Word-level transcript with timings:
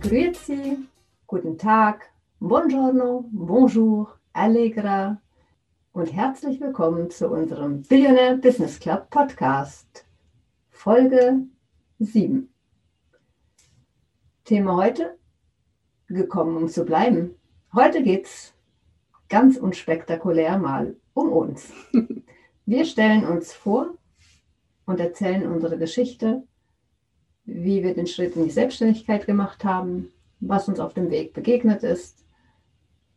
Grüezi, 0.00 0.78
guten 1.26 1.58
Tag, 1.58 2.12
buongiorno, 2.38 3.28
bonjour, 3.32 4.18
allegra 4.32 5.20
und 5.92 6.12
herzlich 6.12 6.60
willkommen 6.60 7.10
zu 7.10 7.28
unserem 7.28 7.82
Billionaire 7.82 8.36
Business 8.36 8.78
Club 8.78 9.10
Podcast, 9.10 10.06
Folge 10.70 11.46
7. 11.98 12.48
Thema 14.44 14.76
heute, 14.76 15.18
gekommen 16.06 16.56
um 16.56 16.68
zu 16.68 16.84
bleiben. 16.84 17.34
Heute 17.74 18.02
geht 18.02 18.26
es 18.26 18.55
ganz 19.28 19.56
unspektakulär 19.56 20.58
mal 20.58 20.96
um 21.14 21.32
uns. 21.32 21.72
Wir 22.66 22.84
stellen 22.84 23.24
uns 23.24 23.52
vor 23.52 23.94
und 24.86 25.00
erzählen 25.00 25.50
unsere 25.50 25.78
Geschichte, 25.78 26.42
wie 27.44 27.84
wir 27.84 27.94
den 27.94 28.08
Schritt 28.08 28.34
in 28.34 28.42
die 28.42 28.50
Selbstständigkeit 28.50 29.24
gemacht 29.24 29.64
haben, 29.64 30.10
was 30.40 30.68
uns 30.68 30.80
auf 30.80 30.92
dem 30.94 31.10
Weg 31.10 31.32
begegnet 31.32 31.84
ist, 31.84 32.24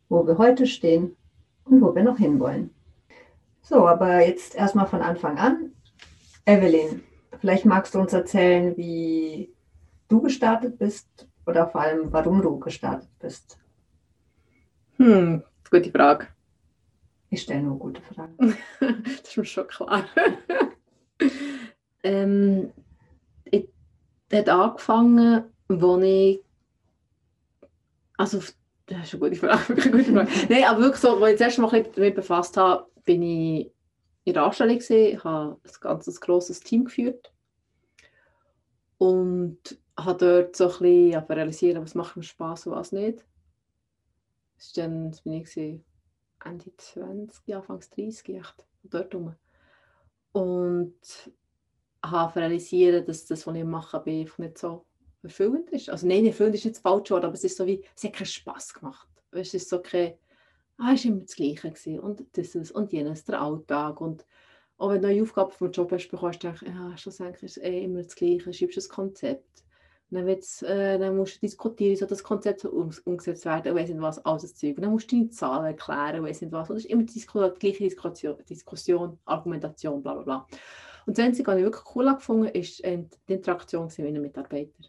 wo 0.08 0.24
wir 0.24 0.38
heute 0.38 0.66
stehen 0.66 1.16
und 1.64 1.80
wo 1.80 1.94
wir 1.94 2.04
noch 2.04 2.18
hinwollen. 2.18 2.70
So, 3.60 3.86
aber 3.86 4.24
jetzt 4.24 4.54
erstmal 4.54 4.86
von 4.86 5.02
Anfang 5.02 5.36
an. 5.38 5.72
Evelyn, 6.44 7.02
vielleicht 7.40 7.64
magst 7.64 7.94
du 7.94 8.00
uns 8.00 8.12
erzählen, 8.12 8.76
wie 8.76 9.52
du 10.08 10.20
gestartet 10.20 10.78
bist 10.78 11.28
oder 11.46 11.68
vor 11.68 11.80
allem, 11.80 12.12
warum 12.12 12.40
du 12.42 12.58
gestartet 12.58 13.10
bist. 13.18 13.58
Hm, 14.96 15.42
gute 15.70 15.90
Frage. 15.90 16.28
Ich 17.30 17.42
stelle 17.42 17.62
nur 17.62 17.78
gute 17.78 18.02
Fragen. 18.02 18.56
das 18.80 19.22
ist 19.22 19.36
mir 19.36 19.44
schon 19.44 19.68
klar. 19.68 20.04
ähm, 22.02 22.72
hat 24.32 24.48
angefangen, 24.48 25.44
als 25.68 26.02
ich. 26.02 26.44
Also, 28.16 28.38
das 28.86 29.06
ist 29.06 29.14
eine 29.14 29.20
gute 29.20 29.36
Frage. 29.36 29.74
Eine 29.82 29.90
gute 29.90 30.12
Frage. 30.12 30.30
Nein, 30.48 30.64
aber 30.64 30.80
wirklich 30.80 31.00
so, 31.00 31.16
als 31.16 31.32
ich 31.32 31.38
das 31.38 31.46
erste 31.46 31.62
Mal 31.62 31.82
damit 31.94 32.14
befasst 32.14 32.56
habe, 32.56 32.86
bin 33.04 33.22
ich 33.22 33.72
in 34.24 34.34
der 34.34 34.44
Anstellung. 34.44 34.78
Gewesen. 34.78 35.16
Ich 35.16 35.24
habe 35.24 35.56
ein 35.62 35.70
ganz 35.80 36.20
grosses 36.20 36.60
Team 36.60 36.84
geführt. 36.84 37.32
Und 38.98 39.78
habe 39.98 40.18
dort 40.18 40.56
so 40.56 40.64
ein 40.64 40.70
bisschen 40.70 41.24
realisiert, 41.24 41.80
was 41.80 41.94
macht 41.94 42.16
mir 42.16 42.22
Spaß 42.22 42.66
und 42.66 42.74
was 42.74 42.92
nicht. 42.92 43.24
Das 44.60 44.76
war 44.76 44.84
dann, 44.84 45.10
das 45.10 45.22
bin 45.22 45.32
ich 45.32 45.56
Ende 46.44 46.76
20, 46.76 47.54
Anfang 47.54 47.80
30, 47.80 48.28
echt, 48.36 48.66
dort 48.84 49.14
rum. 49.14 49.34
Und 50.32 50.94
habe 52.04 52.40
realisiert, 52.40 53.08
dass 53.08 53.24
das, 53.24 53.46
was 53.46 53.56
ich 53.56 53.64
mache, 53.64 54.02
nicht 54.06 54.58
so 54.58 54.84
erfüllend 55.22 55.70
ist. 55.70 55.88
Also 55.88 56.06
nein, 56.06 56.26
erfüllend 56.26 56.54
ist 56.56 56.64
nicht 56.64 56.76
das 56.76 56.82
falsche 56.82 57.14
Wort, 57.14 57.24
aber 57.24 57.34
es 57.34 57.44
ist 57.44 57.56
so 57.56 57.66
wie, 57.66 57.82
es 57.96 58.04
hat 58.04 58.12
keinen 58.12 58.26
Spass 58.26 58.74
gemacht. 58.74 59.08
Es 59.32 59.54
ist 59.54 59.68
so 59.68 59.80
kein, 59.80 60.14
ah, 60.76 60.92
es 60.92 61.04
war 61.04 61.12
immer 61.12 61.22
das 61.22 61.36
Gleiche 61.36 61.70
gewesen. 61.70 62.00
und 62.00 62.24
das 62.32 62.70
und 62.70 62.92
jenes, 62.92 63.24
der 63.24 63.40
Alltag 63.40 64.00
und 64.00 64.26
auch 64.76 64.90
wenn 64.90 65.02
du 65.02 65.08
neue 65.08 65.22
Aufgaben 65.22 65.50
vom 65.50 65.70
Job 65.70 65.92
hast 65.92 66.08
bekommst, 66.08 66.42
denkst 66.42 66.60
du, 66.60 66.66
ja, 66.66 66.96
schlussendlich 66.96 67.42
ist 67.42 67.56
es 67.58 67.62
eh 67.62 67.84
immer 67.84 68.02
das 68.02 68.14
Gleiche, 68.14 68.52
schreibst 68.52 68.78
ein 68.78 68.88
Konzept. 68.88 69.64
Dann, 70.10 70.26
äh, 70.26 70.98
dann 70.98 71.16
musst 71.16 71.36
du 71.36 71.40
diskutieren, 71.40 72.00
wie 72.00 72.06
das 72.06 72.22
Konzept 72.22 72.64
um, 72.64 72.90
umgesetzt 73.04 73.44
werden, 73.44 73.74
weiss 73.76 73.88
nicht 73.88 74.00
was, 74.00 74.24
alles 74.24 74.42
das 74.42 74.54
Zeug. 74.56 74.76
Dann 74.78 74.90
musst 74.90 75.10
du 75.10 75.16
deine 75.16 75.30
Zahlen 75.30 75.66
erklären, 75.66 76.24
weiss 76.24 76.40
nicht 76.40 76.52
was. 76.52 76.68
Und 76.68 76.76
es 76.76 76.84
ist 76.84 76.90
immer 76.90 77.04
die, 77.04 77.12
die 77.12 77.26
gleiche 77.26 77.84
Diskussion, 77.84 78.36
Diskussion, 78.48 79.18
Argumentation, 79.24 80.02
bla 80.02 80.14
bla 80.14 80.22
bla. 80.22 80.46
Und 81.06 81.16
das 81.16 81.24
Einzige, 81.24 81.46
was 81.46 81.58
ich 81.58 81.64
wirklich 81.64 81.94
cool 81.94 82.14
gefunden 82.14 82.46
habe, 82.46 82.58
ist 82.58 82.84
die 82.84 83.08
Interaktion 83.28 83.86
mit 83.86 83.98
den 83.98 84.20
Mitarbeitern. 84.20 84.86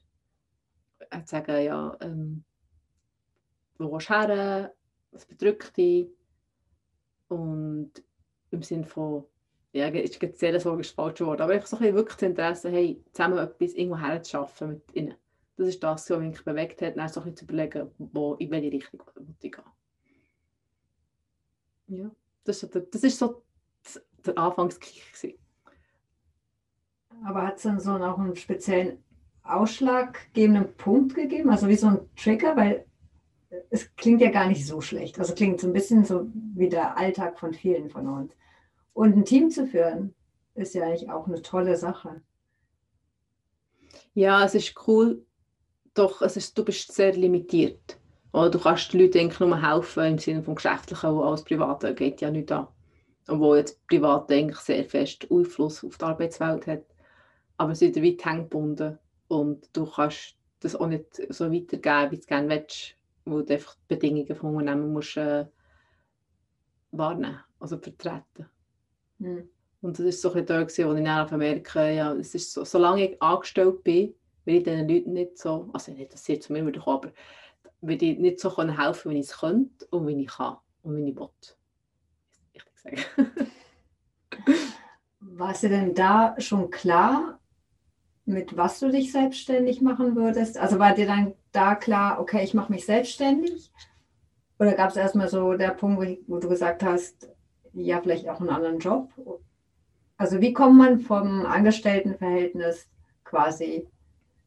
Er 1.10 1.24
sagen, 1.26 1.64
ja, 1.64 1.96
ähm, 2.02 2.44
wo 3.78 3.92
willst 3.92 4.10
du 4.10 4.14
her, 4.14 4.74
was 5.12 5.26
bedrückt 5.26 5.78
dich? 5.78 6.10
Und 7.28 7.92
im 8.52 8.64
Sinne 8.64 8.86
von, 8.86 9.26
ja, 9.74 9.88
ist 9.88 10.20
sehr 10.38 10.62
logisch 10.64 10.94
falsch 10.94 11.22
Wort, 11.22 11.42
aber 11.42 11.54
einfach 11.54 11.68
so 11.68 11.78
ein 11.78 11.96
wirklich 11.96 12.18
das 12.18 12.30
Interesse, 12.30 12.70
hey, 12.70 13.02
zusammen 13.14 13.38
etwas 13.38 13.74
irgendwo 13.74 13.98
herzuschaffen 13.98 14.70
mit 14.70 14.96
ihnen. 14.96 15.16
Das 15.58 15.68
ist 15.68 15.84
das, 15.84 16.10
was 16.10 16.20
mich 16.20 16.44
bewegt 16.44 16.82
hat, 16.82 16.98
dann 16.98 17.08
so 17.10 17.22
ein 17.22 17.36
zu 17.36 17.46
überlegen, 17.46 17.90
wo, 17.98 18.34
in 18.36 18.52
welche 18.52 18.72
Richtung 18.72 19.02
ich 19.40 19.52
gehen 19.52 19.64
Ja, 21.88 22.12
das 22.44 22.64
ist 22.64 22.74
so, 22.74 22.80
das 22.80 23.04
ist 23.04 23.20
so 23.20 23.44
der 24.26 24.38
Anfangskrieg. 24.38 25.38
Aber 27.24 27.44
hat 27.44 27.58
es 27.58 27.64
dann 27.64 27.80
so 27.80 27.92
auch 27.92 28.18
einen 28.18 28.36
speziellen 28.36 29.04
ausschlaggebenden 29.44 30.74
Punkt 30.76 31.16
gegeben, 31.16 31.50
also 31.50 31.68
wie 31.68 31.76
so 31.76 31.88
ein 31.88 32.10
Trigger, 32.16 32.56
weil 32.56 32.86
es 33.70 33.96
klingt 33.96 34.22
ja 34.22 34.32
gar 34.32 34.48
nicht 34.48 34.66
so 34.66 34.82
schlecht. 34.82 35.20
Also 35.20 35.34
klingt 35.34 35.60
so 35.60 35.68
ein 35.68 35.74
bisschen 35.74 36.06
so 36.06 36.28
wie 36.56 36.70
der 36.70 36.98
Alltag 36.98 37.40
von 37.40 37.54
vielen 37.54 37.90
von 37.90 38.08
uns. 38.08 38.34
Und 38.94 39.16
ein 39.16 39.26
Team 39.26 39.50
zu 39.50 39.66
führen, 39.68 40.14
ist 40.56 40.76
ja 40.76 40.84
eigentlich 40.84 41.10
auch 41.10 41.28
eine 41.28 41.42
tolle 41.42 41.78
Sache. 41.78 42.22
Ja, 44.14 44.44
es 44.44 44.56
ist 44.56 44.76
cool, 44.88 45.26
doch 45.94 46.22
es 46.22 46.38
ist, 46.38 46.58
du 46.58 46.66
bist 46.66 46.92
sehr 46.92 47.14
limitiert. 47.14 47.98
Oder 48.34 48.50
du 48.50 48.60
kannst 48.60 48.94
den 48.94 49.02
Leuten 49.02 49.32
nur 49.40 49.62
helfen 49.62 50.06
im 50.06 50.18
Sinne 50.18 50.44
von 50.44 50.56
Geschäftlichen, 50.56 51.14
wo 51.14 51.22
alles 51.22 51.44
Private 51.44 51.94
geht 51.94 52.22
ja 52.22 52.32
nicht 52.32 52.52
an. 52.52 52.68
Obwohl 53.28 53.58
jetzt 53.58 53.86
Privat 53.88 54.32
eigentlich 54.32 54.60
sehr 54.60 54.84
fest 54.84 55.28
Einfluss 55.30 55.84
auf 55.84 55.98
die 55.98 56.06
Arbeitswelt 56.06 56.68
hat 56.68 56.84
aber 57.62 57.76
sie 57.76 57.94
sind 57.94 58.04
weit 58.04 58.26
hängebunden 58.26 58.98
und 59.28 59.70
du 59.74 59.86
kannst 59.86 60.36
das 60.62 60.76
auch 60.76 60.88
nicht 60.88 61.06
so 61.32 61.52
weitergeben, 61.52 62.12
wie 62.12 62.16
du 62.16 62.22
es 62.22 62.26
gerne 62.26 62.50
willst, 62.50 62.96
wo 63.24 63.42
du 63.42 63.54
einfach 63.54 63.76
die 63.76 63.96
Bedingungen 63.96 64.36
vom 64.36 64.56
Unternehmen 64.56 64.92
musst, 64.92 65.16
äh, 65.18 65.46
wahrnehmen, 66.90 67.40
also 67.60 67.78
vertreten. 67.78 68.50
Mhm. 69.22 69.50
Und 69.82 69.98
das 69.98 70.06
war 70.06 70.12
so 70.12 70.34
ein 70.34 70.46
bisschen 70.66 70.86
da, 70.86 70.90
wo 70.90 70.94
ich 70.94 71.30
dann 71.30 71.40
merke, 71.40 71.96
ja, 71.96 72.14
es 72.14 72.36
ist 72.36 72.54
so, 72.54 72.64
solange 72.66 73.10
ich 73.10 73.22
angestellt 73.22 73.84
bin, 73.84 74.14
will 74.46 74.58
ich 74.58 74.64
diesen 74.64 74.88
Leuten 74.88 75.14
nicht 75.14 75.38
so, 75.38 75.70
also 75.74 75.92
nicht, 75.92 76.14
dass 76.14 76.24
sie 76.24 76.40
zu 76.40 76.54
mir 76.54 76.64
kommen, 76.72 76.84
aber 76.86 77.12
will 77.82 78.02
ich 78.04 78.18
nicht 78.20 78.40
so 78.40 78.56
helfen 78.58 78.76
können, 78.76 79.16
wie 79.16 79.20
ich 79.20 79.28
es 79.28 79.40
könnte 79.40 79.86
und 79.90 80.08
wie 80.08 80.22
ich 80.22 80.28
kann 80.28 80.58
und 80.84 80.98
wie 80.98 81.10
ich 81.10 81.16
will. 81.16 81.30
Richtig 82.54 83.06
sagen. 83.16 83.48
War 85.20 85.52
es 85.52 85.62
dir 85.62 85.70
denn 85.70 85.94
da 85.94 86.36
schon 86.40 86.70
klar, 86.70 87.40
mit 88.26 88.56
was 88.58 88.80
du 88.80 88.90
dich 88.90 89.12
selbstständig 89.12 89.82
machen 89.82 90.16
würdest? 90.16 90.58
Also 90.58 90.80
war 90.80 90.94
dir 90.94 91.06
dann 91.06 91.34
da 91.52 91.76
klar, 91.76 92.20
okay, 92.20 92.44
ich 92.44 92.54
mache 92.54 92.72
mich 92.72 92.86
selbstständig? 92.86 93.72
Oder 94.60 94.74
gab 94.74 94.92
es 94.92 94.96
erstmal 94.96 95.28
so 95.28 95.54
der 95.54 95.72
Punkt, 95.72 96.20
wo 96.28 96.38
du 96.40 96.50
gesagt 96.50 96.84
hast, 96.84 97.30
ja, 97.74 98.02
vielleicht 98.02 98.28
auch 98.28 98.40
einen 98.40 98.50
anderen 98.50 98.80
Job? 98.80 99.10
Also 100.18 100.42
wie 100.42 100.54
kommt 100.54 100.78
man 100.78 101.00
vom 101.00 101.46
Angestelltenverhältnis 101.46 102.88
quasi 103.24 103.88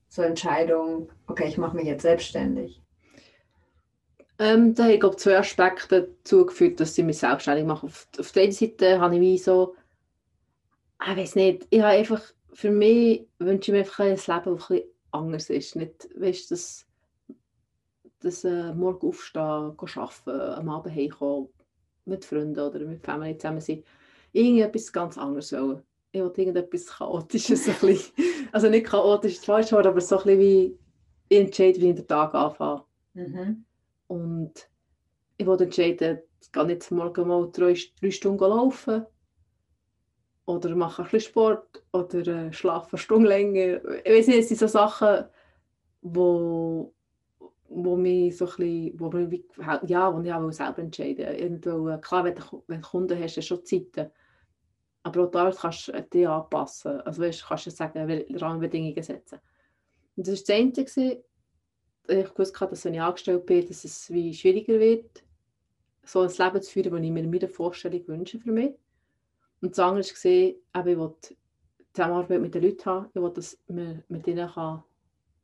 zur 0.09 0.27
Entscheidung, 0.27 1.09
okay, 1.27 1.49
ich 1.49 1.59
mache 1.59 1.77
mich 1.77 1.87
jetzt 1.87 2.03
selbstständig? 2.03 2.81
Ähm, 4.39 4.75
da 4.75 4.85
habe 4.85 4.95
ich 4.95 5.01
glaube, 5.01 5.17
zwei 5.17 5.39
Aspekte 5.39 6.11
zugeführt, 6.25 6.81
dass 6.81 6.99
ich 6.99 7.05
mich 7.05 7.19
selbstständig 7.19 7.65
mache. 7.65 7.87
Auf, 7.87 8.07
auf 8.19 8.33
der 8.33 8.45
einen 8.45 8.53
Seite 8.53 9.01
habe 9.01 9.15
ich 9.15 9.21
wie 9.21 9.39
so, 9.39 9.75
ich 11.01 11.17
weiß 11.17 11.35
nicht, 11.37 11.67
ich 11.71 11.81
habe 11.81 11.93
einfach 11.93 12.23
für 12.55 12.71
mich 12.71 13.27
wünsche 13.39 13.71
ich 13.71 13.73
mir 13.73 13.79
einfach 13.81 14.01
ein 14.01 14.17
Leben, 14.17 14.57
das 14.57 14.71
ein 14.71 14.83
anders 15.11 15.51
ist. 15.51 15.77
Nicht, 15.77 16.09
weißt, 16.17 16.51
dass, 16.51 16.87
dass 18.21 18.45
äh, 18.45 18.73
morgen 18.73 19.09
aufstehen, 19.09 19.43
arbeiten, 19.43 20.31
am 20.31 20.69
Abend 20.69 20.95
heimkommen, 20.95 21.49
mit 22.05 22.25
Freunden 22.25 22.61
oder 22.61 22.81
mit 22.81 23.05
Familie 23.05 23.37
zusammen 23.37 23.61
sein. 23.61 23.83
Irgendetwas 24.33 24.93
ganz 24.93 25.19
anderes 25.19 25.53
wollen. 25.53 25.83
Ich 26.13 26.21
wollte 26.21 26.43
irgendetwas 26.43 26.87
Chaotisches. 26.87 27.69
Ein 27.69 27.75
bisschen. 27.81 28.15
Also 28.53 28.69
nicht 28.69 28.87
chaotisch, 28.87 29.37
das 29.37 29.45
falsche 29.47 29.75
Wort, 29.75 29.87
aber 29.87 30.01
so 30.01 30.17
ein 30.17 30.23
bisschen 30.23 30.39
wie 30.39 30.79
ich 31.29 31.39
entscheide, 31.39 31.81
wie 31.81 31.91
ich 31.91 31.97
den 31.97 32.07
Tag 32.07 32.33
anfange. 32.35 32.85
Mhm. 33.15 33.65
Und 34.07 34.71
ich 35.37 35.47
wollte 35.47 35.65
entscheiden, 35.65 36.21
ich 36.41 36.53
gehe 36.53 36.65
nicht 36.65 36.89
morgen 36.93 37.27
mal 37.27 37.51
drei, 37.51 37.77
drei 38.01 38.11
Stunden 38.13 38.45
laufen 38.45 39.07
oder 40.47 40.75
mache 40.77 41.03
ein 41.03 41.09
bisschen 41.09 41.33
Sport 41.33 41.83
oder 41.93 42.27
äh, 42.27 42.53
schlafe 42.53 42.93
eine 42.93 42.99
Stunde 42.99 43.29
länger. 43.29 43.81
Ich 44.05 44.13
weiß 44.13 44.27
nicht, 44.29 44.39
es 44.39 44.49
sind 44.49 44.61
so 44.61 44.67
Sachen, 44.67 45.25
wo, 46.03 46.95
wo 47.69 47.97
mich 47.97 48.37
so 48.37 48.47
ein 48.47 48.57
bisschen, 48.57 49.01
wo 49.01 49.11
mich, 49.11 49.45
ja, 49.87 50.15
wo 50.15 50.21
ich 50.21 50.33
auch 50.33 50.51
selber 50.53 50.79
entscheide. 50.81 51.25
Irgendwo, 51.25 51.89
äh, 51.89 51.99
klar, 51.99 52.25
wenn 52.25 52.35
du, 52.35 52.63
wenn 52.67 52.81
du 52.81 52.89
Kunden 52.89 53.19
hast, 53.19 53.37
hast 53.37 53.51
du 53.51 53.55
schon 53.57 53.65
Zeiten. 53.65 54.11
Aber 55.03 55.25
auch 55.25 55.31
da 55.31 55.51
kannst 55.51 55.89
du 55.89 56.03
dich 56.03 56.29
anpassen. 56.29 57.01
Also 57.03 57.23
weißt, 57.23 57.47
kannst 57.47 57.67
du 57.67 57.71
sagen, 57.71 58.25
Rahmenbedingungen 58.37 59.03
setzen. 59.03 59.39
Und 60.17 60.27
das 60.27 60.41
war 60.41 60.57
das 60.57 60.57
Einzige, 60.57 61.25
ich 62.07 62.39
wusste, 62.39 62.67
dass 62.67 62.85
wenn 62.85 62.95
ich 62.95 63.01
angestellt 63.01 63.47
bin, 63.47 63.67
dass 63.67 63.85
es 63.85 64.11
wie 64.11 64.33
schwieriger 64.33 64.79
wird. 64.79 65.25
so 66.05 66.21
ein 66.21 66.29
Leben 66.29 66.63
zu 66.63 66.71
führen, 66.71 66.93
das 66.93 67.01
ich 67.03 67.11
mir 67.11 67.21
in 67.21 67.31
meiner 67.31 67.49
Vorstellung 67.49 68.07
wünsche 68.09 68.39
für 68.39 68.53
mich. 68.53 68.75
Und 69.61 69.71
das 69.71 69.79
andere 69.79 70.03
gesehen, 70.03 70.57
ich 70.77 70.85
will 70.85 71.15
Zusammenarbeit 71.95 72.41
mit 72.41 72.55
den 72.55 72.63
Leuten 72.63 72.85
haben, 72.85 73.07
ich 73.15 73.23
will, 73.23 73.33
dass 73.33 73.59
man 73.69 74.05
mit 74.09 74.27
ihnen 74.27 74.49
kann, 74.51 74.83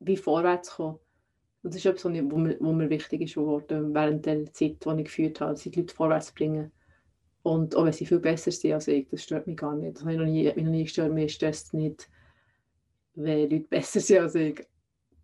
wie 0.00 0.16
vorwärts 0.16 0.73
kommen 0.73 0.99
Und 1.62 1.75
das 1.75 1.77
ist 1.77 1.87
etwas, 1.87 2.05
was 2.05 2.12
mir, 2.12 2.25
mir 2.61 2.91
wichtig 2.91 3.21
ist 3.23 3.35
geworden, 3.35 3.95
während 3.95 4.25
der 4.25 4.47
Zeit, 4.53 4.85
die 4.85 4.99
ich 4.99 5.05
geführt 5.05 5.41
habe, 5.41 5.55
die 5.55 5.71
Leute 5.71 5.95
vorwärts 5.95 6.29
zu 6.29 6.35
bringen. 6.35 6.73
Und 7.43 7.75
auch 7.77 7.85
wenn 7.85 7.93
sie 7.93 8.07
viel 8.07 8.21
besser 8.21 8.51
sind 8.51 8.73
als 8.73 8.89
ich, 8.89 9.09
das 9.09 9.23
stört 9.23 9.47
mich 9.47 9.57
gar 9.57 9.75
nicht. 9.75 9.97
Das 9.97 10.03
habe 10.03 10.12
ich 10.12 10.19
noch 10.19 10.27
nie, 10.27 10.45
mich 10.45 10.57
noch 10.57 10.71
nie 10.71 10.85
gestört. 10.85 11.12
Mir 11.12 11.29
stresst 11.29 11.75
nicht, 11.75 12.09
wenn 13.15 13.51
Leute 13.51 13.61
besser 13.69 14.01
sind 14.01 14.21
als 14.21 14.35
ich. 14.35 14.67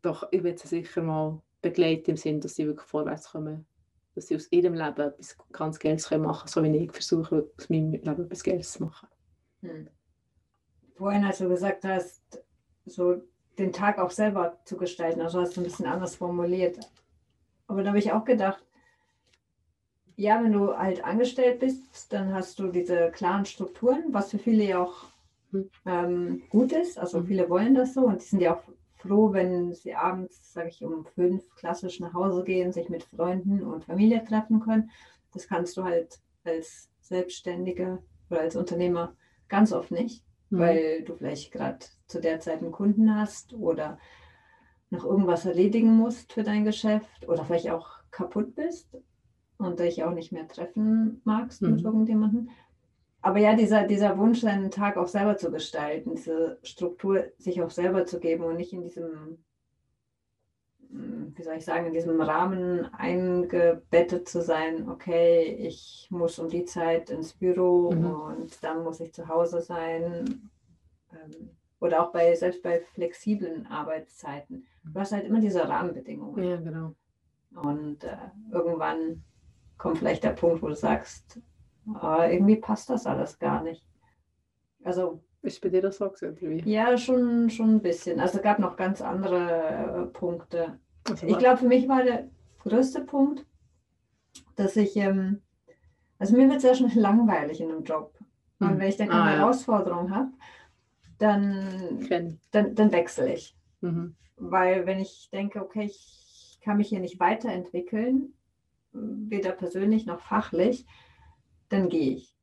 Doch 0.03 0.29
ich 0.31 0.43
will 0.43 0.57
sie 0.57 0.69
sicher 0.69 1.03
mal 1.03 1.41
begleiten 1.63 2.11
im 2.11 2.17
Sinne, 2.17 2.41
dass 2.41 2.55
sie 2.55 2.67
wirklich 2.67 2.87
vorwärts 2.87 3.33
kommen. 3.33 3.67
Dass 4.15 4.29
sie 4.29 4.37
aus 4.37 4.51
ihrem 4.51 4.75
Leben 4.75 5.01
etwas 5.01 5.37
ganz 5.53 5.79
Geld 5.79 6.01
machen 6.11 6.21
können, 6.21 6.47
so 6.47 6.63
wie 6.63 6.85
ich 6.85 6.93
versuche, 6.93 7.51
aus 7.57 7.69
meinem 7.69 7.93
Leben 7.93 8.25
etwas 8.25 8.43
Geld 8.43 8.65
zu 8.65 8.85
machen. 8.85 9.09
Hm. 9.61 9.89
Vorhin, 10.95 11.25
als 11.25 11.39
du 11.39 11.49
gesagt 11.49 11.85
hast, 11.85 12.23
so 12.87 13.23
den 13.59 13.73
Tag 13.73 13.99
auch 13.99 14.11
selber 14.11 14.59
zu 14.65 14.77
gestalten, 14.77 15.21
also 15.21 15.41
hast 15.41 15.57
du 15.57 15.61
ein 15.61 15.65
bisschen 15.65 15.87
anders 15.87 16.17
formuliert. 16.17 16.79
Aber 17.67 17.83
da 17.83 17.89
habe 17.89 17.99
ich 17.99 18.13
auch 18.13 18.25
gedacht, 18.25 18.63
ja, 20.17 20.43
wenn 20.43 20.53
du 20.53 20.77
halt 20.77 21.05
angestellt 21.05 21.61
bist, 21.61 22.13
dann 22.13 22.33
hast 22.33 22.59
du 22.59 22.69
diese 22.69 23.11
klaren 23.11 23.45
Strukturen, 23.45 24.05
was 24.09 24.31
für 24.31 24.39
viele 24.39 24.65
ja 24.65 24.83
auch 24.83 25.09
hm. 25.51 25.71
ähm, 25.85 26.43
gut 26.49 26.73
ist. 26.73 26.99
Also 26.99 27.19
hm. 27.19 27.27
viele 27.27 27.51
wollen 27.51 27.75
das 27.75 27.95
so 27.95 28.03
und 28.03 28.23
die 28.23 28.27
sind 28.27 28.41
ja 28.41 28.57
auch 28.57 28.63
froh, 28.97 29.33
wenn 29.33 29.73
sie 29.75 29.95
abends, 29.95 30.53
sage 30.53 30.69
ich, 30.69 30.83
um 30.83 31.05
fünf 31.05 31.55
klassisch 31.57 32.01
nach 32.01 32.15
Hause 32.15 32.45
gehen, 32.45 32.73
sich 32.73 32.89
mit 32.89 33.05
Freunden 33.05 33.63
und 33.63 33.85
Familie 33.85 34.25
treffen 34.25 34.61
können. 34.61 34.91
Das 35.33 35.47
kannst 35.47 35.77
du 35.77 35.85
halt 35.85 36.19
als 36.45 36.89
Selbstständiger 37.01 38.03
oder 38.31 38.41
als 38.41 38.57
Unternehmer 38.57 39.15
ganz 39.49 39.73
oft 39.73 39.91
nicht, 39.91 40.25
mhm. 40.51 40.59
weil 40.59 41.03
du 41.03 41.15
vielleicht 41.15 41.53
gerade 41.53 41.87
zu 42.07 42.21
der 42.21 42.41
Zeit 42.41 42.61
einen 42.63 42.73
Kunden 42.73 43.15
hast 43.15 43.53
oder 43.55 43.99
noch 44.91 45.05
irgendwas 45.05 45.45
erledigen 45.45 45.97
musst 45.97 46.33
für 46.33 46.43
dein 46.43 46.65
Geschäft 46.65 47.29
oder 47.29 47.45
vielleicht 47.45 47.71
auch 47.71 47.89
kaputt 48.11 48.55
bist 48.55 48.97
und 49.59 49.81
dich 49.81 50.05
auch 50.05 50.13
nicht 50.13 50.33
mehr 50.33 50.47
treffen 50.49 51.21
magst 51.25 51.63
mhm. 51.63 51.73
mit 51.73 51.85
irgendjemandem. 51.85 52.51
Aber 53.23 53.39
ja, 53.39 53.57
dieser, 53.57 53.85
dieser 53.87 54.19
Wunsch, 54.19 54.41
seinen 54.41 54.71
Tag 54.71 54.97
auch 54.97 55.09
selber 55.09 55.37
zu 55.37 55.51
gestalten, 55.51 56.15
diese 56.15 56.59
Struktur 56.63 57.25
sich 57.39 57.61
auch 57.61 57.71
selber 57.71 58.07
zu 58.07 58.21
geben 58.21 58.45
und 58.45 58.57
nicht 58.57 58.73
in 58.73 58.83
diesem, 58.83 59.45
hm, 60.91 61.33
wie 61.35 61.43
soll 61.43 61.57
ich 61.57 61.65
sagen, 61.65 61.87
in 61.87 61.93
diesem 61.93 62.21
Rahmen 62.21 62.85
eingebettet 62.95 64.29
zu 64.29 64.43
sein, 64.43 64.89
okay, 64.89 65.43
ich 65.43 66.07
muss 66.11 66.39
um 66.39 66.49
die 66.49 66.67
Zeit 66.67 67.11
ins 67.11 67.33
Büro 67.33 67.91
mhm. 67.91 68.07
und 68.07 68.63
dann 68.63 68.85
muss 68.85 69.01
ich 69.01 69.13
zu 69.13 69.27
Hause 69.27 69.61
sein. 69.61 70.51
Ähm, 71.13 71.51
oder 71.81 72.03
auch 72.03 72.13
bei, 72.13 72.35
selbst 72.35 72.63
bei 72.63 72.81
flexiblen 72.81 73.67
Arbeitszeiten. 73.67 74.67
Du 74.85 75.01
hast 75.01 75.13
halt 75.13 75.25
immer 75.25 75.41
diese 75.41 75.69
Rahmenbedingungen. 75.69 76.43
Ja, 76.43 76.57
genau. 76.57 76.95
Und 77.55 78.05
äh, 78.05 78.17
irgendwann 78.53 79.23
kommt 79.79 79.99
vielleicht 79.99 80.25
der 80.25 80.31
Punkt, 80.31 80.63
wo 80.63 80.69
du 80.69 80.75
sagst, 80.75 81.41
oh, 81.87 82.23
irgendwie 82.23 82.57
passt 82.57 82.91
das 82.91 83.07
alles 83.07 83.39
gar 83.39 83.63
nicht. 83.63 83.85
Also 84.85 85.23
ist 85.43 85.61
bei 85.61 85.69
dir 85.69 85.83
das 85.83 85.99
so 85.99 86.11
gewesen? 86.11 86.69
Ja, 86.69 86.97
schon, 86.97 87.51
schon 87.51 87.77
ein 87.77 87.83
bisschen. 87.83 88.21
Also 88.21 88.39
es 88.39 88.43
gab 88.43 88.59
noch 88.59 88.77
ganz 88.77 89.01
andere 89.01 89.51
äh, 89.51 90.07
Punkte. 90.07 90.79
Also, 91.09 91.27
ich 91.27 91.39
glaube, 91.39 91.59
für 91.59 91.69
mich 91.69 91.89
war 91.89 92.03
der 92.03 92.29
größte 92.61 93.03
Punkt, 93.03 93.47
dass 94.57 94.77
ich, 94.77 94.97
ähm, 94.97 95.43
also 96.19 96.37
mir 96.37 96.49
wird 96.51 96.61
sehr 96.61 96.75
schnell 96.75 96.95
langweilig 96.95 97.61
in 97.61 97.71
einem 97.71 97.85
Job. 97.85 98.15
Und 98.59 98.71
hm. 98.71 98.79
wenn 98.79 98.89
ich 98.89 98.97
dann 98.97 99.09
keine 99.09 99.23
ah, 99.23 99.37
Herausforderung 99.37 100.09
ja. 100.09 100.17
habe, 100.17 100.33
dann, 101.19 102.39
dann, 102.51 102.75
dann 102.75 102.93
wechsle 102.93 103.33
ich. 103.33 103.57
Mhm. 103.81 104.15
Weil 104.37 104.87
wenn 104.87 105.01
ich 105.01 105.29
denke, 105.33 105.63
okay, 105.63 105.85
ich 105.85 106.59
kann 106.63 106.77
mich 106.77 106.89
hier 106.89 107.01
nicht 107.01 107.21
weiterentwickeln, 107.21 108.35
weder 108.93 109.53
persönlich 109.53 110.07
noch 110.07 110.21
fachlich, 110.21 110.87
dann 111.69 111.89
gehe 111.89 112.17
ich. 112.17 112.35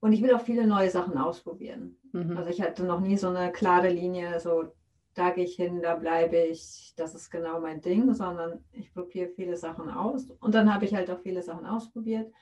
Und 0.00 0.12
ich 0.12 0.22
will 0.22 0.34
auch 0.34 0.42
viele 0.42 0.66
neue 0.66 0.90
Sachen 0.90 1.16
ausprobieren. 1.16 1.96
Mhm. 2.12 2.36
Also 2.36 2.50
ich 2.50 2.60
hatte 2.60 2.84
noch 2.84 3.00
nie 3.00 3.16
so 3.16 3.28
eine 3.28 3.52
klare 3.52 3.88
Linie, 3.88 4.38
so 4.40 4.72
da 5.14 5.30
gehe 5.30 5.44
ich 5.44 5.54
hin, 5.54 5.80
da 5.80 5.94
bleibe 5.94 6.36
ich, 6.36 6.92
das 6.96 7.14
ist 7.14 7.30
genau 7.30 7.60
mein 7.60 7.80
Ding, 7.80 8.12
sondern 8.14 8.64
ich 8.72 8.92
probiere 8.92 9.30
viele 9.30 9.56
Sachen 9.56 9.88
aus. 9.88 10.30
Und 10.40 10.54
dann 10.54 10.72
habe 10.74 10.84
ich 10.84 10.94
halt 10.94 11.10
auch 11.10 11.20
viele 11.20 11.42
Sachen 11.42 11.66
ausprobiert 11.66 12.32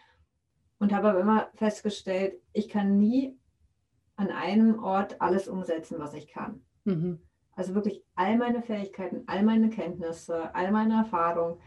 und 0.79 0.93
habe 0.93 1.11
aber 1.11 1.21
immer 1.21 1.51
festgestellt, 1.55 2.41
ich 2.53 2.69
kann 2.69 2.99
nie 2.99 3.39
an 4.23 4.31
einem 4.31 4.83
Ort 4.83 5.21
alles 5.21 5.49
umsetzen, 5.49 5.99
was 5.99 6.15
ich 6.15 6.29
kann. 6.29 6.63
Mhm. 6.85 7.19
Also 7.55 7.75
wirklich 7.75 8.03
all 8.15 8.37
meine 8.39 8.63
Fähigkeiten, 8.63 9.25
all 9.27 9.43
meine 9.43 9.69
Kenntnisse, 9.69 10.55
all 10.55 10.71
meine 10.71 10.95
Erfahrungen 10.95 11.59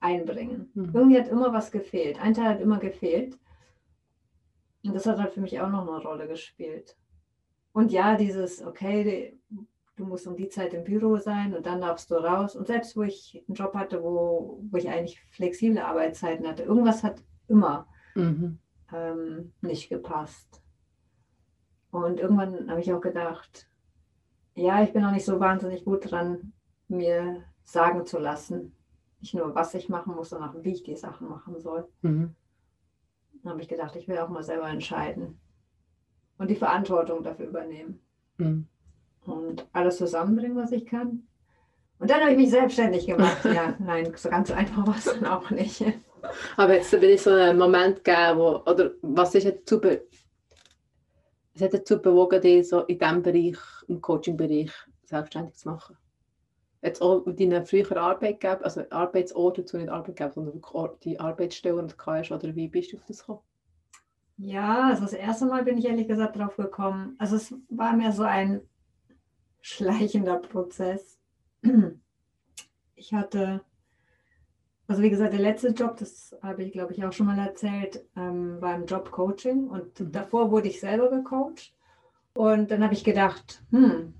einbringen. 0.00 0.70
Mhm. 0.74 0.90
Irgendwie 0.94 1.18
hat 1.18 1.28
immer 1.28 1.52
was 1.52 1.70
gefehlt. 1.70 2.20
Ein 2.20 2.34
Teil 2.34 2.48
hat 2.48 2.60
immer 2.60 2.78
gefehlt. 2.78 3.38
Und 4.84 4.94
das 4.94 5.06
hat 5.06 5.18
halt 5.18 5.32
für 5.32 5.40
mich 5.40 5.60
auch 5.60 5.68
noch 5.68 5.86
eine 5.86 6.02
Rolle 6.02 6.26
gespielt. 6.26 6.96
Und 7.72 7.92
ja, 7.92 8.16
dieses, 8.16 8.64
okay, 8.64 9.38
du 9.96 10.06
musst 10.06 10.26
um 10.26 10.36
die 10.36 10.48
Zeit 10.48 10.72
im 10.72 10.84
Büro 10.84 11.18
sein 11.18 11.54
und 11.54 11.66
dann 11.66 11.80
darfst 11.80 12.10
du 12.10 12.14
raus. 12.14 12.56
Und 12.56 12.66
selbst 12.66 12.96
wo 12.96 13.02
ich 13.02 13.44
einen 13.46 13.54
Job 13.54 13.74
hatte, 13.74 14.02
wo, 14.02 14.60
wo 14.70 14.76
ich 14.76 14.88
eigentlich 14.88 15.20
flexible 15.30 15.82
Arbeitszeiten 15.82 16.46
hatte, 16.46 16.62
irgendwas 16.62 17.02
hat 17.02 17.22
immer 17.48 17.86
mhm. 18.14 18.58
ähm, 18.92 19.52
nicht 19.60 19.88
gepasst. 19.88 20.62
Und 21.90 22.20
irgendwann 22.20 22.70
habe 22.70 22.80
ich 22.80 22.92
auch 22.92 23.00
gedacht, 23.00 23.68
ja, 24.54 24.82
ich 24.82 24.92
bin 24.92 25.04
auch 25.04 25.12
nicht 25.12 25.24
so 25.24 25.40
wahnsinnig 25.40 25.84
gut 25.84 26.10
dran, 26.10 26.52
mir 26.88 27.44
sagen 27.64 28.06
zu 28.06 28.18
lassen, 28.18 28.74
nicht 29.20 29.34
nur, 29.34 29.54
was 29.54 29.74
ich 29.74 29.88
machen 29.88 30.14
muss, 30.14 30.30
sondern 30.30 30.50
auch, 30.50 30.64
wie 30.64 30.72
ich 30.72 30.82
die 30.82 30.96
Sachen 30.96 31.28
machen 31.28 31.58
soll. 31.60 31.88
Mhm. 32.02 32.34
Dann 33.42 33.52
habe 33.52 33.62
ich 33.62 33.68
gedacht, 33.68 33.96
ich 33.96 34.08
will 34.08 34.18
auch 34.18 34.28
mal 34.28 34.42
selber 34.42 34.68
entscheiden 34.68 35.38
und 36.38 36.50
die 36.50 36.56
Verantwortung 36.56 37.22
dafür 37.22 37.46
übernehmen. 37.46 38.00
Mhm. 38.38 38.66
Und 39.26 39.66
alles 39.72 39.98
zusammenbringen, 39.98 40.56
was 40.56 40.72
ich 40.72 40.86
kann. 40.86 41.26
Und 41.98 42.10
dann 42.10 42.20
habe 42.20 42.30
ich 42.30 42.36
mich 42.36 42.50
selbstständig 42.50 43.06
gemacht. 43.06 43.44
ja, 43.44 43.74
nein, 43.78 44.12
so 44.14 44.30
ganz 44.30 44.50
einfach 44.50 44.86
war 44.86 44.96
es 44.96 45.04
dann 45.04 45.26
auch 45.26 45.50
nicht. 45.50 45.84
Aber 46.56 46.74
jetzt 46.74 46.90
bin 46.90 47.10
ich 47.10 47.22
so 47.22 47.30
einen 47.30 47.58
Moment 47.58 48.04
gegeben, 48.04 48.38
wo, 48.38 48.62
oder 48.70 48.92
was 49.02 49.34
ist 49.34 49.44
jetzt 49.44 49.68
zu 49.68 49.80
es 51.58 51.64
hat 51.64 51.74
dazu 51.74 52.00
bewogen, 52.00 52.40
dich 52.40 52.68
so 52.68 52.82
in 52.82 52.98
diesem 52.98 53.22
Bereich, 53.22 53.58
im 53.88 54.00
Coaching-Bereich, 54.00 54.70
selbstständig 55.04 55.56
zu 55.56 55.70
machen? 55.70 55.96
Jetzt 56.82 57.02
auch 57.02 57.24
deine 57.26 57.66
früheren 57.66 57.98
Arbeitgeber, 57.98 58.64
also 58.64 58.82
Arbeitsort 58.90 59.58
dazu 59.58 59.76
nicht 59.76 59.88
Arbeitgeber, 59.88 60.30
sondern 60.30 60.60
die 61.02 61.18
Arbeitsstelle 61.18 61.76
und 61.76 61.98
KS, 61.98 62.30
oder 62.30 62.54
wie 62.54 62.68
bist 62.68 62.92
du 62.92 62.98
auf 62.98 63.04
das 63.06 63.18
gekommen? 63.18 63.40
Ja, 64.36 64.88
also 64.90 65.02
das 65.02 65.14
erste 65.14 65.46
Mal 65.46 65.64
bin 65.64 65.78
ich 65.78 65.86
ehrlich 65.86 66.06
gesagt 66.06 66.36
drauf 66.36 66.56
gekommen. 66.56 67.16
Also 67.18 67.34
es 67.34 67.52
war 67.68 67.96
mir 67.96 68.12
so 68.12 68.22
ein 68.22 68.60
schleichender 69.60 70.36
Prozess. 70.36 71.18
Ich 73.00 73.14
hatte 73.14 73.60
also 74.88 75.02
wie 75.02 75.10
gesagt, 75.10 75.34
der 75.34 75.40
letzte 75.40 75.68
Job, 75.68 75.96
das 75.98 76.34
habe 76.42 76.64
ich 76.64 76.72
glaube 76.72 76.94
ich 76.94 77.04
auch 77.04 77.12
schon 77.12 77.26
mal 77.26 77.38
erzählt, 77.38 78.04
ähm, 78.16 78.60
war 78.60 78.74
im 78.74 78.86
Job-Coaching 78.86 79.68
und 79.68 80.00
mhm. 80.00 80.12
davor 80.12 80.50
wurde 80.50 80.68
ich 80.68 80.80
selber 80.80 81.10
gecoacht. 81.10 81.74
Und 82.34 82.70
dann 82.70 82.82
habe 82.82 82.94
ich 82.94 83.04
gedacht, 83.04 83.62
hm, 83.70 84.14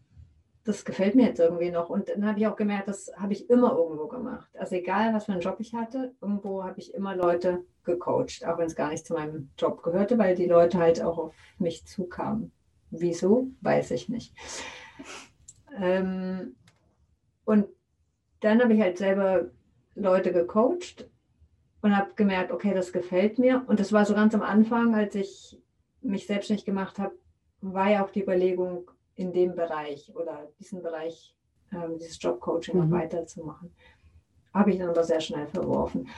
das 0.65 0.85
gefällt 0.85 1.15
mir 1.15 1.27
jetzt 1.27 1.41
irgendwie 1.41 1.71
noch. 1.71 1.89
Und 1.89 2.11
dann 2.11 2.27
habe 2.27 2.39
ich 2.39 2.47
auch 2.47 2.57
gemerkt, 2.57 2.89
das 2.89 3.11
habe 3.17 3.33
ich 3.33 3.49
immer 3.49 3.73
irgendwo 3.73 4.07
gemacht. 4.09 4.51
Also 4.59 4.75
egal, 4.75 5.15
was 5.15 5.25
für 5.25 5.33
einen 5.33 5.41
Job 5.41 5.57
ich 5.61 5.73
hatte, 5.73 6.15
irgendwo 6.21 6.63
habe 6.63 6.79
ich 6.79 6.93
immer 6.93 7.17
Leute 7.17 7.65
gecoacht, 7.85 8.45
auch 8.45 8.59
wenn 8.59 8.67
es 8.67 8.77
gar 8.77 8.91
nicht 8.91 9.07
zu 9.07 9.15
meinem 9.15 9.51
Job 9.57 9.83
gehörte, 9.83 10.19
weil 10.19 10.35
die 10.35 10.47
Leute 10.47 10.79
halt 10.79 11.01
auch 11.01 11.17
auf 11.17 11.35
mich 11.59 11.87
zukamen. 11.87 12.53
Wieso, 12.91 13.49
weiß 13.63 13.93
ich 13.93 14.11
nicht. 14.11 14.35
Ähm, 15.81 16.57
und 17.47 17.67
dann 18.41 18.61
habe 18.61 18.75
ich 18.75 18.81
halt 18.81 18.99
selber 18.99 19.51
Leute 19.99 20.33
gecoacht 20.33 21.09
und 21.83 21.97
habe 21.97 22.14
gemerkt, 22.14 22.52
okay, 22.52 22.75
das 22.75 22.93
gefällt 22.93 23.38
mir. 23.38 23.64
Und 23.67 23.81
das 23.81 23.93
war 23.93 24.05
so 24.05 24.14
ganz 24.14 24.35
am 24.35 24.43
Anfang, 24.43 24.95
als 24.95 25.14
ich 25.14 25.61
mich 26.00 26.26
selbstständig 26.26 26.64
gemacht 26.64 26.99
habe, 26.99 27.14
war 27.61 27.90
ja 27.90 28.05
auch 28.05 28.11
die 28.11 28.23
Überlegung, 28.23 28.90
in 29.19 29.33
dem 29.33 29.57
Bereich 29.57 30.14
oder 30.14 30.49
diesen 30.61 30.81
Bereich, 30.81 31.35
ähm, 31.73 31.99
dieses 31.99 32.23
Jobcoaching 32.23 32.76
mhm. 32.76 32.88
noch 32.88 32.99
weiterzumachen. 32.99 33.75
Habe 34.55 34.71
ich 34.71 34.78
dann 34.78 34.90
aber 34.90 35.02
sehr 35.02 35.21
schnell 35.21 35.49
verworfen. 35.49 36.09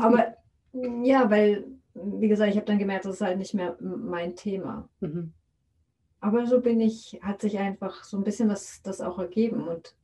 Aber 0.00 0.34
ja, 1.04 1.30
weil, 1.30 1.64
wie 1.94 2.28
gesagt, 2.28 2.50
ich 2.50 2.56
habe 2.56 2.66
dann 2.66 2.80
gemerkt, 2.80 3.04
das 3.04 3.14
ist 3.14 3.20
halt 3.20 3.38
nicht 3.38 3.54
mehr 3.54 3.76
mein 3.80 4.34
Thema. 4.34 4.88
Mhm. 5.00 5.32
Aber 6.20 6.44
so 6.46 6.60
bin 6.60 6.80
ich, 6.80 7.20
hat 7.22 7.40
sich 7.40 7.58
einfach 7.58 8.02
so 8.02 8.16
ein 8.16 8.24
bisschen 8.24 8.48
das, 8.48 8.82
das 8.82 9.00
auch 9.00 9.20
ergeben. 9.20 9.68
Und 9.68 9.94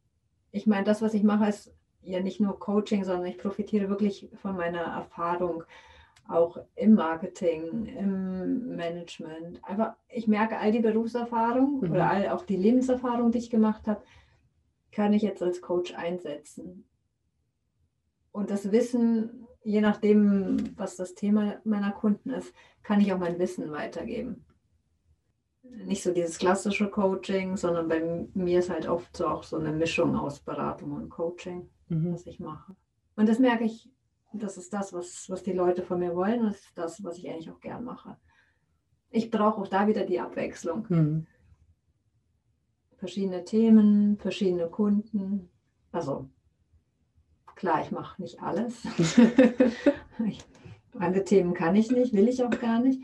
ich 0.52 0.69
meine, 0.69 0.85
das, 0.85 1.02
was 1.02 1.14
ich 1.14 1.25
mache, 1.25 1.49
ist 1.49 1.75
ja 2.02 2.21
nicht 2.21 2.40
nur 2.40 2.59
Coaching, 2.59 3.04
sondern 3.04 3.26
ich 3.26 3.38
profitiere 3.38 3.88
wirklich 3.88 4.28
von 4.40 4.56
meiner 4.56 4.80
Erfahrung 4.82 5.64
auch 6.28 6.59
im 6.76 6.94
Marketing, 6.94 7.87
im 7.87 8.76
Management. 8.76 9.62
Einfach, 9.64 9.94
ich 10.09 10.26
merke, 10.28 10.59
all 10.59 10.73
die 10.73 10.80
Berufserfahrung 10.80 11.80
Mhm. 11.80 11.90
oder 11.90 12.11
all 12.11 12.28
auch 12.28 12.44
die 12.44 12.56
Lebenserfahrung, 12.56 13.30
die 13.32 13.38
ich 13.38 13.50
gemacht 13.50 13.87
habe, 13.88 14.02
kann 14.92 15.12
ich 15.12 15.23
jetzt 15.23 15.42
als 15.42 15.61
Coach 15.61 15.94
einsetzen. 15.94 16.87
Und 18.30 18.50
das 18.50 18.71
Wissen, 18.73 19.47
je 19.62 19.80
nachdem, 19.80 20.76
was 20.76 20.97
das 20.97 21.14
Thema 21.14 21.61
meiner 21.64 21.92
Kunden 21.92 22.30
ist, 22.30 22.54
kann 22.82 23.00
ich 23.00 23.12
auch 23.12 23.18
mein 23.18 23.38
Wissen 23.38 23.71
weitergeben. 23.73 24.44
Nicht 25.62 26.02
so 26.02 26.12
dieses 26.12 26.38
klassische 26.38 26.88
Coaching, 26.88 27.56
sondern 27.56 27.88
bei 27.88 28.26
mir 28.35 28.59
ist 28.59 28.71
halt 28.71 28.88
oft 28.88 29.16
so 29.16 29.26
auch 29.26 29.42
so 29.42 29.56
eine 29.56 29.73
Mischung 29.73 30.16
aus 30.16 30.40
Beratung 30.40 30.92
und 30.92 31.09
Coaching 31.09 31.68
Mhm. 31.89 32.12
was 32.12 32.27
ich 32.27 32.41
mache. 32.41 32.75
Und 33.17 33.29
das 33.29 33.39
merke 33.39 33.65
ich, 33.65 33.91
das 34.33 34.57
ist 34.57 34.73
das, 34.73 34.93
was, 34.93 35.29
was 35.29 35.43
die 35.43 35.53
Leute 35.53 35.83
von 35.83 35.99
mir 35.99 36.15
wollen. 36.15 36.45
Das 36.45 36.57
ist 36.57 36.79
das, 36.79 37.05
was 37.05 37.19
ich 37.19 37.29
eigentlich 37.29 37.51
auch 37.51 37.61
gern 37.61 37.85
mache. 37.85 38.17
Ich 39.11 39.31
brauche 39.31 39.61
auch 39.61 39.69
da 39.69 39.87
wieder 39.87 40.05
die 40.05 40.21
Abwechslung. 40.21 40.87
Mhm. 40.89 41.27
Verschiedene 42.97 43.45
Themen, 43.45 44.17
verschiedene 44.19 44.69
Kunden. 44.69 45.51
Also 45.91 46.31
klar, 47.57 47.83
ich 47.83 47.91
mache 47.91 48.21
nicht 48.21 48.43
alles. 48.43 48.83
Ich, 50.27 50.45
alle 50.97 51.25
Themen 51.25 51.55
kann 51.55 51.75
ich 51.75 51.91
nicht, 51.91 52.12
will 52.12 52.29
ich 52.29 52.45
auch 52.45 52.61
gar 52.61 52.81
nicht. 52.81 53.03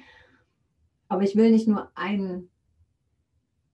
Aber 1.08 1.22
ich 1.22 1.34
will 1.34 1.50
nicht 1.50 1.66
nur 1.66 1.90
ein, 1.96 2.48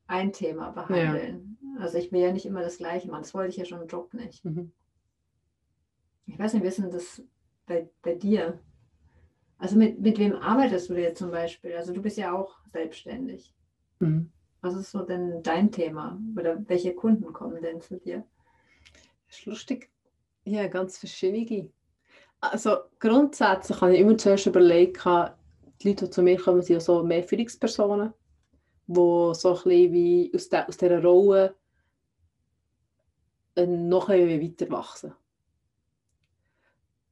ein 0.06 0.32
Thema 0.32 0.70
behandeln. 0.70 1.58
Also 1.78 1.98
ich 1.98 2.12
will 2.12 2.20
ja 2.20 2.32
nicht 2.32 2.46
immer 2.46 2.62
das 2.62 2.78
Gleiche 2.78 3.08
machen. 3.08 3.22
Das 3.22 3.34
wollte 3.34 3.50
ich 3.50 3.56
ja 3.56 3.64
schon 3.64 3.82
im 3.82 3.88
Job 3.88 4.14
nicht. 4.14 4.44
Mhm. 4.44 4.72
Ich 6.26 6.38
weiß 6.38 6.54
nicht, 6.54 6.62
wie 6.62 6.68
ist 6.68 6.78
denn 6.78 6.90
das 6.90 7.22
bei, 7.66 7.88
bei 8.02 8.14
dir? 8.14 8.58
Also 9.58 9.76
mit, 9.76 10.00
mit 10.00 10.18
wem 10.18 10.34
arbeitest 10.34 10.90
du 10.90 10.94
jetzt 10.94 11.18
zum 11.18 11.30
Beispiel? 11.30 11.74
Also 11.74 11.92
du 11.92 12.02
bist 12.02 12.16
ja 12.16 12.32
auch 12.32 12.58
selbstständig. 12.72 13.54
Mhm. 14.00 14.30
Was 14.60 14.74
ist 14.74 14.90
so 14.90 15.02
denn 15.02 15.42
dein 15.42 15.70
Thema? 15.70 16.18
Oder 16.36 16.62
welche 16.68 16.94
Kunden 16.94 17.32
kommen 17.32 17.62
denn 17.62 17.80
zu 17.80 17.98
dir? 17.98 18.24
Das 19.28 19.38
ist 19.38 19.46
lustig. 19.46 19.90
Ja, 20.44 20.66
ganz 20.68 20.98
verschiedene. 20.98 21.70
Also 22.40 22.76
grundsätzlich 22.98 23.80
habe 23.80 23.94
ich 23.94 24.00
immer 24.00 24.18
zuerst 24.18 24.46
überlegt, 24.46 25.04
die 25.04 25.88
Leute, 25.88 26.04
die 26.04 26.10
zu 26.10 26.22
mir 26.22 26.38
kommen, 26.38 26.62
sind 26.62 26.74
ja 26.74 26.80
so 26.80 27.02
mehr 27.02 27.24
Führungspersonen, 27.24 28.12
die 28.86 28.94
so 28.94 29.32
ein 29.32 29.54
bisschen 29.54 29.92
wie 29.92 30.32
aus, 30.34 30.48
der, 30.48 30.68
aus 30.68 30.76
dieser 30.76 31.02
Rolle 31.02 31.54
äh, 33.56 33.66
noch 33.66 34.08
weiter 34.08 34.70
wachsen. 34.70 35.14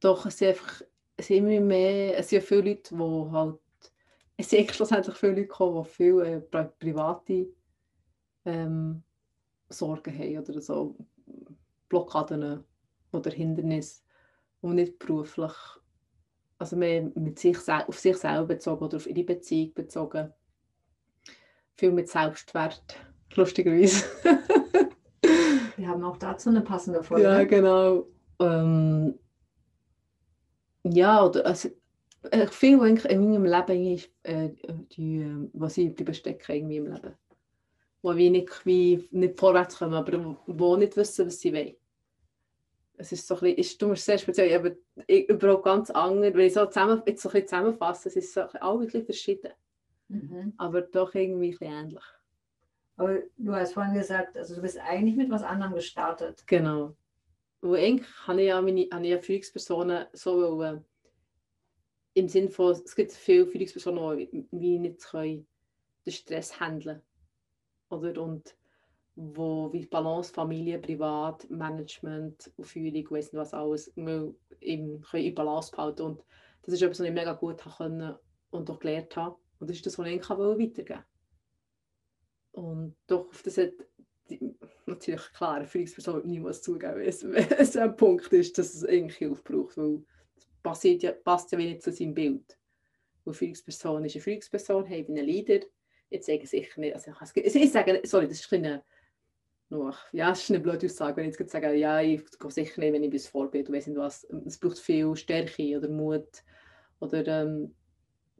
Doch 0.03 0.25
es 0.25 0.37
sind 0.37 0.49
einfach 0.49 0.81
es 1.15 1.27
sind 1.27 1.47
immer 1.47 1.61
mehr, 1.61 2.17
es 2.17 2.29
sind 2.29 2.43
viele 2.43 2.71
Leute, 2.71 2.93
die 2.95 3.31
halt, 3.31 3.59
es 4.35 4.49
sind 4.49 4.71
schlussendlich 4.75 5.15
viele 5.15 5.31
Leute 5.33 5.41
gekommen, 5.43 5.83
die 5.83 5.89
viele 5.89 6.25
äh, 6.25 6.37
pri- 6.39 6.71
private 6.79 7.47
ähm, 8.45 9.03
Sorgen 9.69 10.13
haben 10.17 10.39
oder 10.39 10.61
so 10.61 10.95
Blockaden 11.87 12.63
oder 13.13 13.31
Hindernisse 13.31 14.01
und 14.61 14.75
nicht 14.75 14.99
beruflich, 14.99 15.53
also 16.57 16.75
mehr 16.75 17.09
mit 17.15 17.39
sich, 17.39 17.57
auf 17.69 17.97
sich 17.99 18.17
selber 18.17 18.47
bezogen 18.47 18.83
oder 18.83 18.97
auf 18.97 19.07
ihre 19.07 19.23
Beziehung 19.23 19.73
bezogen. 19.73 20.33
Viel 21.75 21.91
mit 21.91 22.09
Selbstwert, 22.09 22.97
lustigerweise. 23.35 24.03
Wir 25.77 25.87
haben 25.87 26.03
auch 26.03 26.17
dazu 26.17 26.49
eine 26.49 26.61
passende 26.61 27.03
Folge. 27.03 27.23
Ja, 27.23 27.43
genau. 27.43 28.07
Ähm, 28.39 29.19
ja, 30.83 31.25
oder 31.25 31.45
also, 31.45 31.69
äh, 32.31 32.47
viel 32.47 32.79
eigentlich 32.81 33.11
in 33.11 33.29
meinem 33.31 33.45
Leben 33.45 33.71
eigentlich, 33.71 34.11
äh, 34.23 34.49
die, 34.95 35.21
äh, 35.21 35.49
was 35.53 35.77
ich 35.77 35.93
die 35.95 36.03
bestecken 36.03 36.55
irgendwie 36.55 36.77
im 36.77 36.87
Leben. 36.93 37.13
Wo 38.01 38.15
wir 38.15 38.31
nicht, 38.31 38.65
wie, 38.65 39.07
nicht 39.11 39.39
vorwärts 39.39 39.77
kommen, 39.77 39.93
aber 39.93 40.23
wo, 40.23 40.37
wo 40.47 40.75
nicht 40.77 40.97
wissen, 40.97 41.25
was 41.27 41.39
sie 41.39 41.53
wollen. 41.53 41.75
Es 42.97 43.11
ist 43.11 43.27
so 43.27 43.35
ein 43.35 43.39
bisschen, 43.41 43.57
ist, 43.57 43.81
du 43.81 43.87
musst 43.87 44.05
sehr 44.05 44.17
speziell, 44.17 44.55
aber 44.55 44.71
ich- 45.07 45.27
überhaupt 45.29 45.63
ganz 45.65 45.89
anders. 45.89 46.33
Wenn 46.33 46.47
ich 46.47 46.53
so 46.53 46.65
zusammen, 46.65 47.01
jetzt 47.05 47.21
so 47.23 47.29
ein 47.29 47.33
bisschen 47.33 47.47
zusammenfasse, 47.47 48.09
es 48.09 48.15
ist 48.15 48.33
so, 48.33 48.41
alle 48.41 48.79
ein 48.79 48.85
bisschen 48.85 49.05
verschieden, 49.05 49.51
Mhm. 50.09 50.53
aber 50.57 50.81
doch 50.81 51.15
irgendwie 51.15 51.47
ein 51.47 51.51
bisschen 51.51 51.71
ähnlich. 51.73 52.03
Aber 52.95 53.19
du 53.37 53.53
hast 53.55 53.73
vorhin 53.73 53.95
gesagt, 53.95 54.37
also 54.37 54.55
du 54.55 54.61
bist 54.61 54.77
eigentlich 54.79 55.15
mit 55.15 55.31
was 55.31 55.43
anderem 55.43 55.73
gestartet. 55.73 56.45
Genau. 56.45 56.95
Und 57.63 57.75
eigentlich 57.75 58.27
habe 58.27 58.41
ich 58.41 58.47
ja 58.47 58.61
meine 58.61 58.89
habe 58.91 59.05
ich 59.05 59.11
ja 59.11 59.19
Führungspersonen 59.19 60.07
so 60.11 60.57
wollen, 60.57 60.83
im 62.13 62.27
Sinne 62.27 62.49
von, 62.49 62.73
es 62.73 62.93
gibt 62.93 63.13
viele 63.13 63.47
Führungspersonen, 63.47 64.27
die 64.51 64.79
nicht 64.79 65.13
den 65.13 65.45
Stress 66.05 66.59
handeln. 66.59 67.01
Oder 67.89 68.21
und 68.21 68.53
wo 69.15 69.71
wie 69.71 69.85
Balance 69.85 70.33
Familie, 70.33 70.77
Privat, 70.77 71.49
Management 71.49 72.51
und 72.57 72.65
Führung, 72.65 73.09
weiss 73.11 73.31
nicht 73.31 73.39
was 73.39 73.53
alles, 73.53 73.93
können 73.95 74.35
in 74.59 75.33
Balance 75.33 75.71
behalten. 75.71 76.01
Und 76.01 76.23
das 76.63 76.73
ist 76.73 76.81
etwas, 76.81 76.99
was 76.99 77.07
ich 77.07 77.13
mega 77.13 77.31
gut 77.31 77.63
haben 77.63 77.77
können 77.77 78.15
und 78.49 78.69
auch 78.69 78.79
gelernt 78.79 79.15
habe. 79.15 79.37
Und 79.59 79.69
das 79.69 79.77
ist 79.77 79.85
das, 79.85 79.97
was 79.97 80.05
ich 80.05 80.11
eigentlich 80.11 80.29
weitergeben 80.29 80.99
wollte. 80.99 81.05
Und 82.51 82.95
doch 83.07 83.29
auf 83.29 83.41
das 83.41 83.57
hat 83.57 83.71
natürlich 84.85 85.33
klar, 85.33 85.55
eine 85.55 85.67
Führungsperson 85.67 86.15
wird 86.15 86.25
niemals 86.25 86.61
zugeben, 86.61 86.95
wenn 86.95 87.07
es, 87.07 87.23
ein 87.77 87.95
Punkt 87.95 88.31
ist, 88.33 88.57
dass 88.57 88.73
es 88.73 88.89
Hilfe 88.89 89.41
braucht, 89.43 89.77
weil 89.77 90.03
es 90.71 90.83
ja, 91.01 91.11
passt 91.11 91.51
ja 91.51 91.57
wenig 91.57 91.81
zu 91.81 91.91
seinem 91.91 92.13
Bild. 92.13 92.57
Eine 93.25 93.33
Führungsperson 93.33 94.05
ist 94.05 94.15
eine 94.15 94.21
Führungsperson, 94.21 94.85
hey, 94.85 95.01
ich 95.01 95.07
bin 95.07 95.17
ein 95.17 95.25
Leader, 95.25 95.65
jetzt 96.09 96.25
sage 96.25 96.43
ich 96.43 96.49
sicher 96.49 96.79
nicht, 96.79 96.95
also 96.95 97.11
ich, 97.35 97.55
ich 97.55 97.71
sage, 97.71 98.01
sorry, 98.03 98.27
das 98.27 98.39
ist 98.39 98.53
ein 98.53 98.81
noch, 99.69 99.97
ja, 100.11 100.31
es 100.31 100.43
ist 100.43 100.51
eine 100.51 100.59
blöde 100.59 100.85
Aussage, 100.85 101.17
wenn 101.17 101.29
ich 101.29 101.39
jetzt 101.39 101.51
sage, 101.51 101.73
ja, 101.73 101.99
ich 102.01 102.23
gehe 102.39 102.51
sicher 102.51 102.79
nicht, 102.81 102.93
wenn 102.93 103.03
ich 103.03 103.09
bis 103.09 103.27
Vorbild, 103.27 103.71
weiss 103.71 103.87
nicht 103.87 103.97
was, 103.97 104.23
es 104.45 104.57
braucht 104.57 104.79
viel 104.79 105.15
Stärke 105.15 105.77
oder 105.77 105.89
Mut 105.89 106.43
oder 106.99 107.25
ähm, 107.27 107.73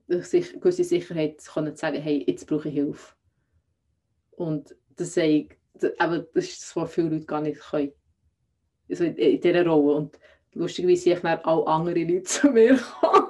gewisse 0.08 0.84
Sicherheit, 0.84 1.42
zu 1.42 1.76
sagen, 1.76 2.02
hey, 2.02 2.24
jetzt 2.28 2.46
brauche 2.48 2.70
ich 2.70 2.76
Hilfe. 2.76 3.16
Und 4.32 4.76
das 4.96 5.14
sage 5.14 5.28
ich, 5.28 5.58
aber 5.98 6.20
das 6.20 6.46
ist 6.46 6.62
das, 6.62 6.76
was 6.76 6.94
viele 6.94 7.10
Leute 7.10 7.26
gar 7.26 7.42
nicht 7.42 7.60
können. 7.60 7.92
Also 8.90 9.06
in, 9.06 9.16
in 9.16 9.42
dieser 9.42 9.66
Rolle. 9.66 9.96
Und 9.96 10.20
lustigerweise 10.54 11.02
sehe 11.02 11.16
ich 11.16 11.22
dann 11.22 11.40
auch 11.44 11.66
andere 11.66 12.04
Leute 12.04 12.24
zu 12.24 12.50
mir 12.50 12.78
kommen. 12.78 13.30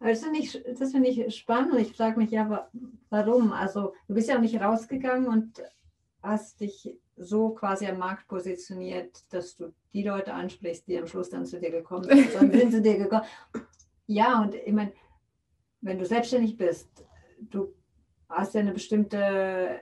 Das 0.00 0.22
finde 0.24 0.40
ich, 0.40 0.60
das 0.78 0.90
finde 0.90 1.08
ich 1.08 1.34
spannend. 1.36 1.78
Ich 1.80 1.96
frage 1.96 2.18
mich 2.18 2.30
ja, 2.30 2.50
wa- 2.50 2.68
warum? 3.08 3.52
Also 3.52 3.94
du 4.08 4.14
bist 4.14 4.28
ja 4.28 4.36
auch 4.36 4.40
nicht 4.40 4.60
rausgegangen 4.60 5.28
und 5.28 5.62
hast 6.22 6.60
dich 6.60 6.98
so 7.16 7.50
quasi 7.50 7.86
am 7.86 7.98
Markt 7.98 8.26
positioniert, 8.26 9.24
dass 9.32 9.56
du 9.56 9.72
die 9.92 10.02
Leute 10.02 10.34
ansprichst, 10.34 10.88
die 10.88 10.98
am 10.98 11.06
Schluss 11.06 11.30
dann 11.30 11.46
zu 11.46 11.60
dir 11.60 11.70
gekommen 11.70 12.04
sind. 12.04 12.34
Dann 12.34 12.50
sind 12.50 12.72
sie 12.72 12.82
dir 12.82 12.98
gekommen. 12.98 13.24
Ja, 14.06 14.42
und 14.42 14.54
ich 14.56 14.72
meine, 14.72 14.92
wenn 15.80 15.98
du 15.98 16.04
selbstständig 16.04 16.56
bist, 16.56 16.88
du 17.38 17.72
hast 18.28 18.54
ja 18.54 18.60
eine 18.60 18.72
bestimmte 18.72 19.80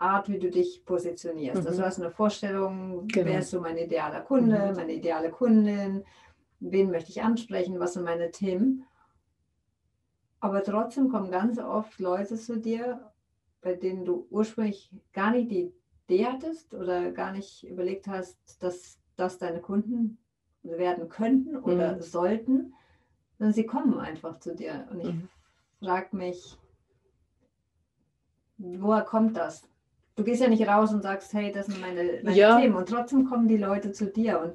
Art, 0.00 0.28
wie 0.28 0.38
du 0.38 0.50
dich 0.50 0.84
positionierst. 0.84 1.66
Also 1.66 1.78
Mhm. 1.78 1.82
du 1.82 1.86
hast 1.86 2.00
eine 2.00 2.10
Vorstellung, 2.10 3.06
Genau. 3.08 3.26
wer 3.26 3.38
ist 3.40 3.50
so 3.50 3.60
mein 3.60 3.76
idealer 3.76 4.22
Kunde, 4.22 4.70
Mhm. 4.70 4.76
meine 4.76 4.92
ideale 4.94 5.30
Kundin, 5.30 6.04
wen 6.60 6.90
möchte 6.90 7.10
ich 7.10 7.22
ansprechen, 7.22 7.78
was 7.78 7.94
sind 7.94 8.04
meine 8.04 8.30
Themen. 8.30 8.86
Aber 10.40 10.62
trotzdem 10.62 11.10
kommen 11.10 11.30
ganz 11.30 11.58
oft 11.58 12.00
Leute 12.00 12.36
zu 12.36 12.58
dir, 12.58 13.12
bei 13.60 13.74
denen 13.74 14.06
du 14.06 14.26
ursprünglich 14.30 14.90
gar 15.12 15.32
nicht 15.32 15.50
die 15.50 15.74
Idee 16.08 16.26
hattest 16.26 16.74
oder 16.74 17.12
gar 17.12 17.32
nicht 17.32 17.68
überlegt 17.68 18.08
hast, 18.08 18.62
dass 18.62 18.98
das 19.16 19.36
deine 19.36 19.60
Kunden 19.60 20.18
werden 20.62 21.10
könnten 21.10 21.56
oder 21.56 21.96
Mhm. 21.96 22.02
sollten, 22.02 22.74
sondern 23.38 23.52
sie 23.54 23.66
kommen 23.66 23.98
einfach 23.98 24.38
zu 24.40 24.54
dir. 24.54 24.88
Und 24.90 25.00
ich 25.00 25.08
Mhm. 25.08 25.28
frage 25.80 26.16
mich, 26.16 26.58
woher 28.56 29.02
kommt 29.02 29.36
das? 29.36 29.68
Du 30.16 30.24
gehst 30.24 30.42
ja 30.42 30.48
nicht 30.48 30.66
raus 30.66 30.92
und 30.92 31.02
sagst, 31.02 31.32
hey, 31.32 31.50
das 31.52 31.66
sind 31.66 31.80
meine, 31.80 32.20
meine 32.22 32.36
Ja. 32.36 32.58
Themen. 32.60 32.74
Und 32.76 32.88
trotzdem 32.88 33.24
kommen 33.26 33.48
die 33.48 33.56
Leute 33.56 33.92
zu 33.92 34.06
dir. 34.06 34.40
Und 34.40 34.54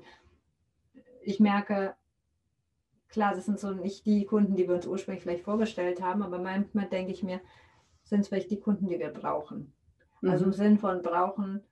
ich 1.22 1.40
merke, 1.40 1.96
klar, 3.08 3.34
das 3.34 3.46
sind 3.46 3.60
so 3.60 3.72
nicht 3.72 4.06
die 4.06 4.26
Kunden, 4.26 4.56
die 4.56 4.68
wir 4.68 4.76
uns 4.76 4.86
ursprünglich 4.86 5.24
vielleicht 5.24 5.44
vorgestellt 5.44 6.02
haben, 6.02 6.22
aber 6.22 6.38
manchmal 6.40 6.88
denke 6.88 7.12
ich 7.12 7.24
mir, 7.24 7.42
sind 8.04 8.22
es 8.22 8.28
vielleicht 8.28 8.52
die 8.52 8.60
Kunden, 8.60 8.88
die 8.88 9.00
wir 9.00 9.10
brauchen. 9.10 9.74
Also 10.22 10.46
im 10.46 10.52
Mhm. 10.52 10.56
Sinn 10.56 10.78
von 10.78 11.02
brauchen, 11.02 11.64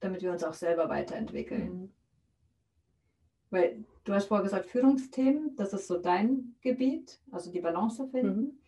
damit 0.00 0.22
wir 0.22 0.32
uns 0.32 0.44
auch 0.44 0.54
selber 0.54 0.88
weiterentwickeln. 0.88 1.80
Mhm. 1.82 1.92
Weil 3.50 3.84
du 4.04 4.14
hast 4.14 4.26
vorher 4.26 4.44
gesagt, 4.44 4.66
Führungsthemen, 4.66 5.54
das 5.56 5.72
ist 5.74 5.86
so 5.86 5.98
dein 5.98 6.54
Gebiet, 6.62 7.20
also 7.30 7.52
die 7.52 7.60
Balance 7.60 8.08
finden. 8.08 8.40
Mhm. 8.40 8.58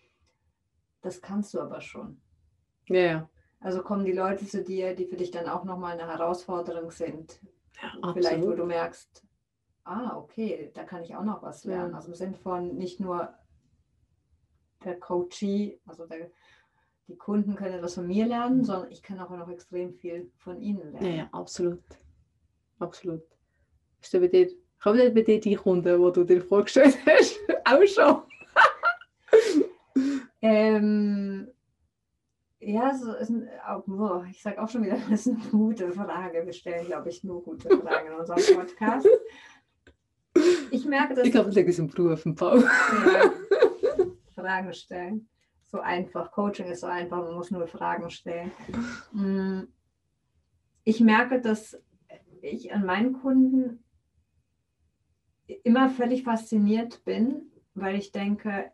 Das 1.00 1.20
kannst 1.22 1.54
du 1.54 1.60
aber 1.60 1.80
schon. 1.80 2.20
Ja, 2.88 3.00
ja. 3.00 3.30
Also 3.64 3.82
kommen 3.82 4.04
die 4.04 4.12
Leute 4.12 4.44
zu 4.46 4.62
dir, 4.62 4.94
die 4.94 5.06
für 5.06 5.16
dich 5.16 5.30
dann 5.30 5.48
auch 5.48 5.64
nochmal 5.64 5.98
eine 5.98 6.06
Herausforderung 6.06 6.90
sind. 6.90 7.40
ja 7.80 8.12
Vielleicht, 8.12 8.42
wo 8.46 8.52
du 8.52 8.66
merkst, 8.66 9.24
ah, 9.84 10.18
okay, 10.18 10.70
da 10.74 10.84
kann 10.84 11.02
ich 11.02 11.16
auch 11.16 11.24
noch 11.24 11.42
was 11.42 11.64
lernen. 11.64 11.92
Ja. 11.92 11.96
Also 11.96 12.08
im 12.08 12.14
Sinne 12.14 12.34
von 12.34 12.76
nicht 12.76 13.00
nur 13.00 13.32
der 14.84 15.00
Coachee, 15.00 15.80
also 15.86 16.06
der, 16.06 16.30
die 17.08 17.16
Kunden 17.16 17.54
können 17.54 17.76
etwas 17.76 17.94
von 17.94 18.06
mir 18.06 18.26
lernen, 18.26 18.64
sondern 18.64 18.90
ich 18.90 19.02
kann 19.02 19.18
auch 19.18 19.30
noch 19.30 19.48
extrem 19.48 19.94
viel 19.94 20.30
von 20.36 20.60
ihnen 20.60 20.92
Ja, 20.92 21.00
lernen. 21.00 21.16
ja, 21.16 21.28
absolut. 21.32 21.82
Absolut. 22.80 23.22
Ist 24.02 24.12
bei 24.12 24.28
dir, 24.28 24.50
kommen 24.82 24.98
denn 24.98 25.14
bei 25.14 25.22
dir 25.22 25.40
die 25.40 25.54
Kunden, 25.56 26.04
die 26.04 26.12
du 26.12 26.24
dir 26.24 26.42
vorgestellt 26.42 26.98
hast, 27.06 27.38
auch 27.64 27.86
schon? 27.86 28.22
Ähm, 30.46 31.53
ja, 32.64 32.94
so 32.94 33.12
ist 33.14 33.30
ein, 33.30 33.48
boah, 33.86 34.26
ich 34.30 34.42
sage 34.42 34.60
auch 34.62 34.68
schon 34.68 34.82
wieder, 34.84 34.96
das 35.10 35.26
ist 35.26 35.28
eine 35.28 35.50
gute 35.50 35.90
Frage. 35.92 36.44
Wir 36.44 36.52
stellen, 36.52 36.86
glaube 36.86 37.08
ich, 37.10 37.22
nur 37.24 37.42
gute 37.42 37.68
Fragen 37.78 38.08
in 38.08 38.14
unserem 38.14 38.56
Podcast. 38.56 39.06
Ich 40.70 40.84
merke, 40.84 41.14
dass 41.14 41.24
Ich 41.26 41.32
glaube, 41.32 41.46
das 41.46 41.54
liegt 41.54 41.78
im 41.78 41.88
Beruf, 41.88 42.26
im 42.26 42.36
Fall. 42.36 42.60
ja, 42.60 43.30
Fragen 44.34 44.72
stellen. 44.72 45.28
So 45.66 45.80
einfach. 45.80 46.30
Coaching 46.32 46.66
ist 46.66 46.80
so 46.80 46.86
einfach, 46.86 47.18
man 47.18 47.34
muss 47.34 47.50
nur 47.50 47.66
Fragen 47.66 48.10
stellen. 48.10 48.50
Mm, 49.12 49.62
Ich 50.84 51.00
merke, 51.00 51.40
dass 51.40 51.80
ich 52.42 52.72
an 52.72 52.84
meinen 52.84 53.14
Kunden 53.14 53.82
immer 55.62 55.88
völlig 55.90 56.22
fasziniert 56.24 57.04
bin, 57.04 57.50
weil 57.74 57.96
ich 57.96 58.12
denke, 58.12 58.70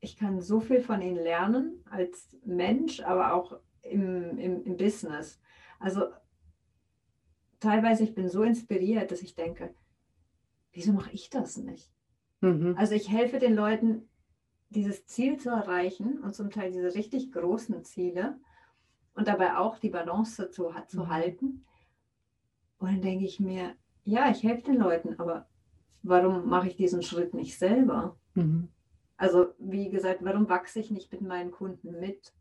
ich 0.00 0.16
kann 0.16 0.40
so 0.40 0.60
viel 0.60 0.80
von 0.80 1.02
ihnen 1.02 1.16
lernen 1.22 1.84
als 1.90 2.36
Mensch, 2.44 3.00
aber 3.00 3.34
auch 3.34 3.60
im, 3.82 4.38
im, 4.38 4.64
im 4.64 4.76
Business. 4.76 5.40
Also 5.78 6.06
teilweise, 7.60 8.04
ich 8.04 8.14
bin 8.14 8.28
so 8.28 8.42
inspiriert, 8.42 9.10
dass 9.10 9.22
ich 9.22 9.34
denke, 9.34 9.74
wieso 10.72 10.92
mache 10.92 11.12
ich 11.12 11.30
das 11.30 11.56
nicht? 11.58 11.92
Mhm. 12.40 12.74
Also 12.76 12.94
ich 12.94 13.10
helfe 13.10 13.38
den 13.38 13.54
Leuten, 13.54 14.08
dieses 14.70 15.04
Ziel 15.06 15.36
zu 15.36 15.50
erreichen 15.50 16.20
und 16.20 16.34
zum 16.34 16.50
Teil 16.50 16.70
diese 16.70 16.94
richtig 16.94 17.32
großen 17.32 17.84
Ziele 17.84 18.38
und 19.14 19.28
dabei 19.28 19.56
auch 19.56 19.78
die 19.78 19.90
Balance 19.90 20.50
zu, 20.50 20.70
zu 20.86 21.00
Mhm. 21.00 21.08
halten. 21.08 21.66
Und 22.78 22.88
dann 22.88 23.02
denke 23.02 23.24
ich 23.26 23.40
mir, 23.40 23.74
ja, 24.04 24.30
ich 24.30 24.42
helfe 24.42 24.62
den 24.62 24.78
Leuten, 24.78 25.18
aber 25.18 25.48
warum 26.02 26.48
mache 26.48 26.68
ich 26.68 26.76
diesen 26.76 27.02
Schritt 27.02 27.34
nicht 27.34 27.58
selber? 27.58 28.16
Mhm. 28.34 28.68
Also 29.20 29.52
wie 29.58 29.90
gesagt, 29.90 30.24
warum 30.24 30.48
wachse 30.48 30.80
ich 30.80 30.90
nicht 30.90 31.12
mit 31.12 31.20
meinen 31.20 31.50
Kunden 31.50 32.00
mit? 32.00 32.32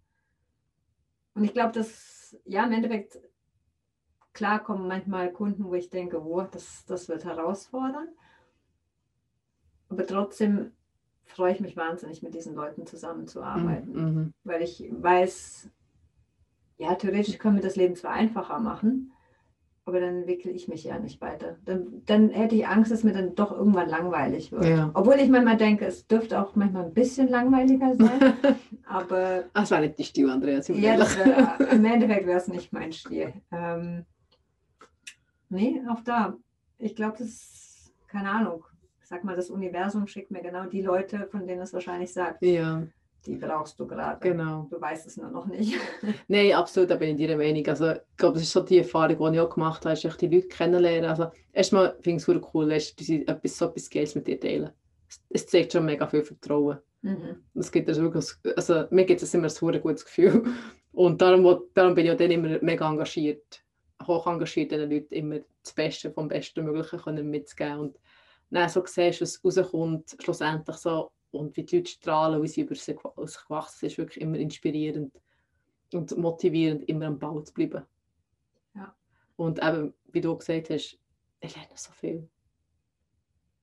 Und 1.34 1.44
ich 1.44 1.52
glaube, 1.52 1.74
dass, 1.74 2.38
ja, 2.46 2.64
im 2.64 2.72
Endeffekt, 2.72 3.20
klar 4.32 4.64
kommen 4.64 4.88
manchmal 4.88 5.34
Kunden, 5.34 5.66
wo 5.66 5.74
ich 5.74 5.90
denke, 5.90 6.24
wow, 6.24 6.50
das, 6.50 6.86
das 6.86 7.10
wird 7.10 7.26
herausfordern. 7.26 8.08
Aber 9.90 10.06
trotzdem 10.06 10.72
freue 11.26 11.52
ich 11.52 11.60
mich 11.60 11.76
wahnsinnig, 11.76 12.24
mit 12.24 12.34
diesen 12.34 12.56
Leuten 12.56 12.88
zusammenzuarbeiten, 12.88 13.92
Mhm. 13.92 14.34
weil 14.46 14.62
ich 14.62 14.90
weiß, 14.90 15.70
ja, 16.78 16.96
theoretisch 16.96 17.40
können 17.40 17.58
wir 17.58 17.62
das 17.62 17.76
Leben 17.76 17.98
zwar 17.98 18.12
einfacher 18.14 18.60
machen, 18.62 19.12
aber 19.86 20.00
dann 20.00 20.18
entwickle 20.20 20.52
ich 20.52 20.68
mich 20.68 20.84
ja 20.84 21.00
nicht 21.00 21.20
weiter. 21.22 21.58
Dann, 21.66 22.04
dann 22.06 22.30
hätte 22.30 22.56
ich 22.56 22.68
Angst, 22.68 22.92
dass 22.92 23.04
mir 23.04 23.14
dann 23.14 23.34
doch 23.36 23.52
irgendwann 23.52 23.90
langweilig 23.90 24.52
wird. 24.52 24.66
Ja. 24.66 24.92
Obwohl 24.94 25.16
ich 25.16 25.30
manchmal 25.30 25.58
denke, 25.58 25.86
es 25.86 26.06
dürfte 26.08 26.40
auch 26.42 26.56
manchmal 26.56 26.86
ein 26.86 26.94
bisschen 26.94 27.28
langweiliger 27.30 27.96
sein, 27.96 28.34
aber 28.86 29.44
Ah, 29.54 29.62
Das 29.62 29.72
war 29.72 29.80
nicht 29.82 29.98
die 29.98 30.04
Stil, 30.04 30.30
Andreas. 30.30 30.68
ja, 30.68 30.76
wär, 30.98 31.58
im 31.72 31.86
Endeffekt 31.86 32.28
wäre 32.28 32.38
es 32.38 32.48
nicht 32.48 32.72
mein 32.72 32.92
Stil. 32.92 33.34
Ähm, 33.52 34.06
nee, 35.50 35.82
auch 35.90 36.02
da. 36.02 36.36
Ich 36.78 36.96
glaube, 36.96 37.18
das 37.18 37.28
ist, 37.28 37.92
keine 38.08 38.30
Ahnung, 38.30 38.64
ich 39.02 39.08
sag 39.08 39.24
mal, 39.24 39.36
das 39.36 39.50
Universum 39.50 40.08
schickt 40.08 40.32
mir 40.32 40.42
genau 40.42 40.66
die 40.66 40.82
Leute, 40.82 41.28
von 41.32 41.48
denen 41.48 41.62
es 41.62 41.74
wahrscheinlich 41.74 42.14
sagt, 42.14 42.44
Ja, 42.44 42.84
die 43.26 43.36
brauchst 43.36 43.80
du 43.80 43.86
gerade. 43.88 44.20
genau. 44.20 44.68
Du 44.70 44.80
weißt 44.80 45.08
es 45.08 45.18
nur 45.18 45.30
noch 45.30 45.46
nicht. 45.48 45.76
Nein, 46.28 46.54
absolut, 46.54 46.90
da 46.90 46.96
bin 46.96 47.18
ich 47.18 47.28
deiner 47.28 47.38
Meinung. 47.38 47.66
Also, 47.68 47.92
ich 47.92 48.00
glaube, 48.18 48.36
das 48.36 48.44
ist 48.44 48.52
so 48.52 48.62
die 48.62 48.80
Erfahrung, 48.80 49.32
die 49.32 49.38
ich 49.38 49.42
auch 49.42 49.54
gemacht 49.54 49.86
habe, 49.86 49.94
ist 49.94 50.22
die 50.22 50.28
Leute 50.28 50.48
kennenlernen. 50.48 51.10
Also, 51.10 51.32
erstmal 51.52 51.94
finde 52.02 52.10
ich 52.12 52.16
es 52.18 52.24
super 52.26 52.50
cool, 52.54 52.70
dass 52.70 52.94
sie 53.00 53.28
etwas, 53.28 53.58
so 53.58 53.66
etwas 53.66 53.90
Geiles 53.90 54.16
mit 54.16 54.28
dir 54.28 54.40
teilen. 54.40 54.72
Es- 55.30 55.48
zeigt 55.48 55.74
schon 55.74 55.86
mega 55.86 56.08
viel 56.08 56.24
Vertrauen. 56.24 56.78
Mhm. 57.02 57.44
Es 57.56 57.72
gibt 57.72 57.88
also 57.90 58.02
wirklich, 58.04 58.26
also 58.58 58.86
mir 58.92 59.06
gibt 59.06 59.22
es 59.24 59.34
immer 59.34 59.46
ein 59.46 59.50
super 59.50 59.80
gutes 59.80 60.06
Gefühl. 60.06 60.44
Und 60.92 61.22
darum, 61.22 61.62
darum 61.74 61.96
bin 61.96 62.06
ich 62.06 62.12
auch 62.12 62.18
dann 62.18 62.32
immer 62.32 62.58
mega 62.62 62.90
engagiert, 62.90 63.64
hoch 64.06 64.28
engagiert, 64.28 64.72
den 64.72 64.90
Leuten 64.90 65.14
immer 65.14 65.40
das 65.64 65.74
Beste 65.74 66.12
vom 66.12 66.28
Besten 66.28 66.66
Möglichen 66.66 67.00
können 67.00 67.30
mitzugeben. 67.30 67.80
Und 67.80 67.98
dann 68.50 68.68
so 68.70 68.84
siehst, 68.86 69.22
was 69.22 69.44
rauskommt, 69.44 70.16
schlussendlich 70.22 70.76
so, 70.78 71.12
und 71.32 71.56
wie 71.58 71.64
die 71.64 71.78
Leute 71.78 71.92
strahlen, 71.92 72.42
wie 72.42 72.48
sie 72.48 72.62
über 72.62 72.76
sich 72.76 72.96
gewachsen 72.98 73.78
sind, 73.80 73.88
ist 73.92 73.98
wirklich 73.98 74.22
immer 74.22 74.38
inspirierend 74.38 75.14
und 75.94 76.18
motivierend, 76.18 76.88
immer 76.90 77.08
am 77.08 77.20
Ball 77.20 77.44
zu 77.44 77.54
bleiben. 77.54 77.84
Ja. 78.76 78.96
Und 79.36 79.62
eben, 79.64 79.94
wie 80.12 80.22
du 80.22 80.36
gesagt 80.38 80.70
hast, 80.70 80.98
ich 81.42 81.56
lerne 81.56 81.70
so 81.76 81.92
viel. 81.92 82.28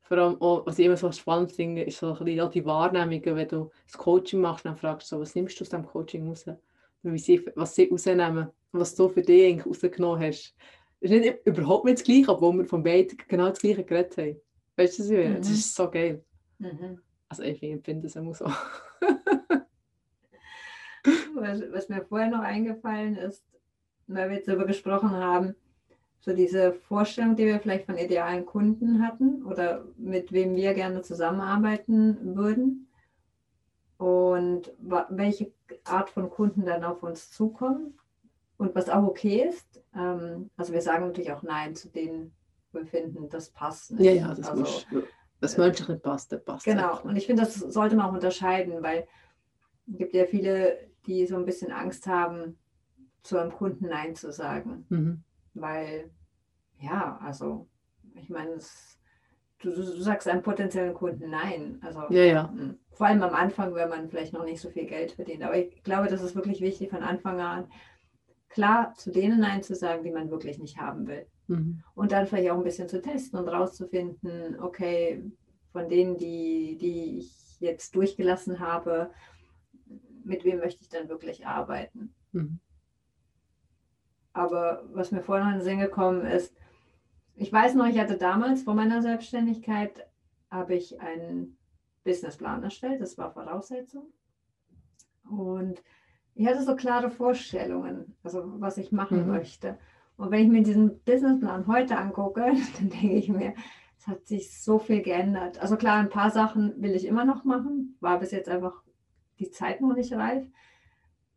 Vor 0.03 0.19
allem 0.19 0.41
auch, 0.41 0.65
was 0.67 0.79
ich 0.79 0.87
immer 0.87 0.97
so 0.97 1.11
spannend 1.11 1.51
finde, 1.53 1.83
ist 1.83 1.99
so 1.99 2.13
ein 2.15 2.25
bisschen 2.25 2.41
auch 2.41 2.51
die 2.51 2.65
Wahrnehmungen, 2.65 3.37
wenn 3.37 3.49
du 3.49 3.71
das 3.87 3.99
Coaching 3.99 4.41
machst, 4.41 4.65
dann 4.65 4.77
fragst 4.77 5.11
du 5.11 5.17
so, 5.17 5.21
was 5.21 5.35
nimmst 5.35 5.59
du 5.59 5.65
aus 5.65 5.69
dem 5.71 5.85
Coaching 5.85 6.29
raus? 6.29 6.47
Wie 7.03 7.19
sie, 7.19 7.45
was 7.57 7.75
sie 7.75 7.89
rausnehmen, 7.89 8.49
was 8.73 8.95
du 8.95 9.09
für 9.09 9.23
dich 9.23 9.47
eigentlich 9.53 9.67
rausgenommen 9.67 10.21
hast. 10.21 10.55
Das 11.01 11.11
ist 11.11 11.21
nicht, 11.21 11.39
überhaupt 11.45 11.85
nicht 11.85 11.99
das 11.99 12.05
Gleiche, 12.05 12.29
obwohl 12.31 12.57
wir 12.59 12.65
von 12.65 12.83
beiden 12.83 13.19
genau 13.29 13.49
das 13.49 13.59
Gleiche 13.59 13.85
geredet 13.85 14.17
haben. 14.17 14.41
Weißt 14.77 14.99
du, 14.99 15.03
was 15.03 15.11
ich 15.11 15.17
meine? 15.19 15.39
Das 15.39 15.49
Mhm. 15.49 15.55
ist 15.55 15.75
so 15.75 15.91
geil. 15.91 16.25
Mhm. 16.59 17.01
Also 17.29 17.43
ich 17.43 17.59
finde 17.59 18.03
das 18.03 18.17
immer 18.17 18.35
so. 18.35 18.47
Was, 21.35 21.61
was 21.71 21.89
mir 21.89 22.03
vorher 22.05 22.31
noch 22.31 22.41
eingefallen 22.41 23.17
ist, 23.17 23.45
weil 24.07 24.29
wir 24.29 24.37
jetzt 24.37 24.49
darüber 24.49 24.65
gesprochen 24.65 25.11
haben, 25.11 25.55
so 26.21 26.33
diese 26.35 26.73
Vorstellung, 26.73 27.37
die 27.37 27.47
wir 27.47 27.61
vielleicht 27.61 27.87
von 27.87 27.97
idealen 27.97 28.45
Kunden 28.45 29.07
hatten 29.07 29.45
oder 29.45 29.85
mit 29.97 30.33
wem 30.33 30.57
wir 30.57 30.75
gerne 30.75 31.03
zusammenarbeiten 31.03 32.37
würden 32.37 32.89
und 33.99 34.73
welche 35.09 35.53
Art 35.85 36.11
von 36.11 36.29
Kunden 36.31 36.65
dann 36.65 36.83
auf 36.83 37.03
uns 37.03 37.31
zukommen 37.31 37.99
und 38.57 38.75
was 38.75 38.89
auch 38.89 39.05
okay 39.05 39.47
ist. 39.49 39.83
Ähm, 39.95 40.51
also 40.57 40.73
wir 40.73 40.83
sagen 40.83 41.07
natürlich 41.07 41.33
auch 41.33 41.43
Nein 41.43 41.77
zu 41.77 41.89
denen, 41.89 42.33
wo 42.73 42.81
wir 42.81 42.87
finden, 42.87 43.29
das 43.29 43.51
passt 43.51 43.93
nicht. 43.93 44.05
Ja, 44.05 44.13
ja, 44.13 44.35
das 44.35 44.49
also, 44.49 44.61
muss. 44.61 44.87
Das 45.41 45.57
nicht 45.57 46.03
passt, 46.03 46.33
das 46.33 46.43
passt. 46.45 46.65
Genau, 46.65 46.91
einfach 46.91 47.05
und 47.05 47.17
ich 47.17 47.27
finde, 47.27 47.43
das 47.43 47.55
sollte 47.55 47.97
man 47.97 48.07
auch 48.07 48.13
unterscheiden, 48.15 48.83
weil 48.83 49.07
es 49.91 49.99
gibt 49.99 50.15
ja 50.15 50.25
viele, 50.27 50.79
die 51.07 51.27
so 51.27 51.37
ein 51.37 51.45
bisschen 51.45 51.71
Angst 51.73 52.07
haben, 52.07 52.59
zu 53.23 53.39
einem 53.39 53.53
Kunden 53.53 53.89
Nein 53.89 54.15
zu 54.15 54.33
sagen. 54.33 54.87
Mhm. 54.89 55.23
Weil, 55.55 56.11
ja, 56.81 57.19
also, 57.23 57.69
ich 58.15 58.31
meine, 58.31 58.53
es- 58.53 58.99
du, 59.59 59.71
du 59.71 59.83
sagst 59.83 60.29
einem 60.29 60.43
potenziellen 60.43 60.95
Kunden 60.95 61.31
Nein. 61.31 61.79
Also, 61.83 62.03
Ja, 62.11 62.23
ja. 62.25 62.43
mm, 62.49 62.79
vor 62.93 63.07
allem 63.07 63.23
am 63.23 63.35
Anfang, 63.35 63.75
wenn 63.75 63.89
man 63.89 64.09
vielleicht 64.09 64.33
noch 64.33 64.45
nicht 64.45 64.61
so 64.61 64.71
viel 64.71 64.87
Geld 64.87 65.13
verdient. 65.13 65.43
Aber 65.43 65.57
ich 65.57 65.83
glaube, 65.83 66.09
das 66.09 66.23
ist 66.23 66.35
wirklich 66.35 66.61
wichtig 66.61 66.91
von 66.91 67.03
Anfang 67.03 67.41
an, 67.41 67.69
klar 68.49 68.95
zu 68.95 69.11
denen 69.11 69.41
Nein 69.41 69.63
zu 69.63 69.75
sagen, 69.75 70.03
die 70.05 70.11
man 70.13 70.31
wirklich 70.31 70.59
nicht 70.59 70.79
haben 70.79 71.07
will. 71.07 71.27
Mhm. 71.49 71.83
Und 71.95 72.13
dann 72.13 72.27
vielleicht 72.27 72.51
auch 72.51 72.59
ein 72.59 72.65
bisschen 72.65 72.89
zu 72.89 73.01
testen 73.01 73.39
und 73.39 73.49
rauszufinden, 73.49 74.61
okay, 74.61 75.23
von 75.73 75.89
denen, 75.89 76.17
die, 76.17 76.77
die 76.79 77.19
ich 77.19 77.61
jetzt 77.61 77.95
durchgelassen 77.95 78.61
habe, 78.61 79.11
mit 80.25 80.45
wem 80.45 80.59
möchte 80.59 80.83
ich 80.83 80.89
dann 80.89 81.09
wirklich 81.09 81.47
arbeiten. 81.47 82.15
Mhm. 82.33 82.59
Aber 84.33 84.85
was 84.93 85.13
mir 85.13 85.23
vorhin 85.23 85.47
noch 85.47 85.53
in 85.53 85.59
den 85.61 85.65
Sinn 85.65 85.79
gekommen 85.79 86.27
ist, 86.27 86.55
ich 87.35 87.53
weiß 87.53 87.75
noch, 87.75 87.87
ich 87.87 87.99
hatte 87.99 88.17
damals 88.17 88.63
vor 88.63 88.75
meiner 88.75 89.03
Selbstständigkeit, 89.03 90.07
habe 90.51 90.75
ich 90.75 91.01
einen 91.01 91.59
Businessplan 92.05 92.63
erstellt, 92.63 93.01
das 93.01 93.19
war 93.19 93.33
Voraussetzung. 93.33 94.13
Und 95.29 95.83
ich 96.35 96.47
hatte 96.47 96.63
so 96.63 96.77
klare 96.77 97.11
Vorstellungen, 97.11 98.17
also 98.23 98.61
was 98.61 98.79
ich 98.79 98.93
machen 98.93 99.27
Mhm. 99.27 99.33
möchte. 99.33 99.79
Und 100.17 100.31
wenn 100.31 100.45
ich 100.45 100.49
mir 100.49 100.63
diesen 100.63 101.01
Businessplan 101.05 101.67
heute 101.67 101.99
angucke, 101.99 102.41
dann 102.79 102.89
denke 102.91 103.15
ich 103.15 103.29
mir, 103.29 103.55
es 103.99 104.07
hat 104.07 104.27
sich 104.27 104.63
so 104.63 104.79
viel 104.79 105.03
geändert. 105.03 105.59
Also 105.61 105.77
klar, 105.77 105.99
ein 105.99 106.09
paar 106.09 106.31
Sachen 106.31 106.81
will 106.81 106.95
ich 106.95 107.07
immer 107.07 107.25
noch 107.25 107.45
machen, 107.45 107.97
war 108.01 108.19
bis 108.19 108.31
jetzt 108.31 108.49
einfach 108.49 108.83
die 109.39 109.51
Zeit 109.51 109.81
noch 109.81 109.95
nicht 109.95 110.13
reif. 110.13 110.47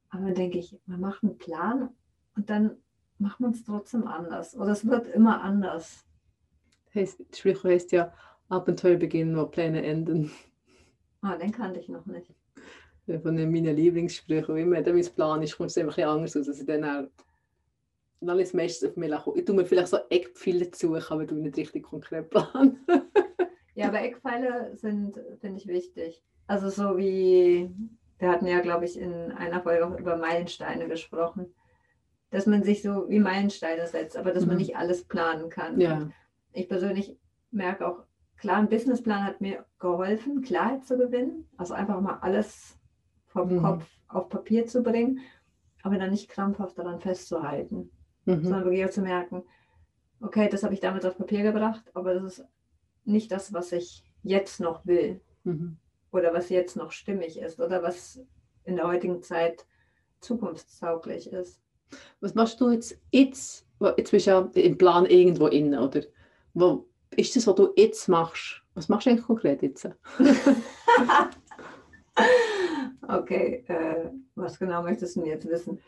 Aber 0.09 0.25
dann 0.25 0.35
denke 0.35 0.57
ich, 0.57 0.79
man 0.85 0.99
macht 0.99 1.23
einen 1.23 1.37
Plan 1.37 1.89
und 2.35 2.49
dann 2.49 2.77
macht 3.17 3.39
man 3.39 3.51
es 3.51 3.63
trotzdem 3.63 4.07
anders. 4.07 4.55
Oder 4.55 4.71
es 4.71 4.87
wird 4.87 5.07
immer 5.07 5.41
anders. 5.41 6.05
Heißt, 6.95 7.19
das 7.29 7.37
Sprichwort 7.37 7.73
heißt 7.73 7.91
ja, 7.91 8.13
Abenteuer 8.47 8.97
beginnen, 8.97 9.37
wo 9.37 9.45
Pläne 9.45 9.83
enden. 9.83 10.31
Ah, 11.21 11.35
den 11.35 11.51
kannte 11.51 11.79
ich 11.79 11.89
noch 11.89 12.05
nicht. 12.05 12.33
Von 13.05 13.35
meinen 13.35 13.75
Lieblingssprüchen. 13.75 14.55
Wie 14.55 14.61
immer, 14.61 14.83
wenn 14.85 14.95
mein 14.95 15.13
Plan 15.15 15.41
ist, 15.41 15.57
kommt 15.57 15.69
es 15.69 15.77
einfach 15.77 15.97
anders 15.99 16.35
aus. 16.37 16.47
Also 16.47 16.65
dann 16.65 16.83
auch, 16.83 16.87
dann 16.87 17.09
ist 18.21 18.47
es 18.49 18.53
meistens 18.53 18.89
auf 18.89 18.95
mich 18.97 19.11
kommen. 19.11 19.37
Ich 19.37 19.45
tue 19.45 19.55
mir 19.55 19.65
vielleicht 19.65 19.87
so 19.87 19.97
Eckpfeile 20.09 20.69
suchen, 20.73 21.03
aber 21.09 21.25
du 21.25 21.35
nicht 21.35 21.57
richtig 21.57 21.83
konkret 21.83 22.29
planen. 22.29 22.85
ja, 23.75 23.87
aber 23.87 24.01
Eckpfeile 24.01 24.75
sind, 24.75 25.19
finde 25.39 25.57
ich, 25.57 25.67
wichtig. 25.67 26.21
Also 26.47 26.69
so 26.69 26.97
wie, 26.97 27.69
wir 28.17 28.29
hatten 28.29 28.47
ja, 28.47 28.59
glaube 28.59 28.85
ich, 28.85 28.99
in 28.99 29.31
einer 29.31 29.61
Folge 29.61 29.87
auch 29.87 29.97
über 29.97 30.17
Meilensteine 30.17 30.87
gesprochen, 30.87 31.53
dass 32.31 32.45
man 32.45 32.63
sich 32.63 32.81
so 32.81 33.09
wie 33.09 33.19
Meilensteine 33.19 33.87
setzt, 33.87 34.17
aber 34.17 34.31
dass 34.31 34.43
mhm. 34.43 34.49
man 34.49 34.57
nicht 34.57 34.75
alles 34.75 35.05
planen 35.05 35.49
kann. 35.49 35.79
Ja. 35.79 35.97
Und 35.97 36.13
ich 36.51 36.67
persönlich 36.67 37.17
merke 37.51 37.87
auch, 37.87 38.03
klar, 38.37 38.57
ein 38.57 38.69
Businessplan 38.69 39.23
hat 39.23 39.41
mir 39.41 39.65
geholfen, 39.79 40.41
Klarheit 40.41 40.85
zu 40.85 40.97
gewinnen, 40.97 41.47
also 41.57 41.73
einfach 41.73 41.99
mal 42.01 42.19
alles 42.21 42.77
vom 43.27 43.53
mhm. 43.53 43.61
Kopf 43.61 43.85
auf 44.07 44.29
Papier 44.29 44.65
zu 44.65 44.81
bringen, 44.83 45.19
aber 45.83 45.97
dann 45.97 46.11
nicht 46.11 46.29
krampfhaft 46.29 46.77
daran 46.77 46.99
festzuhalten, 46.99 47.91
mhm. 48.29 48.43
sondern 48.43 48.65
wirklich 48.65 48.85
auch 48.85 48.89
zu 48.89 49.01
merken, 49.01 49.43
okay, 50.21 50.49
das 50.49 50.63
habe 50.63 50.73
ich 50.73 50.79
damals 50.79 51.05
auf 51.05 51.17
Papier 51.17 51.43
gebracht, 51.43 51.83
aber 51.93 52.13
das 52.13 52.39
ist 52.39 52.47
nicht 53.05 53.31
das, 53.31 53.53
was 53.53 53.71
ich 53.71 54.03
jetzt 54.23 54.59
noch 54.59 54.85
will 54.85 55.21
mhm. 55.43 55.77
oder 56.11 56.33
was 56.33 56.49
jetzt 56.49 56.75
noch 56.75 56.91
stimmig 56.91 57.39
ist 57.39 57.59
oder 57.59 57.81
was 57.81 58.21
in 58.63 58.75
der 58.75 58.87
heutigen 58.87 59.23
Zeit 59.23 59.65
zukunftstauglich 60.19 61.31
ist. 61.31 61.61
Was 62.19 62.35
machst 62.35 62.61
du 62.61 62.69
jetzt? 62.69 62.99
Jetzt, 63.11 63.65
jetzt 63.97 64.11
bist 64.11 64.27
du 64.27 64.31
ja 64.31 64.49
im 64.53 64.77
Plan 64.77 65.05
irgendwo 65.05 65.47
inne, 65.47 65.81
oder? 65.81 66.03
Wo 66.53 66.87
ist 67.15 67.35
das, 67.35 67.47
was 67.47 67.55
du 67.55 67.73
jetzt 67.75 68.07
machst? 68.07 68.61
Was 68.75 68.89
machst 68.89 69.07
du 69.07 69.11
eigentlich 69.11 69.25
konkret 69.25 69.63
jetzt? 69.63 69.85
okay, 73.07 73.63
äh, 73.67 74.11
was 74.35 74.59
genau 74.59 74.83
möchtest 74.83 75.15
du 75.15 75.25
jetzt 75.25 75.47
wissen? 75.47 75.79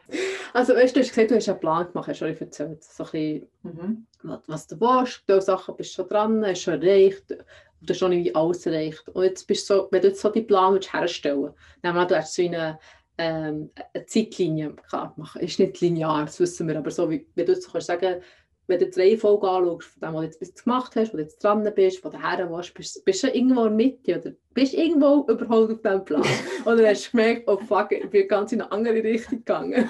Also, 0.54 0.74
weißt, 0.74 0.96
du 0.96 1.00
hast 1.00 1.10
gesagt, 1.10 1.32
du 1.32 1.36
hast 1.36 1.50
einen 1.50 1.60
Plan 1.60 1.88
gemacht, 1.88 2.08
hast 2.08 2.18
schon 2.18 2.28
erzählt. 2.28 2.84
So 2.84 3.04
ein 3.04 3.12
bisschen, 3.12 3.48
mhm. 3.64 4.08
was, 4.24 4.40
was 4.48 4.68
du 4.68 4.80
willst, 4.80 5.24
du 5.28 5.42
Sachen 5.42 5.76
bist 5.76 5.94
schon 5.94 6.08
dran, 6.08 6.46
hast 6.46 6.62
schon 6.62 6.82
erreicht, 6.82 7.30
du 7.30 7.90
hast 7.90 7.98
schon 7.98 8.12
irgendwie 8.12 8.36
alles 8.36 8.66
erreicht. 8.66 9.08
Und 9.10 9.24
jetzt 9.24 9.48
bist 9.48 9.70
du 9.70 9.76
so, 9.76 9.88
wenn 9.92 10.02
du 10.02 10.10
jetzt 10.10 10.22
so 10.22 10.30
die 10.30 10.42
Plan 10.42 10.80
herstellen 10.80 11.54
willst, 11.84 12.12
du 12.12 12.16
hast 12.16 12.34
so 12.34 12.42
eine 12.44 12.80
ähm, 13.18 13.70
eine 13.94 14.06
Zeitlinie 14.06 14.74
klar 14.88 15.14
machen. 15.18 15.42
Ist 15.42 15.60
nicht 15.60 15.80
linear, 15.82 16.26
das 16.26 16.40
wissen 16.40 16.68
wir, 16.68 16.78
aber 16.78 16.92
so 16.92 17.10
wie, 17.10 17.28
du 17.36 17.44
jetzt 17.44 17.72
kannst 17.72 17.88
sagen, 17.88 18.22
wenn 18.68 18.80
du 18.80 18.90
die 18.90 19.00
Reihenfolge 19.00 19.50
anschaust, 19.50 19.88
von 19.88 20.02
dem, 20.02 20.14
was 20.14 20.20
du 20.20 20.26
jetzt 20.26 20.40
bis 20.40 20.64
gemacht 20.64 20.96
hast, 20.96 21.14
wo 21.14 21.18
du 21.18 21.24
jetzt 21.24 21.44
dran 21.44 21.70
bist, 21.76 22.04
wo 22.04 22.10
du 22.10 22.18
warst, 22.18 22.74
bist, 22.74 23.04
bist 23.04 23.24
du 23.24 23.28
irgendwo 23.28 23.66
in 23.66 23.78
der 23.78 23.88
Mitte 23.88 24.20
oder 24.20 24.32
bist 24.54 24.74
du 24.74 24.78
irgendwo 24.78 25.26
überholt 25.28 25.72
auf 25.72 25.82
diesem 25.82 26.06
Plan? 26.06 26.24
oder 26.66 26.88
hast 26.88 27.08
du 27.08 27.12
gemerkt, 27.12 27.44
oh 27.48 27.58
fuck, 27.58 27.92
ich 27.92 28.10
bin 28.10 28.28
ganz 28.28 28.52
in 28.54 28.62
eine 28.62 28.72
andere 28.72 29.04
Richtung 29.04 29.40
gegangen? 29.40 29.90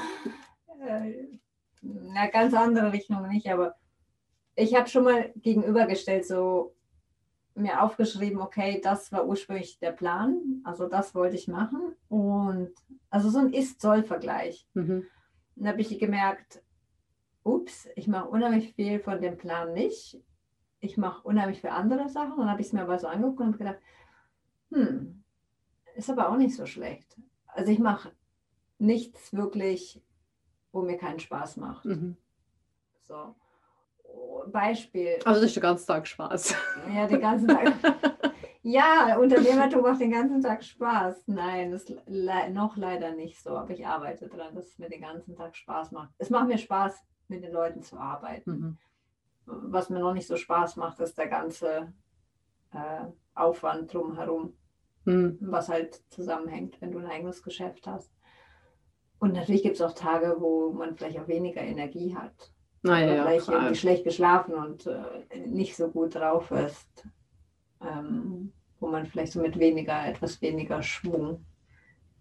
Äh, 0.81 1.39
eine 1.83 2.31
ganz 2.31 2.53
andere 2.53 2.91
Richtung 2.91 3.27
nicht, 3.27 3.49
aber 3.49 3.75
ich 4.55 4.75
habe 4.75 4.87
schon 4.87 5.03
mal 5.03 5.31
gegenübergestellt, 5.35 6.25
so 6.25 6.75
mir 7.55 7.81
aufgeschrieben, 7.83 8.39
okay, 8.39 8.79
das 8.81 9.11
war 9.11 9.25
ursprünglich 9.25 9.79
der 9.79 9.91
Plan, 9.91 10.61
also 10.63 10.87
das 10.87 11.15
wollte 11.15 11.35
ich 11.35 11.47
machen. 11.47 11.95
Und 12.07 12.71
also 13.09 13.29
so 13.29 13.39
ein 13.39 13.53
Ist-Soll-Vergleich. 13.53 14.67
Mhm. 14.73 15.05
Dann 15.55 15.67
habe 15.67 15.81
ich 15.81 15.99
gemerkt, 15.99 16.63
ups, 17.43 17.87
ich 17.95 18.07
mache 18.07 18.29
unheimlich 18.29 18.73
viel 18.73 18.99
von 18.99 19.21
dem 19.21 19.37
Plan 19.37 19.73
nicht. 19.73 20.21
Ich 20.79 20.97
mache 20.97 21.27
unheimlich 21.27 21.61
viele 21.61 21.73
andere 21.73 22.09
Sachen. 22.09 22.33
Und 22.33 22.39
dann 22.39 22.51
habe 22.51 22.61
ich 22.61 22.67
es 22.67 22.73
mir 22.73 22.81
aber 22.81 22.99
so 22.99 23.07
angeguckt 23.07 23.41
und 23.41 23.57
gedacht, 23.57 23.79
hm, 24.71 25.23
ist 25.95 26.09
aber 26.09 26.29
auch 26.29 26.37
nicht 26.37 26.55
so 26.55 26.65
schlecht. 26.65 27.17
Also 27.47 27.71
ich 27.71 27.79
mache 27.79 28.11
nichts 28.79 29.33
wirklich, 29.33 30.01
wo 30.71 30.81
mir 30.81 30.97
keinen 30.97 31.19
Spaß 31.19 31.57
macht. 31.57 31.85
Mhm. 31.85 32.17
So. 33.01 33.35
Beispiel. 34.47 35.19
Also 35.25 35.39
das 35.39 35.49
ist 35.49 35.55
der 35.55 35.63
ganze 35.63 35.85
Tag 35.85 36.07
Spaß. 36.07 36.55
Ja, 36.93 37.07
den 37.07 37.21
ganzen 37.21 37.47
Tag. 37.47 37.73
ja, 38.61 39.17
Unternehmertum 39.17 39.81
macht 39.81 40.01
den 40.01 40.11
ganzen 40.11 40.41
Tag 40.41 40.63
Spaß. 40.63 41.23
Nein, 41.27 41.71
das 41.71 41.87
le 42.07 42.49
noch 42.51 42.75
leider 42.75 43.11
nicht 43.11 43.41
so, 43.41 43.51
aber 43.51 43.71
ich 43.71 43.85
arbeite 43.85 44.27
daran, 44.27 44.55
dass 44.55 44.67
es 44.67 44.79
mir 44.79 44.89
den 44.89 45.01
ganzen 45.01 45.35
Tag 45.35 45.55
Spaß 45.55 45.91
macht. 45.91 46.09
Es 46.17 46.29
macht 46.29 46.47
mir 46.47 46.57
Spaß, 46.57 47.01
mit 47.31 47.43
den 47.43 47.53
Leuten 47.53 47.81
zu 47.81 47.97
arbeiten. 47.97 48.51
Mhm. 48.51 48.77
Was 49.45 49.89
mir 49.89 49.99
noch 49.99 50.13
nicht 50.13 50.27
so 50.27 50.35
Spaß 50.35 50.75
macht, 50.75 50.99
ist 50.99 51.17
der 51.17 51.27
ganze 51.27 51.93
äh, 52.73 53.05
Aufwand 53.33 53.93
drumherum, 53.93 54.55
mhm. 55.05 55.37
was 55.41 55.69
halt 55.69 56.03
zusammenhängt, 56.09 56.79
wenn 56.79 56.91
du 56.91 56.99
ein 56.99 57.07
eigenes 57.07 57.41
Geschäft 57.41 57.87
hast. 57.87 58.11
Und 59.21 59.33
natürlich 59.33 59.61
gibt 59.61 59.75
es 59.75 59.81
auch 59.83 59.93
Tage, 59.93 60.37
wo 60.39 60.71
man 60.71 60.95
vielleicht 60.95 61.19
auch 61.19 61.27
weniger 61.27 61.61
Energie 61.61 62.15
hat. 62.15 62.51
Naja, 62.81 63.21
vielleicht 63.21 63.47
ja, 63.47 63.53
irgendwie 63.53 63.75
schlecht 63.75 64.03
geschlafen 64.03 64.55
und 64.55 64.87
äh, 64.87 65.45
nicht 65.45 65.75
so 65.75 65.89
gut 65.89 66.15
drauf 66.15 66.49
ist, 66.49 67.07
ähm, 67.81 68.51
wo 68.79 68.87
man 68.87 69.05
vielleicht 69.05 69.33
so 69.33 69.39
mit 69.39 69.59
weniger, 69.59 70.07
etwas 70.07 70.41
weniger 70.41 70.81
Schwung 70.81 71.45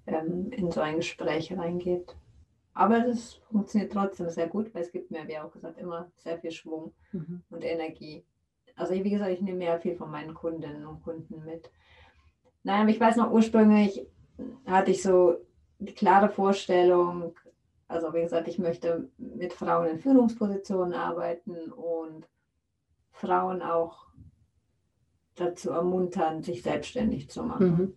ähm, 0.07 0.53
in 0.53 0.71
so 0.71 0.83
ein 0.83 0.97
Gespräch 0.97 1.51
reingeht. 1.57 2.15
Aber 2.75 3.01
das 3.01 3.41
funktioniert 3.51 3.93
trotzdem 3.93 4.29
sehr 4.29 4.49
gut, 4.49 4.75
weil 4.75 4.83
es 4.83 4.93
gibt 4.93 5.11
mir, 5.11 5.27
wie 5.27 5.39
auch 5.39 5.51
gesagt, 5.51 5.79
immer 5.79 6.13
sehr 6.17 6.39
viel 6.39 6.51
Schwung 6.51 6.93
mhm. 7.13 7.43
und 7.49 7.65
Energie. 7.65 8.23
Also 8.77 8.93
wie 8.93 9.11
gesagt, 9.11 9.31
ich 9.31 9.41
nehme 9.41 9.57
mehr 9.57 9.81
viel 9.81 9.97
von 9.97 10.11
meinen 10.11 10.35
Kundinnen 10.35 10.85
und 10.85 11.03
Kunden 11.03 11.47
mit. 11.47 11.71
Nein, 12.63 12.83
aber 12.83 12.91
ich 12.91 13.01
weiß 13.01 13.17
noch, 13.17 13.31
ursprünglich 13.31 14.07
hatte 14.67 14.91
ich 14.91 15.03
so 15.03 15.39
klare 15.97 16.29
Vorstellung, 16.29 17.35
also 17.89 18.13
wie 18.15 18.23
gesagt, 18.23 18.49
ich 18.49 18.59
möchte 18.59 19.11
mit 19.19 19.53
Frauen 19.53 19.89
in 19.89 19.99
Führungspositionen 19.99 20.95
arbeiten 20.95 21.73
und 21.73 22.29
Frauen 23.11 23.63
auch 23.63 24.07
dazu 25.35 25.71
ermuntern, 25.71 26.43
sich 26.43 26.63
selbstständig 26.63 27.31
zu 27.31 27.43
machen. 27.43 27.67
Mhm. 27.67 27.95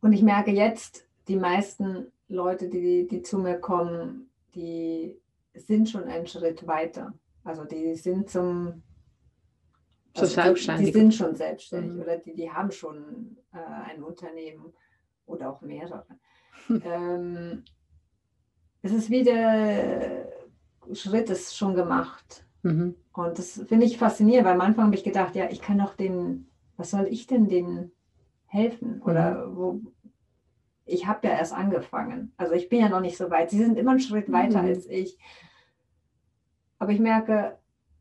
Und 0.00 0.12
ich 0.12 0.22
merke 0.22 0.50
jetzt, 0.50 1.06
die 1.28 1.36
meisten 1.36 2.10
Leute, 2.28 2.68
die, 2.68 3.06
die 3.06 3.22
zu 3.22 3.38
mir 3.38 3.58
kommen, 3.58 4.30
die 4.54 5.20
sind 5.54 5.88
schon 5.88 6.04
einen 6.04 6.26
Schritt 6.26 6.66
weiter. 6.66 7.12
Also 7.44 7.64
die 7.64 7.94
sind 7.94 8.30
zum 8.30 8.82
also 10.16 10.42
die, 10.42 10.84
die, 10.84 10.92
sind 10.92 11.14
schon 11.14 11.36
selbstständig 11.36 11.94
mhm. 11.94 12.02
oder 12.02 12.18
die, 12.18 12.34
die 12.34 12.50
haben 12.50 12.72
schon 12.72 13.36
äh, 13.52 13.58
ein 13.58 14.02
Unternehmen 14.02 14.72
oder 15.30 15.50
auch 15.50 15.60
mehrere. 15.60 16.04
ähm, 16.68 17.64
es 18.82 18.92
ist 18.92 19.10
wie 19.10 19.22
der 19.22 20.28
Schritt 20.92 21.30
ist 21.30 21.56
schon 21.56 21.74
gemacht. 21.74 22.44
Mhm. 22.62 22.94
Und 23.12 23.38
das 23.38 23.62
finde 23.68 23.86
ich 23.86 23.98
faszinierend, 23.98 24.46
weil 24.46 24.54
am 24.54 24.60
Anfang 24.60 24.86
habe 24.86 24.96
ich 24.96 25.04
gedacht, 25.04 25.34
ja, 25.34 25.48
ich 25.50 25.60
kann 25.60 25.78
doch 25.78 25.94
den, 25.94 26.48
was 26.76 26.90
soll 26.90 27.06
ich 27.08 27.26
denn 27.26 27.48
denen 27.48 27.92
helfen? 28.46 29.00
Oder 29.02 29.46
mhm. 29.46 29.56
wo, 29.56 29.80
ich 30.84 31.06
habe 31.06 31.26
ja 31.26 31.34
erst 31.34 31.54
angefangen. 31.54 32.32
Also 32.36 32.54
ich 32.54 32.68
bin 32.68 32.80
ja 32.80 32.88
noch 32.88 33.00
nicht 33.00 33.16
so 33.16 33.30
weit. 33.30 33.50
Sie 33.50 33.58
sind 33.58 33.78
immer 33.78 33.92
einen 33.92 34.00
Schritt 34.00 34.30
weiter 34.32 34.62
mhm. 34.62 34.68
als 34.68 34.86
ich. 34.86 35.18
Aber 36.78 36.92
ich 36.92 37.00
merke, 37.00 37.58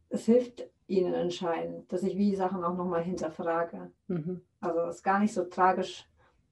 es 0.10 0.26
hilft 0.26 0.68
ihnen 0.88 1.14
anscheinend, 1.14 1.92
dass 1.92 2.04
ich 2.04 2.18
wie 2.18 2.36
Sachen 2.36 2.64
auch 2.64 2.76
nochmal 2.76 3.04
hinterfrage. 3.04 3.92
Mhm. 4.08 4.42
Also 4.60 4.80
es 4.82 4.98
ist 4.98 5.04
gar 5.04 5.20
nicht 5.20 5.34
so 5.34 5.44
tragisch, 5.44 6.08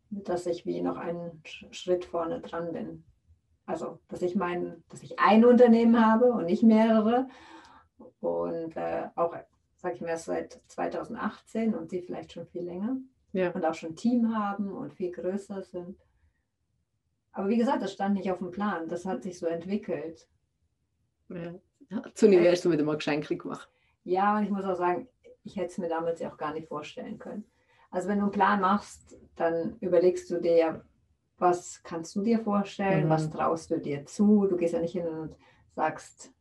dass 0.09 0.45
ich 0.45 0.65
wie 0.65 0.81
noch 0.81 0.97
einen 0.97 1.41
Schritt 1.71 2.05
vorne 2.05 2.41
dran 2.41 2.71
bin. 2.73 3.03
Also, 3.65 3.99
dass 4.07 4.21
ich 4.21 4.35
mein, 4.35 4.83
dass 4.89 5.03
ich 5.03 5.19
ein 5.19 5.43
Unternehmen 5.43 6.03
habe 6.03 6.31
und 6.31 6.45
nicht 6.45 6.63
mehrere. 6.63 7.27
Und 8.21 8.77
äh, 8.77 9.09
auch, 9.15 9.35
sage 9.75 9.95
ich 9.95 10.01
mir, 10.01 10.17
seit 10.17 10.61
2018 10.67 11.75
und 11.75 11.89
sie 11.89 12.01
vielleicht 12.01 12.31
schon 12.31 12.47
viel 12.47 12.63
länger. 12.63 12.97
Ja. 13.33 13.51
Und 13.51 13.65
auch 13.65 13.73
schon 13.73 13.95
Team 13.95 14.35
haben 14.35 14.71
und 14.71 14.93
viel 14.93 15.11
größer 15.11 15.63
sind. 15.63 15.99
Aber 17.33 17.49
wie 17.49 17.57
gesagt, 17.57 17.83
das 17.83 17.93
stand 17.93 18.15
nicht 18.15 18.31
auf 18.31 18.39
dem 18.39 18.51
Plan. 18.51 18.87
Das 18.87 19.05
hat 19.05 19.23
sich 19.23 19.37
so 19.37 19.45
entwickelt. 19.45 20.27
Ja. 21.29 21.53
Das 21.89 22.23
Universum 22.23 22.71
wieder 22.71 22.83
mal 22.83 22.95
Geschenke 22.95 23.37
gemacht. 23.37 23.69
Ja, 24.03 24.37
und 24.37 24.43
ich 24.43 24.49
muss 24.49 24.65
auch 24.65 24.75
sagen, 24.75 25.07
ich 25.43 25.55
hätte 25.55 25.67
es 25.67 25.77
mir 25.77 25.89
damals 25.89 26.19
ja 26.19 26.31
auch 26.31 26.37
gar 26.37 26.53
nicht 26.53 26.67
vorstellen 26.67 27.19
können. 27.19 27.45
Also 27.91 28.07
wenn 28.07 28.19
du 28.19 28.23
einen 28.23 28.31
Plan 28.31 28.59
machst, 28.59 29.17
dann 29.37 29.77
überlegst 29.79 30.29
du 30.29 30.41
dir 30.41 30.55
ja, 30.57 30.81
was 31.37 31.81
kannst 31.83 32.15
du 32.15 32.21
dir 32.21 32.39
vorstellen, 32.39 33.05
mhm. 33.05 33.09
was 33.09 33.29
traust 33.29 33.71
du 33.71 33.79
dir 33.79 34.05
zu. 34.05 34.47
Du 34.47 34.57
gehst 34.57 34.73
ja 34.73 34.79
nicht 34.79 34.93
hin 34.93 35.07
und 35.07 35.35
sagst, 35.75 36.31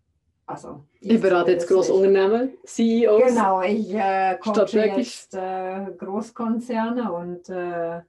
also. 0.46 0.85
Ich, 1.00 1.11
ich 1.11 1.20
berate 1.20 1.52
jetzt 1.52 1.68
Großunternehmen, 1.68 2.56
CEOs. 2.64 3.26
Genau, 3.26 3.62
ich 3.62 3.92
äh, 3.92 4.38
coache 4.38 4.87
jetzt 4.96 5.35
äh, 5.35 5.87
Großkonzerne 5.98 7.12
und 7.12 7.48
äh, 7.48 8.00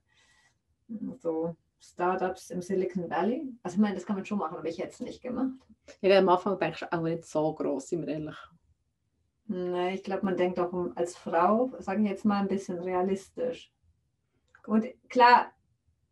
so 1.19 1.55
Startups 1.79 2.51
im 2.51 2.61
Silicon 2.61 3.09
Valley. 3.09 3.43
Also 3.63 3.75
ich 3.75 3.81
meine, 3.81 3.95
das 3.95 4.05
kann 4.05 4.15
man 4.15 4.25
schon 4.25 4.37
machen, 4.37 4.57
aber 4.57 4.67
ich 4.67 4.77
hätte 4.79 4.89
es 4.89 4.99
nicht 4.99 5.21
gemacht. 5.21 5.57
Ja, 6.01 6.19
am 6.19 6.29
Anfang 6.29 6.59
denkst 6.59 6.81
du 6.81 6.91
auch 6.91 7.01
nicht 7.01 7.25
so 7.25 7.53
groß, 7.53 7.87
sind 7.87 8.05
wir 8.05 8.13
ehrlich. 8.13 8.37
Nee, 9.47 9.95
ich 9.95 10.03
glaube, 10.03 10.25
man 10.25 10.35
denkt 10.35 10.59
auch 10.59 10.73
als 10.95 11.15
Frau, 11.15 11.71
sage 11.79 12.01
ich 12.03 12.09
jetzt 12.09 12.25
mal, 12.25 12.41
ein 12.41 12.49
bisschen 12.49 12.79
realistisch. 12.79 13.71
Und 14.67 14.85
klar, 15.09 15.51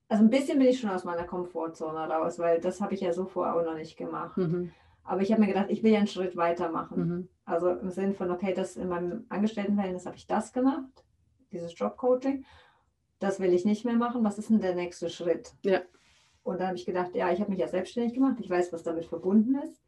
also 0.07 0.23
ein 0.23 0.29
bisschen 0.29 0.59
bin 0.59 0.67
ich 0.67 0.79
schon 0.79 0.89
aus 0.89 1.03
meiner 1.03 1.25
Komfortzone 1.25 1.99
raus, 2.09 2.39
weil 2.39 2.59
das 2.61 2.79
habe 2.79 2.93
ich 2.93 3.01
ja 3.01 3.11
so 3.11 3.25
vorher 3.25 3.55
auch 3.55 3.65
noch 3.65 3.75
nicht 3.75 3.97
gemacht. 3.97 4.37
Mhm. 4.37 4.71
Aber 5.03 5.21
ich 5.21 5.31
habe 5.31 5.41
mir 5.41 5.47
gedacht, 5.47 5.69
ich 5.69 5.83
will 5.83 5.91
ja 5.91 5.99
einen 5.99 6.07
Schritt 6.07 6.35
weitermachen. 6.35 7.07
Mhm. 7.07 7.29
Also 7.43 7.69
im 7.69 7.91
Sinn 7.91 8.13
von, 8.13 8.31
okay, 8.31 8.53
das 8.53 8.77
in 8.77 8.87
meinem 8.87 9.25
Angestelltenverhältnis 9.29 10.05
habe 10.05 10.15
ich 10.15 10.25
das 10.25 10.53
gemacht, 10.53 11.03
dieses 11.51 11.77
Jobcoaching. 11.77 12.45
Das 13.19 13.39
will 13.39 13.53
ich 13.53 13.65
nicht 13.65 13.85
mehr 13.85 13.95
machen. 13.95 14.23
Was 14.23 14.39
ist 14.39 14.49
denn 14.49 14.61
der 14.61 14.73
nächste 14.73 15.09
Schritt? 15.09 15.53
Ja. 15.63 15.81
Und 16.43 16.59
dann 16.59 16.67
habe 16.67 16.77
ich 16.77 16.85
gedacht, 16.85 17.13
ja, 17.13 17.31
ich 17.31 17.39
habe 17.39 17.51
mich 17.51 17.59
ja 17.59 17.67
selbstständig 17.67 18.13
gemacht. 18.13 18.37
Ich 18.39 18.49
weiß, 18.49 18.71
was 18.71 18.83
damit 18.83 19.05
verbunden 19.05 19.55
ist. 19.55 19.81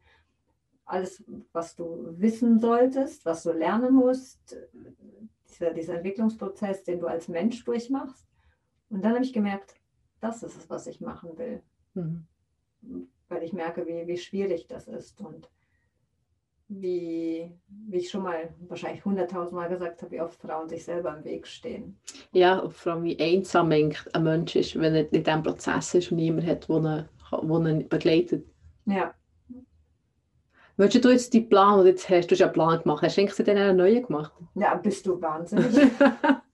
Alles, 0.84 1.24
was 1.52 1.74
du 1.74 2.14
wissen 2.18 2.58
solltest, 2.58 3.24
was 3.24 3.42
du 3.42 3.52
lernen 3.52 3.94
musst, 3.94 4.56
dieser, 5.48 5.72
dieser 5.72 5.94
Entwicklungsprozess, 5.96 6.84
den 6.84 7.00
du 7.00 7.06
als 7.06 7.28
Mensch 7.28 7.64
durchmachst. 7.64 8.27
Und 8.90 9.04
dann 9.04 9.14
habe 9.14 9.24
ich 9.24 9.32
gemerkt, 9.32 9.74
das 10.20 10.42
ist 10.42 10.56
es, 10.56 10.70
was 10.70 10.86
ich 10.86 11.00
machen 11.00 11.36
will. 11.38 11.62
Mhm. 11.94 12.26
Weil 13.28 13.42
ich 13.42 13.52
merke, 13.52 13.86
wie, 13.86 14.06
wie 14.06 14.16
schwierig 14.16 14.66
das 14.66 14.88
ist 14.88 15.20
und 15.20 15.48
wie, 16.68 17.50
wie 17.68 17.96
ich 17.96 18.10
schon 18.10 18.22
mal 18.22 18.54
wahrscheinlich 18.68 19.04
hunderttausend 19.04 19.54
Mal 19.54 19.68
gesagt 19.68 20.02
habe, 20.02 20.12
wie 20.12 20.20
oft 20.20 20.40
Frauen 20.40 20.68
sich 20.68 20.84
selber 20.84 21.16
im 21.16 21.24
Weg 21.24 21.46
stehen. 21.46 21.98
Ja, 22.32 22.58
und 22.58 22.74
vor 22.74 22.92
allem 22.92 23.04
wie 23.04 23.18
einsam 23.18 23.72
ein 23.72 23.94
Mensch 24.20 24.56
ist, 24.56 24.78
wenn 24.78 24.94
er 24.94 25.12
in 25.12 25.24
diesem 25.24 25.42
Prozess 25.42 25.94
ist 25.94 26.10
und 26.10 26.18
niemand 26.18 26.46
hat, 26.46 26.68
der 26.68 27.06
ihn, 27.42 27.88
begleitet. 27.88 28.46
Ja, 28.84 29.14
Würdest 30.78 31.04
du 31.04 31.10
jetzt 31.10 31.34
die 31.34 31.40
Plan, 31.40 31.80
oder 31.80 31.88
jetzt 31.88 32.08
hast 32.08 32.30
du 32.30 32.36
schon 32.36 32.44
einen 32.44 32.52
Plan 32.52 32.80
gemacht, 32.80 33.02
hast 33.02 33.16
du 33.16 33.22
eigentlich 33.22 33.44
dann 33.44 33.56
einen 33.56 33.76
neuen 33.78 34.06
gemacht? 34.06 34.32
ja 34.54 34.76
bist 34.76 35.04
du 35.06 35.20
wahnsinnig? 35.20 35.66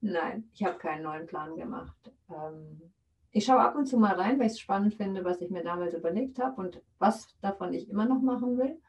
Nein, 0.00 0.48
ich 0.52 0.64
habe 0.64 0.78
keinen 0.78 1.02
neuen 1.02 1.26
Plan 1.26 1.56
gemacht. 1.56 2.12
Ähm, 2.28 2.92
ich 3.32 3.44
schaue 3.44 3.60
ab 3.60 3.76
und 3.76 3.86
zu 3.86 3.96
mal 3.96 4.14
rein, 4.14 4.38
weil 4.38 4.46
ich 4.46 4.52
es 4.52 4.60
spannend 4.60 4.94
finde, 4.94 5.24
was 5.24 5.40
ich 5.40 5.50
mir 5.50 5.62
damals 5.62 5.94
überlegt 5.94 6.38
habe 6.38 6.60
und 6.60 6.82
was 6.98 7.36
davon 7.40 7.72
ich 7.72 7.88
immer 7.88 8.06
noch 8.06 8.20
machen 8.20 8.58
will. 8.58 8.80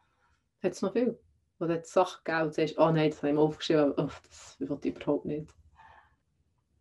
Hat 0.63 0.71
es 0.73 0.81
noch 0.81 0.93
viel? 0.93 1.19
Oder 1.59 1.75
hat 1.75 1.83
es 1.83 1.93
Sachen 1.93 2.23
gegeben, 2.23 2.51
sagst, 2.51 2.77
oh 2.79 2.89
nein, 2.89 3.11
das 3.11 3.19
habe 3.19 3.29
ich 3.29 3.35
mir 3.35 3.41
aufgeschrieben, 3.41 3.93
oh, 3.97 4.09
das 4.27 4.57
ich 4.59 4.95
überhaupt 4.95 5.25
nicht. 5.25 5.53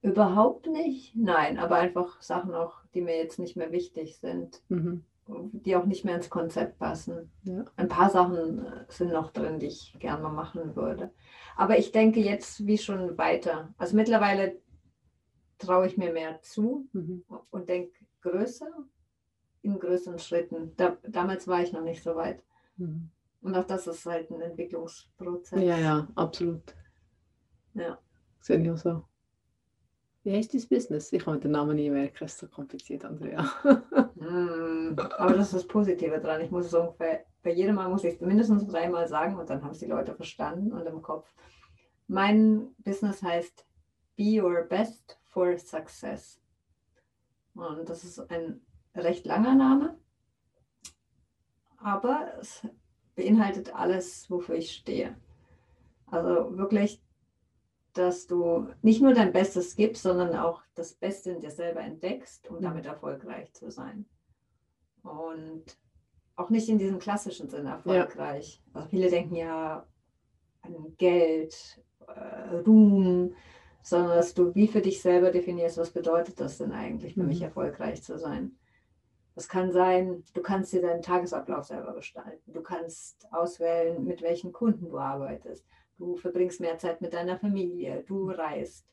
Überhaupt 0.03 0.67
nicht. 0.67 1.15
Nein, 1.15 1.59
aber 1.59 1.77
einfach 1.77 2.23
Sachen 2.23 2.55
auch, 2.55 2.83
die 2.95 3.03
mir 3.03 3.19
jetzt 3.19 3.39
nicht 3.39 3.57
mehr 3.57 3.73
wichtig 3.73 4.17
sind, 4.19 4.63
Mhm. 4.69 5.05
Die 5.53 5.77
auch 5.77 5.87
nicht 5.87 6.05
mehr 6.05 6.17
ins 6.17 6.31
Konzept 6.31 6.79
passen. 6.79 7.31
Ja. 7.45 7.65
Ein 7.77 7.89
paar 7.89 8.11
Sachen 8.11 8.65
äh, 8.65 8.85
sind 8.89 9.13
noch 9.13 9.31
drin, 9.33 9.59
die 9.59 9.67
ich 9.67 9.95
gerne 9.99 10.23
mal 10.23 10.33
machen 10.33 10.75
würde. 10.77 11.13
Aber 11.57 11.79
ich 11.79 11.93
denke 11.93 12.21
jetzt 12.21 12.67
wie 12.67 12.79
schon 12.79 13.17
weiter. 13.19 13.75
Also 13.79 13.97
mittlerweile 13.97 14.57
traue 15.59 15.87
ich 15.87 15.97
mir 15.97 16.13
mehr 16.13 16.41
zu 16.43 16.89
Mhm. 16.93 17.25
und 17.51 17.69
denke 17.69 17.93
größer 18.23 18.71
in 19.63 19.79
größeren 19.79 20.19
Schritten. 20.19 20.73
Da, 20.77 20.97
damals 21.07 21.47
war 21.47 21.63
ich 21.63 21.73
noch 21.73 21.83
nicht 21.83 22.03
so 22.03 22.17
weit. 22.17 22.43
Mhm. 22.77 23.11
Und 23.43 23.57
auch 23.57 23.65
das 23.65 23.87
ist 23.87 24.07
halt 24.07 24.31
ein 24.31 24.41
Entwicklungsprozess. 24.41 25.63
Ja, 25.63 25.79
ja, 25.79 26.09
absolut. 26.15 26.75
Ja. 27.75 27.99
Sehe 28.41 28.59
ich 28.59 28.71
auch 28.71 28.77
so. 28.77 29.05
Wie 30.23 30.37
heißt 30.37 30.53
dein 30.53 30.69
Business? 30.69 31.13
Ich 31.13 31.25
kann 31.25 31.41
den 31.41 31.53
Namen 31.53 31.77
nie 31.77 31.89
merken, 31.89 32.25
es 32.25 32.33
ist 32.33 32.41
so 32.41 32.49
kompliziert, 32.49 33.05
Andrea. 33.05 33.51
Mm, 34.21 34.99
aber 35.17 35.33
das 35.33 35.47
ist 35.47 35.55
das 35.55 35.67
Positive 35.67 36.21
dran. 36.21 36.43
Ich 36.43 36.51
muss 36.51 36.67
es 36.67 36.75
ungefähr, 36.75 37.25
bei 37.43 37.55
jedem 37.55 37.77
Mal 37.77 37.89
muss 37.89 38.05
ich 38.05 38.17
es 38.17 38.21
mindestens 38.21 38.67
dreimal 38.67 39.09
sagen 39.09 39.39
und 39.39 39.49
dann 39.49 39.63
haben 39.63 39.71
es 39.71 39.79
die 39.79 39.87
Leute 39.87 40.15
verstanden 40.15 40.75
und 40.75 40.85
im 40.85 41.01
Kopf. 41.01 41.33
Mein 42.07 42.75
Business 42.85 43.23
heißt 43.23 43.65
Be 44.17 44.43
Your 44.43 44.65
Best 44.65 45.19
for 45.25 45.57
Success. 45.57 46.39
Und 47.55 47.89
das 47.89 48.05
ist 48.05 48.19
ein 48.31 48.61
recht 48.95 49.25
langer 49.25 49.55
Name, 49.55 49.99
aber 51.79 52.35
es 52.39 52.67
beinhaltet 53.15 53.75
alles, 53.75 54.31
wofür 54.31 54.57
ich 54.57 54.73
stehe. 54.73 55.17
Also 56.11 56.59
wirklich, 56.59 57.03
dass 57.93 58.27
du 58.27 58.69
nicht 58.83 59.03
nur 59.03 59.15
dein 59.15 59.33
Bestes 59.33 59.77
gibst, 59.77 60.03
sondern 60.03 60.37
auch 60.37 60.63
das 60.75 60.95
Beste 60.95 61.31
in 61.33 61.41
dir 61.41 61.51
selber 61.51 61.81
entdeckst, 61.81 62.49
um 62.49 62.57
Mhm. 62.57 62.63
damit 62.63 62.87
erfolgreich 62.87 63.53
zu 63.53 63.71
sein. 63.71 64.07
Und 65.03 65.65
auch 66.37 66.51
nicht 66.51 66.69
in 66.69 66.79
diesem 66.79 66.99
klassischen 66.99 67.49
Sinne 67.49 67.71
erfolgreich. 67.71 68.63
Also 68.73 68.89
viele 68.89 69.11
denken 69.11 69.35
ja 69.37 69.87
an 70.63 70.95
Geld, 70.99 71.83
äh, 72.07 72.57
Ruhm, 72.67 73.35
sondern 73.83 74.17
dass 74.17 74.35
du 74.35 74.55
wie 74.55 74.69
für 74.69 74.81
dich 74.81 75.01
selber 75.01 75.31
definierst, 75.31 75.79
was 75.79 75.91
bedeutet 75.91 76.41
das 76.41 76.59
denn 76.59 76.73
eigentlich 76.73 77.15
für 77.15 77.23
mich 77.25 77.39
Mhm. 77.39 77.45
erfolgreich 77.47 78.03
zu 78.03 78.19
sein. 78.19 78.57
Das 79.35 79.49
kann 79.49 79.73
sein, 79.73 80.23
du 80.35 80.43
kannst 80.43 80.73
dir 80.73 80.83
deinen 80.83 81.03
Tagesablauf 81.03 81.65
selber 81.65 81.95
gestalten. 81.95 82.53
Du 82.53 82.63
kannst 82.63 83.27
auswählen, 83.33 84.05
mit 84.05 84.23
welchen 84.23 84.53
Kunden 84.53 84.91
du 84.91 84.99
arbeitest. 84.99 85.65
Du 86.01 86.17
verbringst 86.17 86.61
mehr 86.61 86.79
Zeit 86.79 87.03
mit 87.03 87.13
deiner 87.13 87.39
Familie. 87.39 88.03
Du 88.07 88.31
reist. 88.31 88.87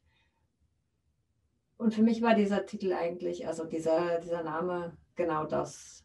Und 1.77 1.93
für 1.93 2.01
mich 2.01 2.21
war 2.21 2.35
dieser 2.35 2.65
Titel 2.65 2.91
eigentlich, 2.91 3.47
also 3.47 3.63
dieser, 3.63 4.19
dieser 4.19 4.43
Name, 4.43 4.97
genau 5.15 5.45
das, 5.45 6.03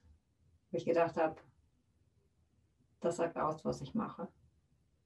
wo 0.70 0.76
ich 0.76 0.84
gedacht 0.84 1.16
habe, 1.16 1.34
das 3.00 3.16
sagt 3.16 3.36
aus, 3.36 3.64
was 3.64 3.80
ich 3.80 3.96
mache. 3.96 4.28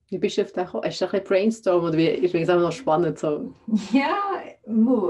Wie 0.09 0.19
bist 0.19 0.37
du 0.37 0.43
auf 0.43 0.53
den 0.53 0.67
gekommen? 0.67 0.85
Hast 0.85 1.01
du 1.01 1.11
ein 1.11 1.25
brainstorm 1.25 1.85
oder 1.85 1.97
wie? 1.97 2.29
Finde 2.29 2.41
es 2.41 2.49
noch 2.49 2.73
spannend. 2.73 3.19
So. 3.19 3.55
Ja, 3.91 4.43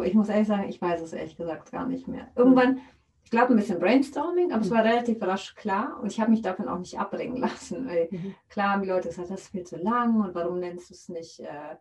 ich 0.05 0.15
muss 0.15 0.29
ehrlich 0.29 0.47
sagen, 0.47 0.69
ich 0.69 0.81
weiß 0.81 1.01
es 1.01 1.13
ehrlich 1.13 1.37
gesagt 1.37 1.73
gar 1.73 1.89
nicht 1.89 2.07
mehr. 2.07 2.29
Irgendwann, 2.37 2.81
ich 3.27 3.31
glaube, 3.33 3.53
ein 3.53 3.57
bisschen 3.57 3.81
Brainstorming, 3.81 4.53
aber 4.53 4.63
es 4.63 4.71
war 4.71 4.85
relativ 4.85 5.21
rasch 5.21 5.57
klar 5.57 5.99
und 6.01 6.13
ich 6.13 6.21
habe 6.21 6.31
mich 6.31 6.43
davon 6.43 6.69
auch 6.69 6.79
nicht 6.79 6.97
abbringen 6.97 7.37
lassen. 7.41 7.89
Weil 7.89 8.07
Mhm. 8.13 8.37
klar 8.49 8.71
haben 8.75 8.83
die 8.83 8.89
Leute 8.89 9.09
gesagt, 9.09 9.33
das 9.33 9.41
ist 9.41 9.49
viel 9.49 9.65
zu 9.65 9.77
lang 9.79 10.21
und 10.21 10.33
warum 10.37 10.61
nennst 10.61 10.91
du 10.91 10.95
es 10.95 11.09
nicht, 11.09 11.41
äh, 11.41 11.75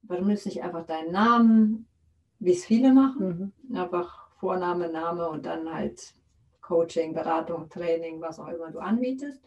warum 0.00 0.28
nennst 0.28 0.46
du 0.46 0.48
nicht 0.48 0.62
einfach 0.62 0.86
deinen 0.86 1.12
Namen, 1.12 1.86
wie 2.38 2.52
es 2.52 2.64
viele 2.64 2.94
machen? 2.94 3.52
Mhm. 3.68 3.76
Einfach 3.76 4.30
Vorname, 4.40 4.90
Name 4.90 5.28
und 5.28 5.44
dann 5.44 5.70
halt 5.70 6.14
Coaching, 6.62 7.12
Beratung, 7.12 7.68
Training, 7.68 8.22
was 8.22 8.40
auch 8.40 8.48
immer 8.48 8.70
du 8.70 8.78
anbietest. 8.78 9.42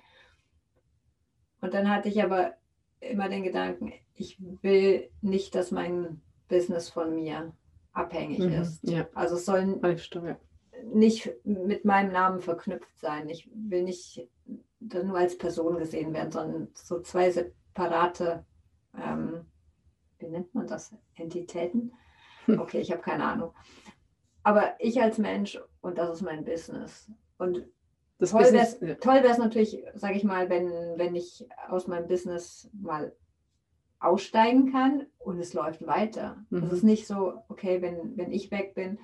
Und 1.60 1.74
dann 1.74 1.90
hatte 1.90 2.10
ich 2.10 2.24
aber 2.24 2.54
immer 3.00 3.30
den 3.30 3.42
Gedanken, 3.42 3.94
ich 4.14 4.38
will 4.62 5.10
nicht, 5.22 5.56
dass 5.56 5.72
mein 5.72 6.22
Business 6.50 6.90
von 6.90 7.16
mir 7.16 7.52
abhängig 7.94 8.42
Mhm. 8.42 8.54
ist. 8.62 8.88
Ja, 8.88 9.08
Also 9.16 9.38
es 9.38 9.46
soll 9.46 9.80
nicht 10.86 11.34
mit 11.44 11.86
meinem 11.86 12.12
Namen 12.12 12.42
verknüpft 12.42 13.00
sein. 13.00 13.30
Ich 13.30 13.50
will 13.54 13.84
nicht 13.84 14.30
dann 14.80 15.08
nur 15.08 15.18
als 15.18 15.38
Person 15.38 15.78
gesehen 15.78 16.14
werden, 16.14 16.32
sondern 16.32 16.68
so 16.74 17.00
zwei 17.02 17.32
separate, 17.32 18.46
ähm, 18.98 19.46
wie 20.20 20.28
nennt 20.28 20.54
man 20.54 20.68
das, 20.68 20.96
Entitäten? 21.16 21.94
Hm. 22.46 22.60
Okay, 22.60 22.80
ich 22.80 22.92
habe 22.92 23.02
keine 23.02 23.26
Ahnung. 23.26 23.54
Aber 24.44 24.74
ich 24.80 25.02
als 25.02 25.18
Mensch 25.18 25.60
und 25.82 25.98
das 25.98 26.10
ist 26.10 26.22
mein 26.22 26.44
Business. 26.44 27.12
Und 27.38 27.68
Das 28.18 28.32
toll 28.32 28.42
wäre 28.42 28.66
Business, 28.66 29.02
ja. 29.04 29.24
es 29.24 29.38
natürlich, 29.38 29.84
sage 29.94 30.16
ich 30.16 30.24
mal, 30.24 30.50
wenn, 30.50 30.70
wenn 30.98 31.16
ich 31.16 31.48
aus 31.70 31.88
meinem 31.88 32.08
Business 32.08 32.70
mal 32.74 33.16
aussteigen 34.00 34.72
kann 34.72 35.06
und 35.20 35.40
es 35.40 35.54
läuft 35.54 35.86
weiter. 35.86 36.44
Mhm. 36.50 36.64
Es 36.64 36.72
ist 36.74 36.84
nicht 36.84 37.06
so, 37.06 37.44
okay, 37.50 37.82
wenn, 37.82 38.18
wenn 38.18 38.32
ich 38.32 38.50
weg 38.50 38.74
bin, 38.74 38.98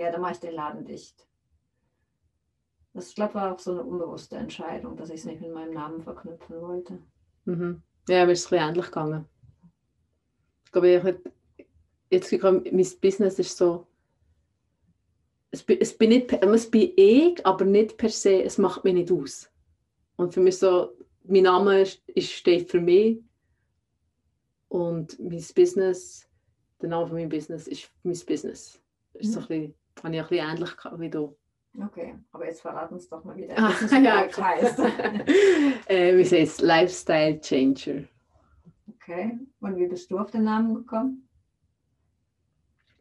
ja, 0.00 0.10
dann 0.10 0.22
mache 0.22 0.32
ich 0.32 0.40
den 0.40 0.54
Laden 0.54 0.84
dicht. 0.84 1.26
Das, 2.94 3.10
ich 3.10 3.14
glaube, 3.14 3.34
war 3.34 3.54
auch 3.54 3.58
so 3.58 3.72
eine 3.72 3.84
unbewusste 3.84 4.36
Entscheidung, 4.36 4.96
dass 4.96 5.10
ich 5.10 5.16
es 5.20 5.24
nicht 5.26 5.40
mit 5.40 5.52
meinem 5.52 5.74
Namen 5.74 6.00
verknüpfen 6.02 6.60
wollte. 6.60 6.98
Mhm. 7.44 7.82
Ja, 8.08 8.24
mir 8.24 8.32
ist 8.32 8.40
es 8.40 8.46
ein 8.46 8.50
bisschen 8.50 8.68
ähnlich 8.70 8.86
gegangen. 8.86 9.26
Ich 10.64 10.72
glaube, 10.72 10.88
ich 10.88 11.02
hab- 11.04 11.32
jetzt 12.10 12.30
gekommen, 12.30 12.64
mein 12.72 12.86
Business 13.00 13.38
ist 13.38 13.56
so, 13.56 13.86
es, 15.50 15.62
bin- 15.62 15.78
es, 15.80 15.96
bin 15.96 16.08
nicht, 16.10 16.32
es 16.32 16.70
bin 16.70 16.92
ich, 16.96 17.44
aber 17.46 17.64
nicht 17.66 17.96
per 17.98 18.08
se, 18.08 18.42
es 18.42 18.56
macht 18.56 18.82
mich 18.84 18.94
nicht 18.94 19.12
aus. 19.12 19.50
Und 20.16 20.32
für 20.32 20.40
mich 20.40 20.58
so, 20.58 20.96
mein 21.24 21.42
Name 21.42 21.82
ist, 21.82 22.02
steht 22.32 22.70
für 22.70 22.80
mich 22.80 23.22
und 24.68 25.18
mein 25.20 25.44
Business, 25.54 26.26
der 26.80 26.88
Name 26.88 27.06
von 27.06 27.16
meinem 27.16 27.28
Business 27.28 27.68
ist 27.68 27.90
mein 28.02 28.18
Business. 28.26 28.80
Das 29.12 29.22
ist 29.26 29.32
so 29.34 29.40
ein 29.40 29.46
bisschen, 29.46 29.74
habe 30.04 30.14
ich 30.14 30.22
ein 30.22 30.28
bisschen 30.28 30.48
ähnlich 30.48 30.70
wie 30.98 31.10
du. 31.10 31.36
Okay, 31.86 32.18
aber 32.32 32.46
jetzt 32.46 32.62
verraten 32.62 32.94
uns 32.94 33.08
doch 33.08 33.22
mal 33.22 33.36
wieder, 33.36 33.54
was 33.56 33.82
es 33.82 33.92
ja, 33.92 34.26
heißt. 34.26 34.78
äh, 35.86 36.16
wie 36.16 36.22
heißt 36.22 36.32
es? 36.32 36.60
Lifestyle 36.60 37.40
Changer. 37.40 38.04
Okay, 38.94 39.38
und 39.60 39.76
wie 39.76 39.86
bist 39.86 40.10
du 40.10 40.18
auf 40.18 40.30
den 40.30 40.44
Namen 40.44 40.74
gekommen? 40.74 41.28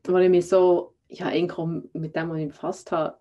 weil 0.07 0.23
ich 0.23 0.29
mich 0.29 0.47
so, 0.47 0.95
ja, 1.07 1.29
mit 1.29 2.15
dem, 2.15 2.29
was 2.29 2.37
ich 2.37 2.47
befasst 2.47 2.91
habe, 2.91 3.17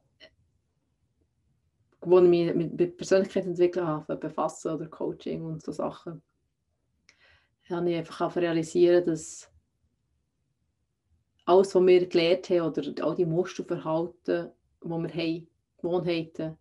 wo 2.00 2.18
ich 2.18 2.28
mich 2.28 2.54
mit, 2.54 2.78
mit 2.78 2.96
Persönlichkeitsentwicklung 2.96 3.86
habe, 3.86 4.16
befassen 4.16 4.72
oder 4.72 4.86
Coaching 4.86 5.44
und 5.44 5.62
so 5.62 5.72
Sachen, 5.72 6.22
habe 7.68 7.90
ich 7.90 7.98
einfach 7.98 8.20
auch 8.22 8.36
realisieren, 8.36 9.04
dass 9.04 9.50
alles, 11.48 11.74
was 11.74 11.86
wir 11.86 12.06
gelernt 12.06 12.50
haben, 12.50 12.60
oder 12.60 13.04
all 13.06 13.14
die 13.14 13.24
Musterverhalten, 13.24 14.50
die 14.84 14.88
wir 14.88 15.14
haben, 15.14 15.48
Gewohnheiten, 15.78 16.58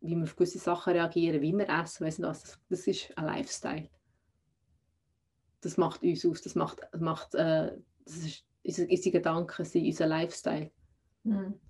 wie 0.00 0.16
wir 0.16 0.22
auf 0.22 0.36
gewisse 0.36 0.58
Sachen 0.58 0.94
reagieren, 0.94 1.42
wie 1.42 1.52
wir 1.52 1.68
essen, 1.68 2.06
weiss 2.06 2.18
nicht 2.18 2.28
was, 2.28 2.42
das, 2.42 2.58
das 2.70 2.86
ist 2.86 3.16
ein 3.16 3.26
Lifestyle. 3.26 3.90
Das 5.60 5.76
macht 5.76 6.02
uns 6.02 6.24
aus, 6.24 6.40
das 6.40 6.54
macht, 6.54 6.80
macht 6.98 7.34
äh, 7.34 7.76
das 8.04 8.16
ist, 8.16 8.44
unsere, 8.64 8.88
unsere 8.88 9.10
Gedanken 9.12 9.64
sind 9.64 9.84
unser 9.84 10.06
Lifestyle. 10.06 10.70
Mhm. 11.24 11.60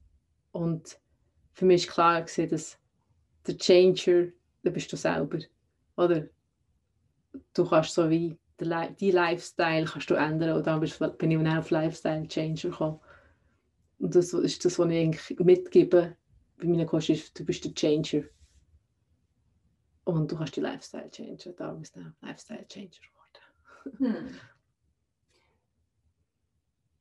Und 0.53 1.01
für 1.53 1.65
mich 1.65 1.87
ist 1.87 1.93
klar 1.93 2.23
gewesen, 2.23 2.49
dass 2.49 2.79
der 3.47 3.59
Changer, 3.59 4.29
da 4.63 4.71
bist 4.71 4.93
du 4.93 4.97
selber. 4.97 5.39
Oder? 5.97 6.29
Du 7.55 7.67
kannst 7.67 7.95
so 7.95 8.09
wie 8.09 8.39
die 8.65 9.11
Lifestyle 9.11 9.85
kannst 9.85 10.11
du 10.11 10.15
ändern 10.15 10.57
und 10.57 10.67
dann 10.67 10.81
bin 10.81 10.89
ich 10.89 10.99
dann 11.39 11.59
auf 11.59 11.71
Lifestyle 11.71 12.27
Changer 12.29 12.71
gekommen. 12.71 13.01
Und 13.99 14.15
das 14.15 14.33
ist 14.33 14.65
das, 14.65 14.79
was 14.79 14.91
ich 14.91 14.99
eigentlich 14.99 15.39
mitgebe 15.39 16.17
bei 16.59 16.67
meinen 16.67 16.87
Coaches, 16.87 17.11
ist, 17.11 17.39
du 17.39 17.45
bist 17.45 17.65
der 17.65 17.75
Changer. 17.75 18.25
Und 20.05 20.31
du 20.31 20.37
kannst 20.37 20.57
die 20.57 20.61
Lifestyle 20.61 21.11
changer. 21.11 21.53
Da 21.57 21.73
bist 21.73 21.95
du 21.95 22.13
Lifestyle 22.21 22.67
Changer 22.67 22.89
geworden. 22.89 23.99
Hm. 23.99 24.39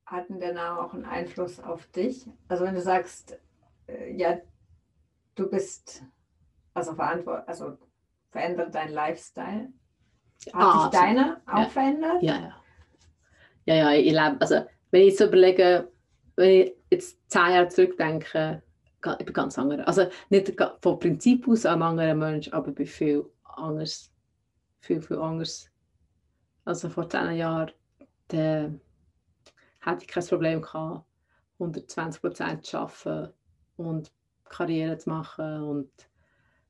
Hatten 0.05 0.39
Name 0.53 0.81
auch 0.81 0.93
einen 0.93 1.05
Einfluss 1.05 1.59
auf 1.59 1.87
dich? 1.87 2.29
Also 2.47 2.65
wenn 2.65 2.75
du 2.75 2.81
sagst, 2.81 3.39
äh, 3.87 4.15
ja, 4.15 4.39
du 5.35 5.49
bist 5.49 6.03
also 6.73 6.93
verantwortlich, 6.93 7.47
also 7.47 7.77
verändert 8.29 8.75
dein 8.75 8.91
Lifestyle. 8.91 9.71
Hat 10.47 10.53
Ah, 10.53 10.81
sich 10.91 10.99
deiner 10.99 11.41
auch 11.47 11.59
Ja. 11.59 11.65
verändert? 11.65 12.23
Ja, 12.23 12.35
ja. 12.39 12.55
Ja, 13.65 13.75
ja, 13.75 13.91
ich 13.93 14.11
lebe, 14.11 14.37
also 14.39 14.65
wenn 14.89 15.01
ich 15.01 15.09
jetzt 15.09 15.19
so 15.19 15.25
überlege, 15.25 15.91
wenn 16.35 16.49
ich 16.49 16.73
jetzt 16.89 17.17
zehn 17.29 17.51
Jahre 17.51 17.67
zurückdenke, 17.67 18.63
ich 19.19 19.25
bin 19.25 19.33
ganz 19.33 19.57
anders. 19.57 19.85
Also 19.87 20.07
nicht 20.29 20.53
vom 20.81 20.99
Prinzip 20.99 21.47
aus 21.47 21.65
ein 21.65 21.81
anderer 21.81 22.15
Mensch, 22.15 22.51
aber 22.51 22.69
ich 22.69 22.75
bin 22.75 22.85
viel 22.87 23.25
anders. 23.43 24.11
Viel, 24.81 25.01
viel 25.01 25.17
anders. 25.17 25.69
Also 26.65 26.89
vor 26.89 27.07
zehn 27.09 27.35
Jahren, 27.35 27.71
da 28.27 28.71
hatte 29.81 30.03
ich 30.03 30.07
kein 30.07 30.25
Problem 30.25 30.61
gehabt, 30.61 31.05
120% 31.59 32.61
zu 32.63 32.77
arbeiten 32.79 33.33
und 33.77 34.11
Karriere 34.45 34.97
zu 34.97 35.09
machen 35.09 35.63
und 35.63 35.91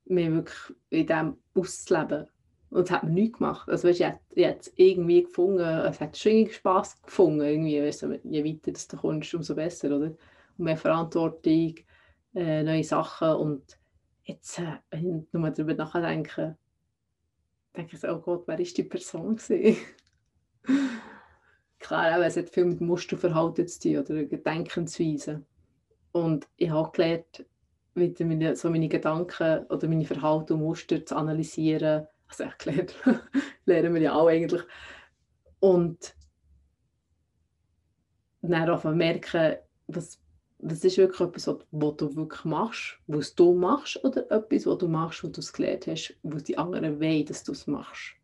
mir 0.05 0.31
wirklich 0.33 0.77
in 0.89 1.07
dem 1.07 1.37
auszuleben. 1.55 2.27
Und 2.71 2.83
es 2.83 2.91
hat 2.91 3.03
mir 3.03 3.11
nichts 3.11 3.37
gemacht. 3.37 3.69
Also 3.69 3.87
weißt, 3.87 3.99
ich 3.99 4.05
habe 4.05 4.19
jetzt 4.33 4.73
irgendwie 4.77 5.23
gefunden, 5.23 5.59
es 5.59 5.99
hat 5.99 6.17
schon 6.17 6.49
Spass 6.49 7.01
gefunden. 7.01 7.41
Irgendwie, 7.41 7.81
weißt 7.81 8.07
je 8.23 8.45
weiter 8.45 8.71
das 8.71 8.87
du 8.87 8.97
kommst, 8.97 9.33
umso 9.35 9.55
besser, 9.55 9.95
oder? 9.95 10.07
Und 10.07 10.17
mehr 10.57 10.77
Verantwortung, 10.77 11.75
äh, 12.33 12.63
neue 12.63 12.83
Sachen. 12.83 13.33
Und 13.33 13.77
jetzt, 14.23 14.57
äh, 14.59 14.77
wenn 14.89 15.19
ich 15.19 15.33
nur 15.33 15.49
darüber 15.49 15.73
nachdenke, 15.73 16.57
denke 17.75 17.95
ich 17.95 17.99
so, 17.99 18.07
oh 18.07 18.19
Gott, 18.19 18.43
wer 18.47 18.59
ist 18.59 18.77
die 18.77 18.83
Person? 18.83 19.37
Klar, 21.79 22.11
aber 22.13 22.25
es 22.25 22.37
hat 22.37 22.49
viel 22.49 22.65
mit 22.65 22.79
Musterverhalten 22.79 23.67
zu 23.67 23.79
tun 23.81 23.97
oder 23.97 24.23
Gedenkensweisen. 24.23 25.45
Und 26.13 26.47
ich 26.55 26.69
habe 26.69 26.91
gelernt, 26.91 27.45
wieder 27.95 28.25
meine, 28.25 28.55
so 28.55 28.69
meine 28.69 28.87
Gedanken 28.87 29.65
oder 29.65 29.87
meine 29.89 30.05
Verhalten 30.05 30.59
Muster 30.59 31.05
zu 31.05 31.17
analysieren. 31.17 32.07
Also 32.31 32.45
ich 32.45 32.57
gelernt, 32.59 32.95
lernen 33.65 33.93
wir 33.93 34.01
ja 34.01 34.13
auch 34.13 34.27
eigentlich. 34.27 34.61
Und 35.59 36.15
dann 38.41 38.69
auch 38.69 38.83
merken, 38.85 39.57
was, 39.87 40.17
was 40.59 40.83
ist 40.85 40.97
wirklich 40.97 41.19
etwas, 41.19 41.47
was 41.47 41.95
du 41.97 42.15
wirklich 42.15 42.45
machst, 42.45 42.99
was 43.07 43.35
du 43.35 43.53
machst, 43.53 44.01
oder 44.05 44.31
etwas, 44.31 44.65
was 44.65 44.77
du 44.77 44.87
machst, 44.87 45.23
was 45.25 45.31
du 45.33 45.41
es 45.41 45.51
gelernt 45.51 45.87
hast, 45.87 46.17
was 46.23 46.45
die 46.45 46.57
anderen 46.57 47.01
wollen, 47.01 47.25
dass 47.25 47.43
du 47.43 47.51
es 47.51 47.67
machst. 47.67 48.15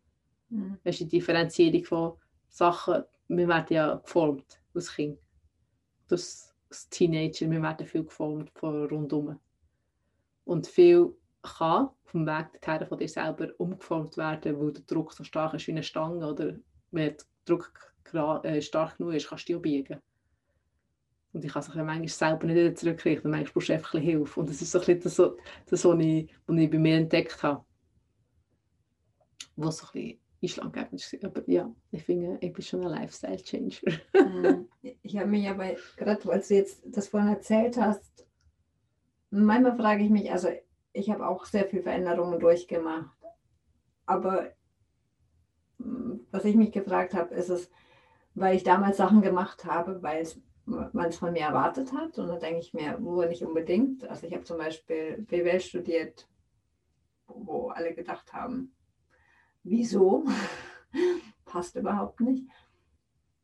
Hm. 0.48 0.78
Das 0.84 0.94
ist 0.94 1.00
die 1.00 1.18
Differenzierung 1.18 1.84
von 1.84 2.12
Sachen. 2.48 3.04
Wir 3.28 3.46
werden 3.46 3.74
ja 3.74 3.94
geformt 3.96 4.58
als 4.74 4.94
Kind. 4.94 5.18
Das, 6.08 6.54
als 6.70 6.88
Teenager, 6.88 7.50
wir 7.50 7.60
werden 7.60 7.86
viel 7.86 8.04
geformt 8.04 8.50
von 8.54 8.86
rundum. 8.86 9.38
Und 10.46 10.66
viel 10.66 11.14
kann 11.42 11.90
vom 12.04 12.26
Weg 12.26 12.60
dorthin 12.60 12.86
von 12.86 12.98
dir 12.98 13.08
selber 13.08 13.48
umgeformt 13.58 14.16
werden, 14.16 14.58
weil 14.58 14.72
der 14.72 14.82
Druck 14.84 15.12
so 15.12 15.24
stark 15.24 15.54
ist 15.54 15.66
wie 15.66 15.72
eine 15.72 15.82
Stange. 15.82 16.26
Oder 16.26 16.56
wenn 16.90 17.14
der 17.14 17.16
Druck 17.44 17.72
äh, 18.44 18.60
stark 18.60 18.96
genug 18.98 19.14
ist, 19.14 19.28
kannst 19.28 19.48
du 19.48 19.54
dich 19.54 19.62
biegen. 19.62 20.00
Und 21.32 21.44
ich 21.44 21.52
kann 21.52 21.60
es 21.60 21.74
manchmal 21.74 22.08
selber 22.08 22.46
nicht 22.46 22.56
wieder 22.56 22.74
zurückkriegen. 22.74 23.24
Und 23.24 23.30
manchmal 23.32 23.52
brauchst 23.52 23.68
du 23.68 23.74
einfach 23.74 23.94
ein 23.94 24.02
Hilfe. 24.02 24.40
Und 24.40 24.48
das 24.48 24.62
ist 24.62 24.72
so 24.72 24.80
ein 24.80 25.00
das, 25.00 25.16
das 25.16 25.84
was, 25.84 25.98
ich, 26.00 26.34
was 26.46 26.58
ich 26.58 26.70
bei 26.70 26.78
mir 26.78 26.96
entdeckt 26.96 27.42
habe. 27.42 27.64
Was 29.56 29.78
so 29.78 29.86
ein 29.94 30.18
bisschen 30.40 30.62
einschlaggebend 30.64 31.22
war. 31.22 31.30
Aber 31.30 31.50
ja, 31.50 31.74
ich 31.90 32.02
finde, 32.04 32.38
ich 32.40 32.52
bin 32.52 32.62
schon 32.62 32.82
ein 32.82 32.90
Lifestyle-Changer. 32.90 33.98
Hm. 34.14 34.68
Ich 35.02 35.16
habe 35.16 35.28
mich 35.28 35.48
aber, 35.48 35.74
gerade 35.96 36.32
als 36.32 36.48
du 36.48 36.54
jetzt 36.54 36.82
das 36.86 37.08
vorhin 37.08 37.30
erzählt 37.30 37.76
hast, 37.76 38.26
manchmal 39.30 39.76
frage 39.76 40.04
ich 40.04 40.10
mich, 40.10 40.30
also 40.30 40.48
ich 40.98 41.10
habe 41.10 41.26
auch 41.26 41.44
sehr 41.44 41.64
viel 41.66 41.82
Veränderungen 41.82 42.40
durchgemacht. 42.40 43.16
Aber 44.06 44.52
hm, 45.78 46.26
was 46.30 46.44
ich 46.44 46.56
mich 46.56 46.72
gefragt 46.72 47.14
habe, 47.14 47.34
ist 47.34 47.48
es, 47.48 47.70
weil 48.34 48.56
ich 48.56 48.64
damals 48.64 48.96
Sachen 48.96 49.22
gemacht 49.22 49.64
habe, 49.64 50.02
weil 50.02 50.22
es 50.22 50.40
man 50.68 51.06
es 51.06 51.16
von 51.16 51.32
mir 51.32 51.42
erwartet 51.42 51.92
hat. 51.92 52.18
Und 52.18 52.28
da 52.28 52.36
denke 52.36 52.60
ich 52.60 52.74
mir, 52.74 52.98
wo 53.00 53.22
nicht 53.22 53.42
unbedingt. 53.42 54.06
Also 54.08 54.26
ich 54.26 54.34
habe 54.34 54.44
zum 54.44 54.58
Beispiel 54.58 55.24
BWL 55.28 55.60
studiert, 55.60 56.28
wo 57.26 57.46
wo 57.46 57.68
alle 57.68 57.94
gedacht 57.94 58.32
haben, 58.32 58.74
wieso? 59.62 60.24
Passt 61.46 61.76
überhaupt 61.76 62.20
nicht. 62.20 62.46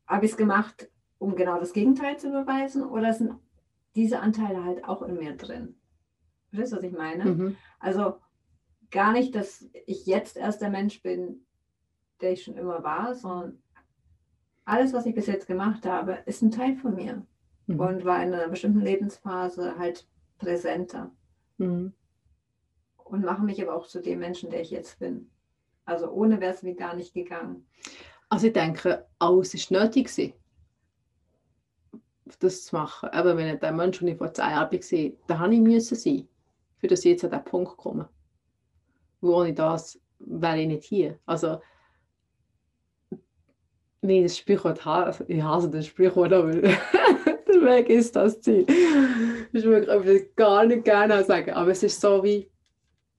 Habe 0.05 0.25
ich 0.25 0.31
es 0.31 0.37
gemacht, 0.37 0.91
um 1.17 1.35
genau 1.35 1.59
das 1.59 1.73
Gegenteil 1.73 2.17
zu 2.17 2.29
beweisen? 2.29 2.83
Oder 2.83 3.13
sind 3.13 3.39
diese 3.95 4.19
Anteile 4.19 4.63
halt 4.63 4.83
auch 4.85 5.01
in 5.01 5.15
mir 5.15 5.35
drin? 5.35 5.79
Verstehst 6.55 6.73
du, 6.73 6.77
was 6.77 6.83
ich 6.83 6.97
meine? 6.97 7.25
Mhm. 7.25 7.57
Also 7.79 8.15
gar 8.91 9.11
nicht, 9.11 9.35
dass 9.35 9.65
ich 9.85 10.05
jetzt 10.05 10.37
erst 10.37 10.61
der 10.61 10.69
Mensch 10.69 11.01
bin, 11.01 11.45
der 12.21 12.31
ich 12.33 12.43
schon 12.43 12.55
immer 12.57 12.83
war, 12.83 13.13
sondern 13.15 13.61
alles, 14.63 14.93
was 14.93 15.05
ich 15.05 15.13
bis 15.13 15.27
jetzt 15.27 15.47
gemacht 15.47 15.85
habe, 15.85 16.19
ist 16.25 16.41
ein 16.41 16.51
Teil 16.51 16.75
von 16.75 16.95
mir 16.95 17.25
Mhm. 17.67 17.79
und 17.79 18.05
war 18.05 18.21
in 18.23 18.33
einer 18.33 18.47
bestimmten 18.47 18.81
Lebensphase 18.81 19.77
halt 19.77 20.07
präsenter 20.37 21.11
Mhm. 21.57 21.93
und 22.97 23.25
mache 23.25 23.43
mich 23.43 23.61
aber 23.61 23.75
auch 23.75 23.87
zu 23.87 24.01
dem 24.01 24.19
Menschen, 24.19 24.49
der 24.49 24.61
ich 24.61 24.71
jetzt 24.71 24.99
bin. 24.99 25.29
Also 25.85 26.09
ohne 26.09 26.39
wäre 26.39 26.53
es 26.53 26.63
mir 26.63 26.75
gar 26.75 26.95
nicht 26.95 27.13
gegangen. 27.13 27.67
Also 28.29 28.47
ich 28.47 28.53
denke, 28.53 29.05
alles 29.19 29.71
war 29.71 29.81
nötig, 29.83 30.05
gewesen, 30.07 30.33
das 32.39 32.65
zu 32.65 32.75
machen. 32.75 33.09
Aber 33.09 33.37
wenn 33.37 33.59
der 33.59 33.71
Mensch, 33.71 33.99
den 33.99 34.07
ich 34.09 34.17
vor 34.17 34.33
zehn 34.33 34.49
Jahren 34.49 34.71
war, 34.71 35.11
da 35.27 35.39
habe 35.39 35.55
ich 35.55 35.61
müssen 35.61 35.95
sein, 35.95 36.27
für 36.85 36.93
dass 36.93 36.99
ich 37.05 37.11
jetzt 37.11 37.23
an 37.23 37.31
diesen 37.31 37.43
Punkt 37.45 37.77
komme. 37.77 38.09
Weil 39.21 39.31
ohne 39.31 39.53
das 39.53 39.99
wäre 40.19 40.59
ich 40.59 40.67
nicht 40.67 40.83
hier. 40.83 41.19
Also, 41.25 41.59
nee, 44.01 44.23
das 44.23 44.37
Sprichwort, 44.37 44.83
ha- 44.85 45.03
also 45.03 45.23
ich 45.27 45.41
hasse 45.41 45.69
das 45.69 45.87
Sprichwort, 45.87 46.33
aber 46.33 46.51
der 46.53 46.71
Weg 47.61 47.89
ist 47.89 48.15
das 48.15 48.41
Ziel. 48.41 48.65
Das 49.51 49.63
ich 49.63 50.35
gar 50.35 50.65
nicht 50.65 50.83
gerne 50.85 51.23
sagen. 51.23 51.51
Aber 51.51 51.71
es 51.71 51.83
ist 51.83 51.99
so 51.99 52.23
wie, 52.23 52.49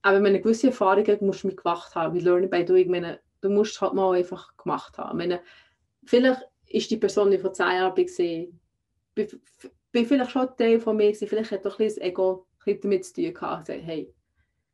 aber 0.01 0.17
wenn 0.17 0.27
eine 0.27 0.41
gewisse 0.41 0.67
Erfahrungen 0.67 1.17
musst 1.21 1.43
du 1.43 1.47
mit 1.47 1.57
gemacht 1.57 1.95
haben, 1.95 2.15
wie 2.15 2.19
Learning 2.19 2.49
by 2.49 2.63
Doing, 2.63 2.83
ich 2.83 2.89
meine, 2.89 3.19
du 3.41 3.49
musst 3.49 3.75
es 3.75 3.81
halt 3.81 3.93
mal 3.93 4.15
einfach 4.17 4.55
gemacht 4.57 4.97
haben. 4.97 5.19
Ich 5.19 5.27
meine, 5.27 5.41
vielleicht 6.05 6.41
ist 6.67 6.91
die 6.91 6.97
Person, 6.97 7.31
die 7.31 7.37
vor 7.37 7.53
zehn 7.53 7.67
Jahren 7.67 7.95
war, 7.97 8.47
bin, 9.15 10.05
vielleicht 10.05 10.31
schon 10.31 10.47
Teil 10.57 10.79
von 10.79 10.95
mir 10.97 11.13
vielleicht 11.15 11.51
hat 11.51 11.65
doch 11.65 11.79
ein 11.79 11.85
bisschen 11.85 12.01
das 12.01 12.09
Ego 12.09 12.46
ein 12.67 12.81
damit 12.81 13.05
zu 13.05 13.13
tun 13.13 13.33
gehabt, 13.33 13.67
gesagt, 13.67 13.85
hey, 13.85 14.13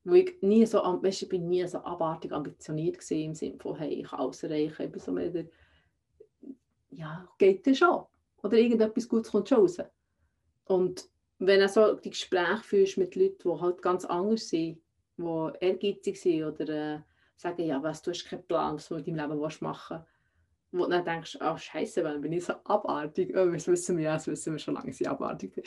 weil 0.04 0.18
ich 0.18 0.42
nie 0.42 0.66
so, 0.66 0.82
du, 0.82 1.22
ich 1.22 1.30
bin 1.30 1.50
nie 1.50 1.66
so 1.68 1.80
abartig 1.80 2.32
ambitioniert 2.32 3.00
gewesen, 3.00 3.24
im 3.24 3.36
Sinne 3.36 3.60
von, 3.60 3.76
hey, 3.78 4.02
ich 4.02 4.08
kann 4.08 4.20
alles 4.20 4.44
erreichen, 4.44 4.92
ich 4.94 5.04
so 5.04 5.12
mehr 5.12 5.46
ja, 6.90 7.28
geht 7.38 7.66
das 7.66 7.78
schon. 7.78 8.06
Oder 8.44 8.58
irgendetwas 8.58 9.08
Gutes 9.08 9.32
kommt 9.32 9.50
schon 9.50 9.60
raus. 9.60 9.78
Und 10.66 11.10
wenn 11.40 11.60
du 11.60 11.68
so 11.68 11.96
die 11.96 12.12
Gespräche 12.12 12.62
führst 12.64 12.98
mit 12.98 13.16
Leuten, 13.16 13.50
die 13.50 13.62
halt 13.62 13.82
ganz 13.82 14.06
anders 14.06 14.50
sind, 14.50 14.80
die 15.18 15.52
ehrgeizig 15.60 16.20
sind 16.20 16.44
oder 16.44 16.96
äh, 16.96 17.00
sagen, 17.36 17.66
ja, 17.66 17.82
was, 17.82 18.02
du 18.02 18.12
hast 18.12 18.26
keinen 18.26 18.46
Plan, 18.46 18.76
was 18.76 18.88
du 18.88 18.96
mit 18.96 19.08
deinem 19.08 19.16
Leben 19.16 19.42
willst 19.42 19.62
machen 19.62 20.04
wo 20.74 20.86
du 20.86 20.90
dann 20.90 21.06
denkst, 21.06 21.38
oh 21.40 21.56
Scheiße, 21.56 22.04
wann 22.04 22.22
bin 22.22 22.34
ich 22.34 22.46
so 22.46 22.54
abartig? 22.64 23.36
Oh, 23.38 23.46
das 23.46 23.68
wissen 23.68 23.98
wir 23.98 24.06
ja, 24.06 24.14
das 24.14 24.28
wissen 24.28 24.54
wir 24.54 24.60
schon 24.60 24.74
lange, 24.74 24.90
ich 24.90 25.10
abartig. 25.10 25.64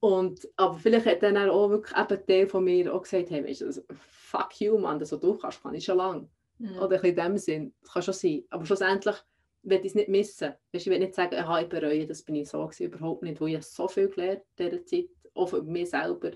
Und, 0.00 0.48
aber 0.56 0.74
vielleicht 0.78 1.06
hat 1.06 1.22
dann 1.22 1.36
auch 1.36 1.68
wirklich 1.68 1.94
ein 1.94 2.26
Teil 2.26 2.48
von 2.48 2.64
mir 2.64 2.92
auch 2.92 3.02
gesagt, 3.02 3.30
hey, 3.30 3.44
weißt 3.44 3.60
du, 3.60 3.66
also, 3.66 3.82
fuck 3.98 4.60
you, 4.60 4.78
Mann, 4.78 4.98
das, 4.98 5.12
was 5.12 5.20
du 5.20 5.34
kannst, 5.36 5.62
kann 5.62 5.74
ich 5.74 5.84
schon 5.84 5.98
lange. 5.98 6.28
Oder 6.58 6.82
ein 6.82 6.88
bisschen 6.88 7.08
in 7.08 7.16
dem 7.16 7.38
Sinn, 7.38 7.74
das 7.82 7.92
kann 7.92 8.02
schon 8.02 8.14
sein. 8.14 8.44
Aber 8.50 8.64
schlussendlich 8.64 9.16
will 9.62 9.80
ich 9.80 9.86
es 9.86 9.94
nicht 9.94 10.08
missen. 10.08 10.54
Weißt, 10.72 10.86
ich 10.86 10.90
will 10.90 10.98
nicht 10.98 11.14
sagen, 11.14 11.36
aha, 11.36 11.60
ich 11.60 11.68
bereue, 11.68 12.06
das 12.06 12.22
bin 12.22 12.34
ich 12.36 12.48
so 12.48 12.64
gewesen, 12.64 12.86
überhaupt 12.86 13.22
nicht, 13.22 13.40
weil 13.40 13.56
ich 13.56 13.62
so 13.62 13.88
viel 13.88 14.08
gelernt 14.08 14.42
in 14.56 14.70
dieser 14.70 14.84
Zeit, 14.84 15.08
auch 15.34 15.46
für 15.46 15.62
mich 15.62 15.90
selber. 15.90 16.32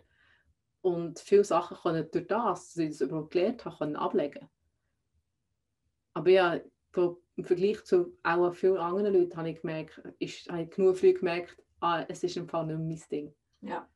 Und 0.82 1.18
viele 1.18 1.44
Sachen 1.44 1.78
können 1.78 2.08
durch 2.10 2.26
das, 2.26 2.74
dass 2.74 2.76
ich 2.76 2.90
das 2.90 3.00
überhaupt 3.00 3.30
gelernt 3.30 3.64
habe, 3.64 3.76
können 3.76 3.96
ablegen. 3.96 4.48
Aber 6.12 6.30
ja, 6.30 6.60
im 7.36 7.44
Vergleich 7.44 7.84
zu 7.84 8.16
auch 8.22 8.52
vielen 8.52 8.78
anderen 8.78 9.14
Leuten 9.14 9.36
habe 9.36 9.50
ich 9.50 9.60
gemerkt, 9.60 10.00
ist, 10.18 10.48
habe 10.48 10.62
ich 10.62 10.70
genug 10.70 10.96
früh 10.96 11.12
gemerkt, 11.12 11.56
ah, 11.80 12.04
es 12.08 12.22
ist 12.22 12.36
im 12.36 12.48
Fall 12.48 12.66
nicht 12.66 12.78
mein 12.78 13.08
Ding. 13.10 13.34
Ja. 13.60 13.88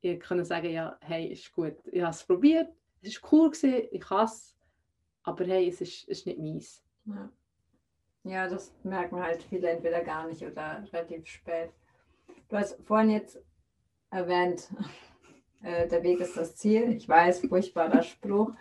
Ich 0.00 0.20
kann 0.20 0.44
sagen, 0.44 0.70
ja, 0.70 0.98
hey, 1.00 1.32
ist 1.32 1.52
gut. 1.52 1.76
Ich 1.90 2.02
habe 2.02 2.10
es 2.10 2.24
probiert, 2.24 2.68
es 3.02 3.22
war 3.22 3.32
cool, 3.32 3.50
gewesen, 3.50 3.88
ich 3.90 4.00
kann 4.00 4.26
es, 4.26 4.56
aber 5.22 5.44
hey, 5.44 5.68
es 5.68 5.80
ist, 5.80 6.04
ist 6.08 6.26
nicht 6.26 6.38
meins. 6.38 6.84
Ja. 7.06 7.30
ja, 8.24 8.48
das 8.48 8.72
merken 8.82 9.20
halt 9.20 9.42
viele 9.42 9.70
entweder 9.70 10.02
gar 10.02 10.26
nicht 10.26 10.42
oder 10.42 10.84
relativ 10.92 11.26
spät. 11.26 11.70
Du 12.48 12.56
hast 12.56 12.78
vorhin 12.84 13.10
jetzt 13.10 13.42
erwähnt, 14.10 14.68
äh, 15.62 15.88
der 15.88 16.02
Weg 16.02 16.20
ist 16.20 16.36
das 16.36 16.56
Ziel. 16.56 16.92
Ich 16.92 17.08
weiß, 17.08 17.46
furchtbarer 17.46 18.02
Spruch. 18.02 18.52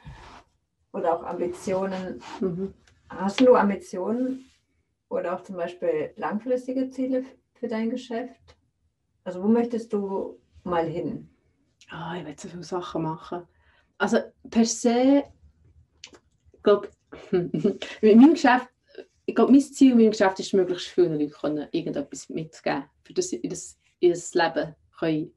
Oder 0.92 1.16
auch 1.16 1.24
Ambitionen. 1.24 2.22
Mhm. 2.40 2.74
Hast 3.18 3.42
du 3.42 3.56
Ambitionen 3.56 4.50
oder 5.10 5.36
auch 5.36 5.44
zum 5.44 5.56
Beispiel 5.56 6.12
langfristige 6.16 6.90
Ziele 6.90 7.24
für 7.54 7.68
dein 7.68 7.90
Geschäft? 7.90 8.56
Also 9.24 9.44
wo 9.44 9.48
möchtest 9.48 9.94
du 9.94 10.40
mal 10.64 10.86
hin? 10.88 11.30
Oh, 11.92 12.18
ich 12.18 12.26
will 12.26 12.36
so 12.38 12.48
viele 12.48 12.64
Sachen 12.64 13.04
machen. 13.04 13.44
Also 13.98 14.18
per 14.50 14.66
se, 14.66 15.24
ich 16.52 16.64
glaube, 16.64 16.90
mit 17.32 17.86
meinem 18.02 18.34
Geschäft, 18.34 18.70
ich 19.26 19.36
glaube, 19.36 19.52
mein 19.52 19.62
Ziel 19.62 19.92
in 19.92 19.98
meinem 19.98 20.12
Geschäft 20.12 20.40
ist, 20.40 20.54
möglichst 20.54 20.88
vielen 20.88 21.20
Leuten 21.20 21.68
irgendetwas 21.72 22.28
mitzugeben, 22.30 22.86
für 23.04 23.14
das 23.14 23.30
sie 23.30 23.42
das, 23.42 23.80
ihr 24.00 24.18
Leben 24.34 24.76
können 25.00 25.32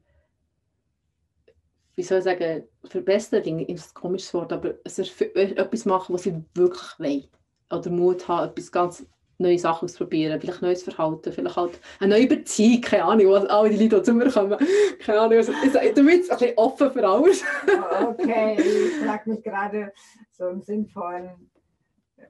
wie 1.97 2.03
soll 2.03 2.19
ich 2.19 2.25
sagen, 2.25 2.63
verbessern, 2.83 3.59
ist 3.59 3.89
ein 3.89 3.93
komisches 3.95 4.31
Wort, 4.35 4.53
aber 4.53 4.75
es 4.83 4.99
ist 4.99 5.19
etwas 5.19 5.83
machen, 5.85 6.13
was 6.13 6.23
sie 6.23 6.43
wirklich 6.53 6.99
wollen. 6.99 7.27
Oder 7.71 7.89
Mut 7.89 8.27
haben, 8.27 8.49
etwas 8.49 8.71
ganz 8.71 9.05
neue 9.39 9.59
Sachen 9.59 9.85
ausprobieren, 9.85 10.39
vielleicht 10.39 10.61
neues 10.61 10.83
Verhalten, 10.83 11.31
vielleicht 11.31 11.55
halt 11.55 11.79
eine 11.99 12.15
neue 12.15 12.27
Beziehung, 12.27 12.81
keine 12.81 13.03
Ahnung, 13.03 13.31
was 13.31 13.45
alle 13.45 13.69
die 13.69 13.83
Leute, 13.83 13.97
die 13.97 14.03
zu 14.03 14.13
mir 14.13 14.31
kommen, 14.31 14.57
keine 14.99 15.19
Ahnung, 15.19 15.37
also, 15.37 15.51
bin 15.51 15.63
jetzt 15.63 16.31
ein 16.31 16.37
bisschen 16.39 16.57
offen 16.57 16.91
für 16.91 17.07
alles. 17.07 17.43
Oh, 17.67 18.07
okay, 18.09 18.57
ich 18.59 19.05
frage 19.05 19.29
mich 19.29 19.43
gerade 19.43 19.93
so 20.31 20.47
im 20.47 20.61
Sinn 20.61 20.87
von, 20.87 21.29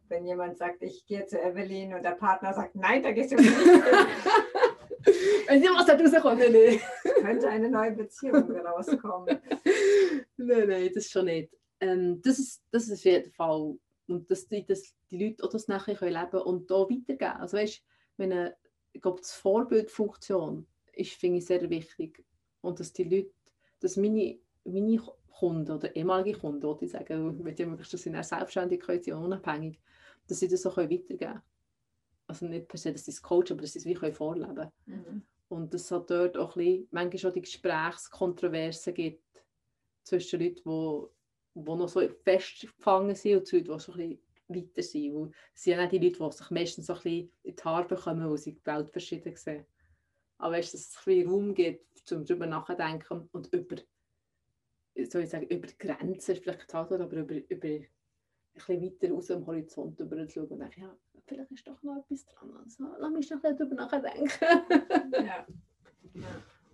wenn 0.09 0.25
jemand 0.25 0.57
sagt, 0.57 0.81
ich 0.81 1.05
gehe 1.05 1.25
zu 1.25 1.39
Evelyn 1.39 1.93
und 1.93 2.03
der 2.03 2.11
Partner 2.11 2.53
sagt, 2.53 2.75
nein, 2.75 3.03
da 3.03 3.11
gehst 3.11 3.31
du 3.31 3.35
nicht. 3.35 3.53
Wenn 5.47 5.61
sie 5.61 5.69
was 5.69 5.85
da 5.85 5.93
rauskommt, 5.93 6.39
nein, 6.39 6.51
nein. 6.51 6.79
Könnte 7.21 7.47
eine 7.47 7.69
neue 7.69 7.91
Beziehung 7.91 8.51
rauskommen. 8.51 9.39
nein, 10.37 10.67
nein, 10.67 10.91
das 10.93 11.09
schon 11.09 11.25
nicht. 11.25 11.53
Ähm, 11.79 12.21
das, 12.21 12.39
ist, 12.39 12.63
das 12.71 12.87
ist 12.87 12.99
auf 12.99 13.05
jeden 13.05 13.31
Fall. 13.31 13.75
Und 14.07 14.29
dass 14.31 14.47
die, 14.47 14.65
dass 14.65 14.95
die 15.11 15.23
Leute 15.23 15.43
auch 15.43 15.49
das 15.49 15.67
nachher 15.67 15.95
können 15.95 16.13
leben 16.13 16.41
und 16.41 16.71
da 16.71 16.75
weitergeben. 16.75 17.39
Also 17.39 17.57
weißt, 17.57 17.83
wenn 18.17 18.51
ich 18.93 19.01
glaube, 19.01 19.21
die 19.21 19.27
Vorbildfunktion 19.29 20.65
ist, 20.93 21.13
finde 21.13 21.39
ich, 21.39 21.45
sehr 21.45 21.69
wichtig. 21.69 22.23
Und 22.61 22.79
dass 22.79 22.93
die 22.93 23.03
Leute, 23.03 23.31
dass 23.79 23.97
meine, 23.97 24.39
meine 24.63 25.01
Kunden 25.29 25.71
oder 25.71 25.95
ehemalige 25.95 26.39
Kunden, 26.39 26.77
die 26.79 26.87
sagen, 26.87 27.43
mit 27.43 27.59
dem 27.59 27.69
möglichst, 27.69 27.93
dass 27.93 28.01
sie 28.01 28.23
selbstständig 28.23 28.79
können, 28.79 29.03
sie 29.03 29.11
unabhängig, 29.11 29.79
dass 30.27 30.39
sie 30.39 30.47
das 30.47 30.65
auch 30.65 30.77
weitergeben 30.77 31.17
können 31.17 31.41
also 32.27 32.45
nicht 32.45 32.67
per 32.67 32.77
se, 32.77 32.91
dass 32.91 33.05
sie 33.05 33.11
es 33.11 33.21
coachen, 33.21 33.53
aber 33.53 33.61
dass 33.61 33.73
sie 33.73 33.79
es 33.79 33.85
wie 33.85 33.93
können 33.93 34.13
vorleben 34.13 34.71
Mhm. 34.85 35.23
Und 35.49 35.73
dass 35.73 35.83
es 35.83 35.91
halt 35.91 36.09
dort 36.09 36.37
auch 36.37 36.57
ein 36.57 36.63
bisschen, 36.63 36.87
manchmal 36.91 37.17
schon 37.19 37.33
die 37.33 37.41
Gesprächskontroversen 37.41 38.93
gibt 38.93 39.23
zwischen 40.03 40.41
Leuten, 40.41 40.61
die, 40.65 41.05
die 41.63 41.75
noch 41.75 41.89
so 41.89 42.07
festgefangen 42.23 43.15
sind 43.15 43.37
und 43.37 43.51
Leuten, 43.51 43.73
die 43.73 43.79
so 43.79 43.91
ein 43.93 43.97
bisschen 43.97 44.19
weiter 44.47 44.83
sind. 44.83 45.35
Es 45.53 45.63
sind 45.63 45.73
ja 45.73 45.81
nicht 45.81 45.91
die 45.91 45.99
Leute, 45.99 46.23
die 46.23 46.37
sich 46.37 46.51
meistens 46.51 46.85
so 46.87 46.93
ein 46.93 47.01
bisschen 47.01 47.31
in 47.43 47.55
die 47.55 47.63
Haare 47.63 47.87
bekommen, 47.87 48.29
weil 48.29 48.37
sie 48.37 48.53
die 48.53 48.65
Welt 48.65 48.89
verschieden 48.89 49.35
sehen. 49.35 49.65
Aber 50.37 50.53
weißt, 50.53 50.73
dass 50.73 50.81
es 50.81 50.97
ein 50.97 51.03
bisschen 51.05 51.29
Raum 51.29 51.53
gibt, 51.53 52.11
um 52.11 52.25
darüber 52.25 52.45
nachzudenken 52.45 53.29
und 53.31 53.53
über, 53.53 53.75
soll 55.09 55.23
ich 55.23 55.29
sagen, 55.29 55.47
über 55.47 55.67
die 55.67 55.77
Grenzen 55.77 56.35
vielleicht 56.35 56.73
aber 56.75 56.97
über, 56.97 57.35
über 57.49 57.67
ein 57.67 57.87
bisschen 58.53 58.81
weiter 58.81 59.13
aus 59.13 59.27
dem 59.27 59.45
Horizont 59.45 59.99
über 59.99 60.27
zu 60.27 60.33
schauen 60.33 60.47
und 60.49 60.59
denken, 60.59 60.81
ja, 60.81 60.97
vielleicht 61.25 61.51
ist 61.51 61.67
doch 61.67 61.81
noch 61.83 61.97
etwas 61.97 62.25
dran. 62.25 62.55
Also, 62.63 62.85
lass 62.99 63.11
mich 63.11 63.29
noch 63.29 63.41
darüber 63.41 63.75
nachdenken. 63.75 64.29
ja. 65.25 65.47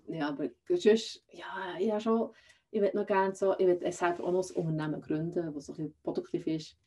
ja, 0.08 0.30
aber 0.30 0.50
sonst, 0.70 1.24
ja, 1.32 1.78
ja 1.80 2.00
schon, 2.00 2.34
ich 2.74 2.82
würde 2.82 2.98
noch 2.98 3.06
gerne 3.06 3.36
so, 3.36 3.54
ich 3.58 3.68
würde 3.68 3.92
selber 3.92 4.24
auch 4.24 4.32
noch 4.32 4.50
ein 4.50 4.56
Unternehmen 4.56 5.02
gründen, 5.02 5.54
das 5.54 5.66
so 5.68 5.74
ein 5.74 5.78
bisschen 5.78 5.96
produktiv 6.04 6.48
ist. 6.48 6.78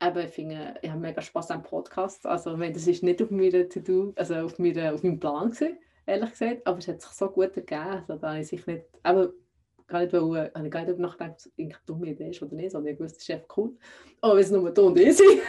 Aber 0.00 0.24
ich 0.24 0.30
finde, 0.30 0.74
ich 0.82 0.90
habe 0.90 1.00
mega 1.00 1.20
Spaß 1.20 1.52
am 1.52 1.62
Podcast. 1.62 2.26
Also, 2.26 2.56
das 2.56 2.86
ist 2.86 3.02
nicht 3.02 3.22
auf 3.22 3.30
meiner 3.30 3.68
To-Do, 3.68 4.12
also 4.16 4.34
auf, 4.36 4.58
meiner, 4.58 4.94
auf 4.94 5.02
meinem 5.02 5.20
Plan 5.20 5.50
gewesen, 5.50 5.78
ehrlich 6.06 6.30
gesagt. 6.30 6.66
Aber 6.66 6.78
es 6.78 6.88
hat 6.88 7.00
sich 7.00 7.10
so 7.12 7.28
gut 7.28 7.56
ergeben. 7.56 7.80
Also, 7.80 8.16
da 8.16 8.36
ich 8.36 8.48
sich 8.48 8.66
nicht, 8.66 8.84
aber 9.02 9.32
gar 9.86 10.00
nicht, 10.00 10.12
wollen, 10.12 10.46
ich 10.46 10.52
gar 10.52 10.60
nicht 10.62 10.74
darüber 10.74 11.02
nachgedacht, 11.02 11.30
ob 11.30 11.36
es 11.38 11.52
eine 11.58 11.74
dumme 11.86 12.06
Idee 12.08 12.30
ist 12.30 12.42
oder 12.42 12.54
nicht, 12.54 12.72
sondern 12.72 12.94
ich 12.94 13.00
wusste, 13.00 13.18
es 13.18 13.22
ist 13.22 13.30
einfach 13.30 13.56
cool. 13.56 13.76
Aber 14.20 14.34
wenn 14.34 14.42
es 14.42 14.50
nur 14.50 14.70
du 14.70 14.86
und 14.86 14.98
ich 14.98 15.16
sind. 15.16 15.40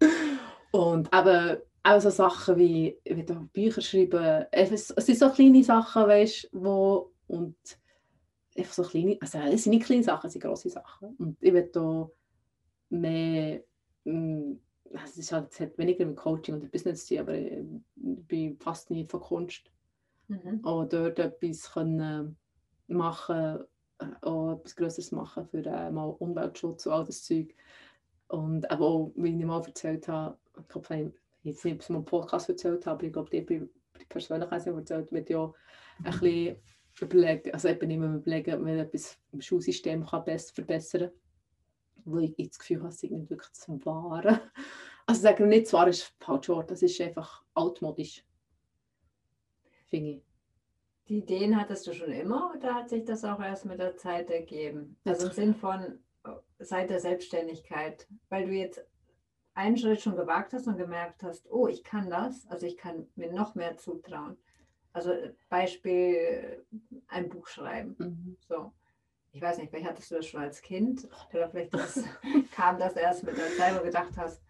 Und 0.72 1.10
eben 1.14 1.58
auch 1.82 2.00
so 2.00 2.08
Sachen 2.08 2.56
wie, 2.56 2.98
wie 3.04 3.22
Bücher 3.52 3.82
schreiben, 3.82 4.46
es 4.50 4.88
sind 4.88 5.18
so 5.18 5.28
kleine 5.28 5.62
Sachen, 5.62 6.06
weißt 6.06 6.48
wo 6.52 7.12
und 7.26 7.56
einfach 8.56 8.72
so 8.72 8.82
kleine, 8.82 9.16
also 9.20 9.38
es 9.38 9.64
sind 9.64 9.70
nicht 9.70 9.86
kleine 9.86 10.02
Sachen, 10.02 10.26
es 10.26 10.32
sind 10.34 10.42
grosse 10.42 10.70
Sachen. 10.70 11.14
Und 11.16 11.36
ich 11.40 11.52
will 11.52 11.70
da 11.72 12.10
mehr, 12.90 13.62
mm, 14.04 14.52
also 14.94 15.20
es, 15.20 15.32
halt, 15.32 15.52
es 15.52 15.60
hat 15.60 15.78
weniger 15.78 16.04
mit 16.04 16.16
Coaching 16.16 16.54
und 16.54 16.70
Business 16.70 17.06
zu 17.06 17.16
tun, 17.16 17.22
aber 17.22 17.34
ich 17.38 17.62
bin 17.96 18.58
fast 18.58 18.90
nie 18.90 19.06
von 19.06 19.20
Kunst. 19.20 19.70
Mhm. 20.28 20.60
Oder 20.64 21.10
dort 21.10 21.18
etwas 21.18 21.72
können 21.72 22.36
machen, 22.88 23.64
äh, 23.98 24.06
auch 24.22 24.52
etwas 24.52 24.76
Größeres 24.76 25.12
machen 25.12 25.46
für 25.46 25.64
äh, 25.64 25.90
mal 25.90 26.14
Umweltschutz 26.18 26.86
und 26.86 26.92
all 26.92 27.04
das 27.04 27.24
Zeug. 27.24 27.54
Und 28.28 28.70
aber 28.70 28.86
auch, 28.86 29.12
wie 29.16 29.38
ich 29.38 29.44
mal 29.44 29.62
erzählt 29.62 30.08
habe, 30.08 30.38
ich 30.58 30.68
glaube, 30.68 30.96
ich 30.96 31.12
jetzt 31.42 31.64
nicht, 31.64 31.74
ob 31.74 31.82
ich 31.82 31.88
mal 31.88 31.96
einen 31.96 32.04
Podcast 32.04 32.48
erzählt 32.48 32.86
habe, 32.86 32.96
aber 32.96 33.06
ich 33.06 33.12
glaube, 33.12 33.30
die, 33.30 33.44
die 33.44 34.04
Persönlichkeit 34.08 34.66
erzählt, 34.66 35.12
wird 35.12 35.30
ja 35.30 35.52
ein 36.04 36.04
bisschen 36.04 36.56
überlegen, 37.02 37.52
also 37.52 37.68
eben 37.68 37.90
immer 37.90 38.14
überlegen, 38.14 38.54
ob 38.54 38.60
man 38.60 38.78
etwas 38.78 39.18
im 39.32 39.40
Schulsystem 39.40 40.06
kann 40.06 40.24
besser 40.24 40.54
verbessern 40.54 41.10
kann. 41.10 41.12
Wo 42.04 42.18
ich 42.18 42.34
das 42.36 42.58
Gefühl 42.58 42.78
habe, 42.78 42.88
es 42.88 43.02
ist 43.02 43.10
nicht 43.10 43.30
wirklich 43.30 43.52
zu 43.52 43.84
wahren. 43.84 44.40
Also 45.04 45.22
sagen 45.22 45.48
nicht, 45.48 45.66
zwar 45.66 45.88
ist 45.88 46.14
falsch 46.20 46.48
Wort, 46.48 46.70
das 46.70 46.80
ist 46.80 47.00
einfach 47.00 47.42
altmodisch. 47.54 48.24
Finde 49.88 50.10
ich. 50.10 50.22
Die 51.08 51.18
Ideen 51.18 51.60
hattest 51.60 51.88
du 51.88 51.92
schon 51.92 52.12
immer 52.12 52.52
oder 52.56 52.76
hat 52.76 52.88
sich 52.88 53.04
das 53.04 53.24
auch 53.24 53.40
erst 53.40 53.64
mit 53.64 53.80
der 53.80 53.96
Zeit 53.96 54.30
ergeben? 54.30 54.96
Also 55.04 55.26
im 55.26 55.32
Sinn 55.32 55.54
von 55.56 55.98
seit 56.60 56.90
der 56.90 57.00
Selbstständigkeit, 57.00 58.06
weil 58.28 58.46
du 58.46 58.52
jetzt 58.52 58.80
einen 59.54 59.76
Schritt 59.76 60.00
schon 60.00 60.16
gewagt 60.16 60.52
hast 60.52 60.66
und 60.66 60.78
gemerkt 60.78 61.22
hast, 61.22 61.50
oh, 61.50 61.66
ich 61.66 61.84
kann 61.84 62.08
das, 62.08 62.46
also 62.46 62.66
ich 62.66 62.76
kann 62.76 63.06
mir 63.16 63.32
noch 63.32 63.54
mehr 63.54 63.76
zutrauen. 63.76 64.36
Also 64.92 65.12
Beispiel 65.48 66.64
ein 67.08 67.28
Buch 67.28 67.46
schreiben. 67.46 67.96
Mhm. 67.98 68.36
So. 68.48 68.72
Ich 69.32 69.40
weiß 69.40 69.58
nicht, 69.58 69.70
vielleicht 69.70 69.88
hattest 69.88 70.10
du 70.10 70.16
das 70.16 70.26
schon 70.26 70.42
als 70.42 70.60
Kind 70.60 71.08
oder 71.32 71.48
vielleicht 71.48 71.72
das, 71.72 72.04
kam 72.54 72.78
das 72.78 72.94
erst 72.94 73.24
mit 73.24 73.36
der 73.36 73.56
Zeit, 73.56 73.74
wo 73.74 73.78
du 73.78 73.84
gedacht 73.84 74.12
hast, 74.16 74.42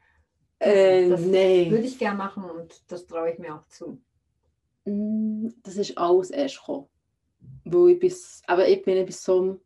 äh, 0.58 1.08
das 1.08 1.20
nee. 1.20 1.70
würde 1.70 1.84
ich 1.84 1.98
gerne 1.98 2.16
machen 2.16 2.44
und 2.44 2.90
das 2.90 3.06
traue 3.06 3.32
ich 3.32 3.38
mir 3.38 3.54
auch 3.54 3.66
zu. 3.66 4.00
Mm, 4.84 5.48
das 5.62 5.76
ist 5.76 5.96
alles 5.98 6.30
erst 6.30 6.58
gekommen. 6.58 6.88
Weil 7.64 7.90
ich 7.90 7.98
bis, 7.98 8.42
aber 8.46 8.68
ich 8.68 8.82
bin 8.82 9.04
bis 9.06 9.22
so 9.22 9.60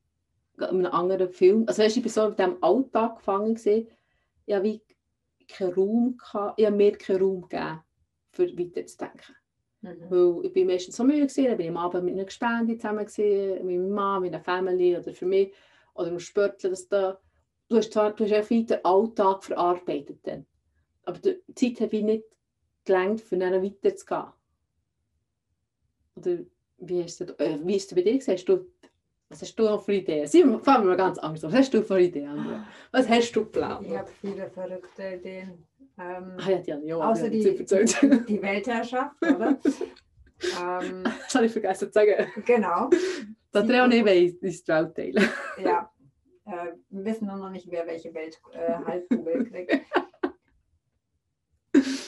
in 0.59 0.63
einem 0.63 0.87
anderen 0.87 1.31
Film, 1.31 1.65
also 1.67 1.83
weißt, 1.83 1.97
ich 1.97 2.03
bin 2.03 2.13
so 2.13 2.29
in 2.29 2.37
diesem 2.37 2.63
Alltag 2.63 3.17
gefangen 3.17 3.55
gewesen, 3.55 3.89
ja, 4.47 4.63
wie 4.63 4.83
keinen 5.49 5.75
Raum 5.75 6.17
gehabt, 6.17 6.59
ich 6.59 6.67
habe 6.67 6.77
mir 6.77 6.93
keinen 6.93 7.23
Raum 7.23 7.43
gegeben, 7.43 7.81
für 8.33 8.59
weiterzudenken. 8.59 9.37
Mhm. 9.83 10.11
Weil 10.11 10.47
ich 10.47 10.53
bin 10.53 10.67
meistens 10.67 10.97
so 10.97 11.05
müde 11.05 11.27
gewesen, 11.27 11.45
dann 11.45 11.57
bin 11.57 11.67
ich 11.67 11.71
am 11.71 11.77
Abend 11.77 12.05
mit 12.05 12.15
einer 12.15 12.25
Gespende 12.25 12.77
zusammen 12.77 13.07
gewesen, 13.07 13.67
mit 13.67 13.79
meiner 13.79 13.95
Mama, 13.95 14.21
mit 14.21 14.35
einer 14.35 14.43
Family 14.43 14.97
oder 14.97 15.13
für 15.13 15.27
mich, 15.27 15.53
oder 15.95 16.09
im 16.09 16.19
Sportler, 16.19 16.71
dass 16.71 16.89
da, 16.89 17.19
du 17.69 17.77
hast 17.77 17.93
zwar, 17.93 18.13
du 18.13 18.25
hast 18.25 18.33
einfach 18.33 18.49
den 18.49 18.85
Alltag 18.85 19.45
verarbeitet 19.45 20.19
dann, 20.25 20.47
aber 21.05 21.19
die 21.19 21.41
Zeit 21.55 21.81
habe 21.81 21.97
ich 21.97 22.03
nicht 22.03 22.25
gelangt, 22.85 23.21
für 23.21 23.37
dann 23.37 23.63
weiterzugehen. 23.63 24.33
Oder 26.17 26.39
wie 26.79 27.01
ist 27.01 27.21
es, 27.21 27.31
äh, 27.39 27.59
wie 27.63 27.77
ist 27.77 27.91
es 27.91 27.95
bei 27.95 28.03
dir? 28.03 28.19
Hast 28.19 28.49
du 28.49 28.67
was 29.29 29.43
hast 29.43 29.57
du 29.57 29.65
noch 29.65 29.83
für 29.83 29.95
Ideen? 29.95 30.27
Sie 30.29 30.45
fangen 30.63 30.87
wir 30.87 30.97
ganz 30.97 31.19
anders 31.19 31.43
an. 31.43 31.51
Was 31.51 31.59
hast 31.59 31.75
du 31.75 31.83
für 31.83 32.01
Ideen? 32.01 32.65
Was 32.93 33.09
hast 33.09 33.33
du 33.33 33.41
geplant? 33.41 33.85
Ich 33.87 33.97
habe 33.97 34.09
viele 34.21 34.49
verrückte 34.51 35.15
Ideen. 35.15 35.67
Ähm, 35.99 36.37
ah, 36.39 36.51
ja, 36.51 36.59
die 36.59 36.73
haben 36.73 36.87
ja 36.87 36.97
außer 36.97 37.31
die, 37.31 37.43
die, 37.43 38.25
die, 38.27 38.43
Weltherrschaft, 38.43 39.17
oder? 39.23 39.59
ähm, 40.61 41.05
das 41.05 41.35
habe 41.35 41.47
ich 41.47 41.53
vergessen 41.53 41.87
zu 41.87 41.93
sagen. 41.93 42.31
Genau. 42.45 42.91
Nicht 43.87 44.05
weiss, 44.05 44.35
ist 44.35 44.69
die 44.69 44.73
Welt 44.73 44.95
teilen. 44.95 45.29
Ja, 45.63 45.91
äh, 46.45 46.73
wir 46.91 47.05
wissen 47.05 47.27
nur 47.27 47.37
noch 47.37 47.51
nicht, 47.51 47.71
wer 47.71 47.87
welche 47.87 48.13
Welt 48.13 48.39
äh, 48.53 49.45
kriegt. 49.45 49.87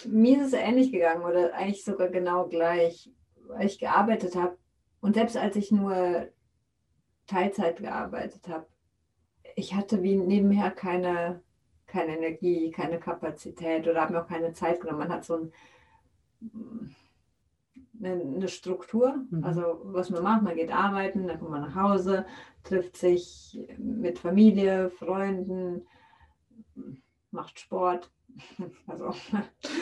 Mir 0.06 0.38
ist 0.38 0.48
es 0.48 0.52
ähnlich 0.52 0.92
gegangen 0.92 1.22
oder 1.22 1.54
eigentlich 1.54 1.84
sogar 1.84 2.08
genau 2.08 2.46
gleich, 2.48 3.10
weil 3.46 3.66
ich 3.66 3.78
gearbeitet 3.78 4.36
habe. 4.36 4.58
Und 5.00 5.14
selbst 5.14 5.36
als 5.36 5.56
ich 5.56 5.70
nur 5.70 6.28
Teilzeit 7.26 7.78
gearbeitet 7.78 8.48
habe, 8.48 8.66
ich 9.56 9.74
hatte 9.74 10.02
wie 10.02 10.16
nebenher 10.16 10.70
keine, 10.70 11.42
keine 11.88 12.16
Energie, 12.16 12.70
keine 12.70 13.00
Kapazität 13.00 13.88
oder 13.88 14.02
habe 14.02 14.12
mir 14.12 14.22
auch 14.22 14.28
keine 14.28 14.52
Zeit 14.52 14.80
genommen. 14.80 15.00
Man 15.00 15.12
hat 15.12 15.24
so 15.24 15.34
ein, 15.36 15.52
eine, 18.00 18.22
eine 18.22 18.48
Struktur, 18.48 19.16
Mhm. 19.30 19.42
also 19.44 19.80
was 19.84 20.10
man 20.10 20.22
macht, 20.22 20.42
man 20.42 20.54
geht 20.54 20.70
arbeiten, 20.72 21.26
dann 21.26 21.38
kommt 21.38 21.50
man 21.50 21.62
nach 21.62 21.74
Hause, 21.74 22.26
trifft 22.62 22.96
sich 22.96 23.58
mit 23.78 24.18
Familie, 24.18 24.90
Freunden, 24.90 25.86
macht 27.30 27.58
Sport. 27.58 28.10
Also 28.86 29.06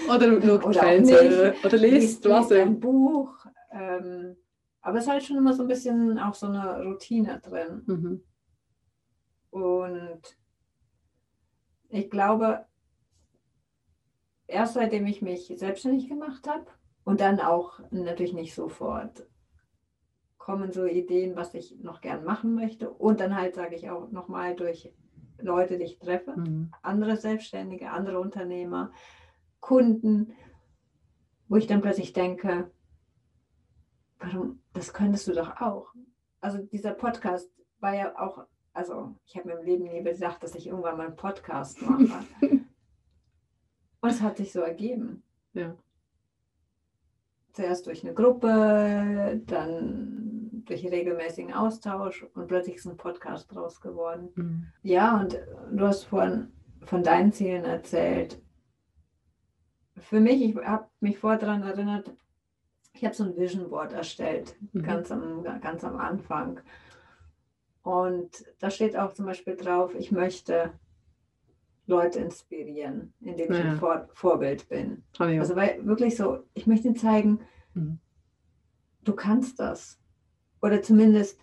Oder 0.09 0.41
schaut 0.43 0.65
Oder 0.65 0.67
auch 0.67 0.73
Fernsehen 0.73 1.55
oder 1.65 1.77
liest, 1.77 2.25
was 2.29 2.51
ein. 2.53 2.81
Buch. 2.81 3.35
Ähm, 3.73 4.37
aber 4.81 4.99
es 4.99 5.05
ist 5.05 5.11
halt 5.11 5.25
schon 5.25 5.37
immer 5.37 5.53
so 5.53 5.63
ein 5.63 5.69
bisschen 5.69 6.19
auch 6.19 6.35
so 6.35 6.47
eine 6.47 6.83
Routine 6.85 7.41
drin. 7.41 7.83
Mhm. 7.87 8.23
Und 9.51 10.21
ich 11.89 12.11
glaube, 12.11 12.67
erst 14.47 14.75
seitdem 14.75 15.07
ich 15.07 15.23
mich 15.23 15.53
selbstständig 15.57 16.09
gemacht 16.09 16.49
habe 16.49 16.67
und 17.05 17.21
dann 17.21 17.41
auch 17.41 17.81
natürlich 17.91 18.33
nicht 18.33 18.55
sofort 18.55 19.27
kommen 20.47 20.71
so 20.71 20.85
Ideen, 20.85 21.35
was 21.35 21.55
ich 21.55 21.77
noch 21.81 22.01
gern 22.01 22.23
machen 22.23 22.55
möchte. 22.55 22.89
Und 22.89 23.19
dann 23.19 23.35
halt 23.35 23.57
sage 23.57 23.75
ich 23.75 23.91
auch 23.91 24.13
nochmal 24.13 24.55
durch 24.55 24.95
Leute, 25.39 25.77
die 25.77 25.83
ich 25.85 25.99
treffe, 25.99 26.37
Mhm. 26.37 26.71
andere 26.83 27.17
Selbstständige, 27.17 27.91
andere 27.91 28.21
Unternehmer, 28.21 28.93
Kunden, 29.59 30.33
wo 31.49 31.57
ich 31.57 31.67
dann 31.67 31.81
plötzlich 31.81 32.13
denke, 32.13 32.71
warum, 34.21 34.63
das 34.73 34.93
könntest 34.93 35.27
du 35.27 35.33
doch 35.33 35.61
auch. 35.61 35.93
Also 36.41 36.59
dieser 36.59 36.93
Podcast 36.95 37.51
war 37.81 37.97
ja 37.97 38.17
auch, 38.17 38.47
also 38.77 39.15
ich 39.25 39.37
habe 39.37 39.49
mir 39.49 39.59
im 39.59 39.65
Leben 39.65 39.85
nie 39.85 40.03
gesagt, 40.03 40.43
dass 40.43 40.55
ich 40.55 40.67
irgendwann 40.67 40.99
mal 40.99 41.07
einen 41.07 41.17
Podcast 41.17 41.81
mache. 41.83 42.05
Und 44.01 44.11
es 44.11 44.21
hat 44.21 44.37
sich 44.37 44.53
so 44.53 44.61
ergeben. 44.61 45.23
Ja. 45.55 45.75
Zuerst 47.53 47.87
durch 47.87 48.05
eine 48.05 48.13
Gruppe, 48.13 49.41
dann 49.47 50.63
durch 50.67 50.85
regelmäßigen 50.85 51.55
Austausch 51.55 52.27
und 52.35 52.49
plötzlich 52.49 52.77
ist 52.77 52.87
ein 52.87 52.99
Podcast 52.99 53.55
draus 53.55 53.81
geworden. 53.81 54.29
Mhm. 54.35 54.67
Ja, 54.83 55.19
und 55.21 55.39
du 55.73 55.87
hast 55.87 56.05
vorhin 56.05 56.53
von 56.85 57.03
deinen 57.03 57.33
Zielen 57.33 57.65
erzählt. 57.65 58.43
Für 59.97 60.21
mich, 60.21 60.43
ich 60.43 60.57
habe 60.57 60.89
mich 61.01 61.19
vorher 61.19 61.39
daran 61.39 61.63
erinnert, 61.63 62.15
ich 62.93 63.05
habe 63.05 63.15
so 63.15 63.25
ein 63.25 63.37
Vision 63.37 63.71
Board 63.71 63.93
erstellt, 63.93 64.57
Mhm. 64.73 64.83
ganz, 64.83 65.11
am, 65.11 65.43
ganz 65.63 65.83
am 65.83 65.97
Anfang. 65.97 66.61
Und 67.87 68.45
da 68.59 68.69
steht 68.69 68.97
auch 68.97 69.13
zum 69.13 69.27
Beispiel 69.27 69.55
drauf, 69.55 69.95
ich 69.95 70.11
möchte 70.11 70.73
Leute 71.87 72.19
inspirieren, 72.19 73.15
indem 73.21 73.53
ich 73.53 73.59
Ja. 73.59 73.65
ein 73.65 73.77
Vor 73.79 74.09
Vorbild 74.13 74.69
bin. 74.69 75.05
Ich 75.13 75.21
auch. 75.21 75.27
Also 75.27 75.55
weil 75.55 75.87
wirklich 75.87 76.17
so, 76.17 76.41
ich 76.55 76.67
möchte 76.67 76.89
ihnen 76.89 76.97
zeigen, 76.97 77.43
Mhm. 77.75 78.01
du 79.05 79.15
kannst 79.15 79.61
das. 79.61 80.01
Oder 80.61 80.83
zumindest, 80.83 81.39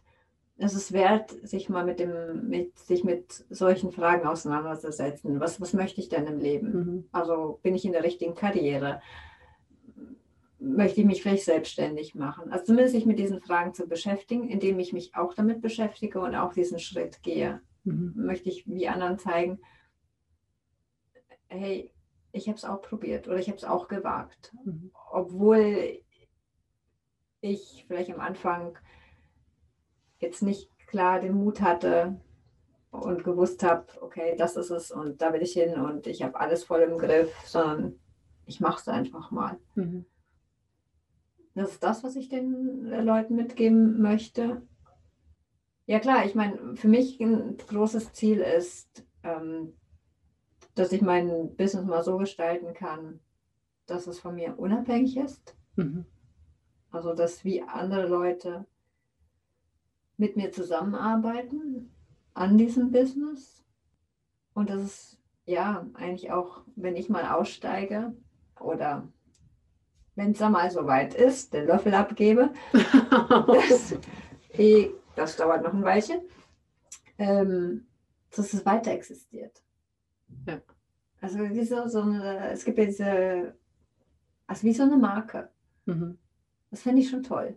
es 0.58 0.74
ist 0.74 0.91
wert, 0.91 1.32
sich 1.48 1.70
mal 1.70 1.86
mit 1.86 2.02
dem, 2.02 2.50
mit, 2.50 2.78
sich 2.78 3.06
mit 3.06 3.46
solchen 3.50 3.94
Fragen 3.94 4.28
auseinanderzusetzen. 4.28 5.39
Was, 5.39 5.62
was 5.62 5.72
möchte 5.72 6.02
ich 6.02 6.10
denn 6.10 6.28
im 6.28 6.39
Leben? 6.39 6.72
Mhm. 6.74 7.10
Also 7.14 7.60
bin 7.64 7.74
ich 7.74 7.86
in 7.86 7.94
der 7.94 8.04
richtigen 8.04 8.36
Karriere? 8.36 9.02
Möchte 10.64 11.01
ich 11.01 11.05
mich 11.05 11.22
vielleicht 11.22 11.43
selbstständig 11.43 12.16
machen? 12.16 12.51
Also 12.51 12.66
zumindest 12.66 12.95
sich 12.95 13.05
mit 13.05 13.20
diesen 13.20 13.41
Fragen 13.41 13.74
zu 13.74 13.86
beschäftigen, 13.88 14.47
indem 14.47 14.80
ich 14.80 14.93
mich 14.93 15.14
auch 15.16 15.34
damit 15.34 15.61
beschäftige 15.61 16.22
und 16.22 16.36
auch 16.36 16.53
diesen 16.53 16.80
Schritt 16.80 17.22
gehe. 17.22 17.61
Mhm. 17.84 18.14
Möchte 18.16 18.47
ich 18.47 18.66
wie 18.66 18.88
anderen 18.88 19.20
zeigen, 19.20 19.59
hey, 21.49 21.91
ich 22.32 22.47
habe 22.47 22.57
es 22.57 22.66
auch 22.66 22.82
probiert 22.82 23.28
oder 23.28 23.38
ich 23.38 23.47
habe 23.47 23.57
es 23.57 23.66
auch 23.66 23.88
gewagt 23.88 24.53
Mhm. 24.64 24.91
obwohl 25.11 25.99
ich 27.41 27.84
vielleicht 27.88 28.11
am 28.11 28.22
Anfang 28.22 28.78
jetzt 30.20 30.41
nicht 30.41 30.70
klar 30.88 31.20
den 31.20 31.34
Mut 31.34 31.59
hatte 31.61 32.22
und 32.89 33.24
gewusst 33.24 33.64
habe, 33.64 33.86
okay, 34.01 34.36
das 34.38 34.55
ist 34.55 34.70
es 34.70 34.91
und 34.91 35.22
da 35.22 35.34
will 35.34 35.41
ich 35.41 35.53
hin 35.53 35.74
und 35.74 36.07
ich 36.07 36.24
habe 36.24 36.39
alles 36.39 36.64
voll 36.64 36.82
im 36.82 36.97
Griff, 36.97 37.36
sondern 37.45 37.99
ich 38.45 38.59
mache 38.59 38.80
es 38.80 38.88
einfach 38.88 39.30
mal. 39.32 39.59
Mhm. 39.76 40.05
Das 41.56 41.72
ist 41.72 41.84
das, 41.84 42.04
was 42.04 42.16
ich 42.16 42.30
den 42.30 42.91
äh, 42.91 43.01
Leuten 43.01 43.36
mitgeben 43.36 44.01
möchte. 44.01 44.62
Ja 45.86 45.99
klar, 45.99 46.26
ich 46.26 46.34
meine, 46.34 46.76
für 46.76 46.88
mich 46.88 47.20
ein 47.20 47.58
großes 47.58 48.14
Ziel 48.14 48.39
ist, 48.39 49.06
ähm, 49.24 49.74
dass 50.76 50.91
ich 50.91 51.01
mein 51.01 51.56
Business 51.56 51.86
mal 51.86 52.04
so 52.04 52.18
gestalten 52.18 52.74
kann, 52.74 53.20
dass 53.86 54.08
es 54.08 54.20
von 54.20 54.36
mir 54.36 54.58
unabhängig 54.58 55.18
ist. 55.18 55.56
Mhm. 55.76 56.06
Also, 56.89 57.14
dass 57.14 57.43
wie 57.43 57.62
andere 57.62 58.08
Leute 58.08 58.66
mit 60.18 60.38
mir 60.38 60.51
zusammenarbeiten 60.51 61.91
an 62.34 62.58
diesem 62.58 62.91
Business. 62.91 63.64
Und 64.54 64.70
das 64.70 64.84
ist 64.84 65.20
ja 65.45 65.86
eigentlich 65.93 66.32
auch, 66.32 66.62
wenn 66.76 66.95
ich 66.95 67.10
mal 67.10 67.26
aussteige 67.26 68.16
oder 68.60 69.08
wenn 70.16 70.32
es 70.32 70.39
dann 70.39 70.51
mal 70.51 70.70
so 70.70 70.86
weit 70.86 71.14
ist, 71.16 71.53
den 71.53 71.68
Löffel 71.68 71.93
abgebe, 71.93 72.51
das, 72.72 73.95
eh, 74.53 74.89
das 75.16 75.36
dauert 75.36 75.64
noch 75.64 75.74
ein 75.74 75.84
Weilchen, 75.84 76.22
ähm, 77.18 77.88
dass 78.36 78.53
es 78.53 78.66
weiter 78.66 78.91
existiert. 78.91 79.64
Ja. 80.47 80.61
Also 81.22 81.39
wie 81.39 81.64
so, 81.64 81.88
so 81.88 82.01
eine, 82.01 82.51
es 82.51 82.66
gibt 82.66 82.78
ja 82.78 82.86
diese, 82.86 83.55
also 84.47 84.64
wie 84.64 84.74
so 84.74 84.84
eine 84.84 84.97
Marke. 84.97 85.49
Mhm. 85.86 86.18
Das 86.70 86.82
finde 86.82 87.01
ich 87.01 87.09
schon 87.09 87.24
toll. 87.24 87.55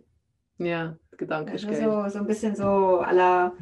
Ja, 0.57 0.97
ist 1.53 1.67
Also 1.67 2.03
so, 2.03 2.09
so 2.09 2.19
ein 2.19 2.27
bisschen 2.27 2.55
so 2.55 2.99
aller, 2.99 3.53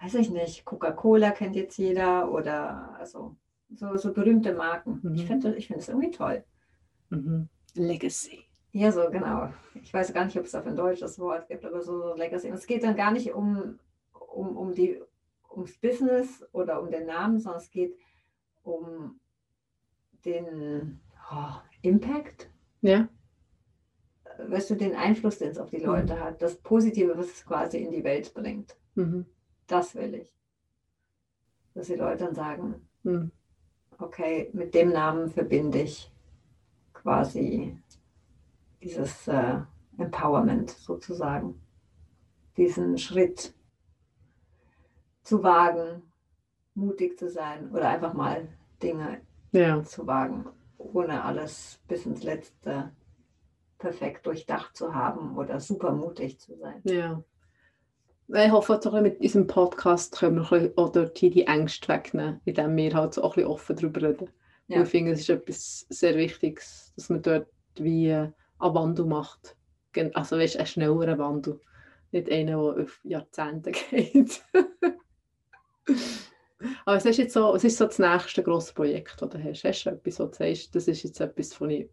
weiß 0.00 0.14
ich 0.14 0.30
nicht, 0.30 0.64
Coca-Cola 0.64 1.30
kennt 1.32 1.56
jetzt 1.56 1.76
jeder 1.76 2.30
oder 2.30 2.96
also 2.98 3.36
so, 3.74 3.96
so 3.96 4.12
berühmte 4.12 4.54
Marken. 4.54 5.00
Mhm. 5.02 5.14
Ich 5.14 5.26
finde 5.26 5.54
ich 5.56 5.66
find 5.66 5.80
das 5.80 5.88
irgendwie 5.88 6.10
toll. 6.10 6.44
Mhm. 7.10 7.48
Legacy. 7.76 8.44
Ja, 8.72 8.92
so 8.92 9.10
genau. 9.10 9.52
Ich 9.82 9.92
weiß 9.92 10.12
gar 10.12 10.24
nicht, 10.24 10.38
ob 10.38 10.44
es 10.44 10.54
auf 10.54 10.66
ein 10.66 10.76
deutsches 10.76 11.18
Wort 11.18 11.48
gibt, 11.48 11.64
aber 11.64 11.82
so, 11.82 12.00
so 12.00 12.14
Legacy. 12.14 12.48
Und 12.48 12.54
es 12.54 12.66
geht 12.66 12.84
dann 12.84 12.96
gar 12.96 13.10
nicht 13.10 13.32
um, 13.32 13.78
um, 14.12 14.56
um 14.56 14.72
die, 14.74 15.00
ums 15.50 15.76
Business 15.78 16.44
oder 16.52 16.80
um 16.80 16.90
den 16.90 17.06
Namen, 17.06 17.40
sondern 17.40 17.60
es 17.60 17.70
geht 17.70 17.96
um 18.62 19.18
den 20.24 21.00
oh, 21.32 21.54
Impact, 21.82 22.48
Ja. 22.82 23.08
weißt 24.38 24.70
du, 24.70 24.74
den 24.76 24.94
Einfluss, 24.94 25.38
den 25.38 25.50
es 25.50 25.58
auf 25.58 25.70
die 25.70 25.78
Leute 25.78 26.20
hat, 26.20 26.40
das 26.42 26.56
Positive, 26.56 27.16
was 27.16 27.26
es 27.26 27.44
quasi 27.44 27.78
in 27.78 27.90
die 27.90 28.04
Welt 28.04 28.32
bringt. 28.34 28.76
Mhm. 28.94 29.26
Das 29.66 29.94
will 29.94 30.14
ich. 30.14 30.32
Dass 31.74 31.86
die 31.86 31.94
Leute 31.94 32.24
dann 32.24 32.34
sagen, 32.34 32.86
Mhm. 33.02 33.30
okay, 33.98 34.50
mit 34.52 34.74
dem 34.74 34.90
Namen 34.90 35.30
verbinde 35.30 35.80
ich 35.82 36.09
quasi 37.02 37.78
dieses 38.82 39.26
äh, 39.28 39.60
Empowerment 39.98 40.70
sozusagen. 40.70 41.60
Diesen 42.56 42.98
Schritt 42.98 43.54
zu 45.22 45.42
wagen, 45.42 46.02
mutig 46.74 47.18
zu 47.18 47.28
sein 47.30 47.70
oder 47.72 47.88
einfach 47.88 48.12
mal 48.12 48.48
Dinge 48.82 49.20
Ja. 49.52 49.82
zu 49.82 50.06
wagen, 50.06 50.46
ohne 50.78 51.24
alles 51.24 51.80
bis 51.88 52.06
ins 52.06 52.22
Letzte 52.22 52.92
perfekt 53.78 54.26
durchdacht 54.26 54.76
zu 54.76 54.94
haben 54.94 55.36
oder 55.38 55.58
super 55.60 55.92
mutig 55.92 56.38
zu 56.38 56.56
sein. 56.56 56.80
Ja. 56.84 57.22
Ich 58.32 58.50
hoffe, 58.52 58.78
mit 59.02 59.20
unserem 59.20 59.46
Podcast 59.46 60.18
können 60.18 60.36
wir 60.48 60.72
auch 60.76 60.90
dort 60.90 61.20
die 61.20 61.46
Ängste 61.46 61.88
wegnehmen, 61.88 62.40
indem 62.44 62.76
wir 62.76 62.94
halt 62.94 63.14
so 63.14 63.22
auch 63.24 63.32
ein 63.32 63.42
bisschen 63.42 63.50
offen 63.50 63.76
darüber 63.76 64.02
reden. 64.02 64.30
Ja. 64.70 64.82
Ich 64.82 64.88
finde, 64.88 65.12
es 65.12 65.20
ist 65.20 65.30
etwas 65.30 65.86
sehr 65.88 66.14
Wichtiges, 66.16 66.92
dass 66.96 67.08
man 67.10 67.22
dort 67.22 67.48
wie 67.76 68.08
äh, 68.08 68.30
einen 68.58 68.74
Wandel 68.74 69.04
macht. 69.04 69.56
Also 70.14 70.38
weißt, 70.38 70.56
einen 70.56 70.66
schnelleren 70.66 71.18
Wandel. 71.18 71.60
Nicht 72.12 72.30
einen, 72.30 72.46
der 72.46 72.58
auf 72.58 73.00
Jahrzehnte 73.02 73.70
geht. 73.90 74.42
Aber 76.84 76.96
was 76.96 77.04
ist 77.06 77.16
jetzt 77.16 77.34
so, 77.34 77.52
was 77.52 77.64
ist 77.64 77.78
so 77.78 77.86
das 77.86 77.98
nächste 77.98 78.42
grosse 78.42 78.72
Projekt, 78.74 79.20
das 79.20 79.28
du 79.30 79.42
hast? 79.42 79.64
Hast 79.64 79.84
du 79.84 79.90
etwas, 79.90 80.20
wo 80.20 80.26
du 80.26 80.34
sagst, 80.34 80.74
das 80.74 80.88
ist 80.88 81.02
jetzt 81.02 81.20
etwas, 81.20 81.60
wo 81.60 81.66
ich 81.66 81.88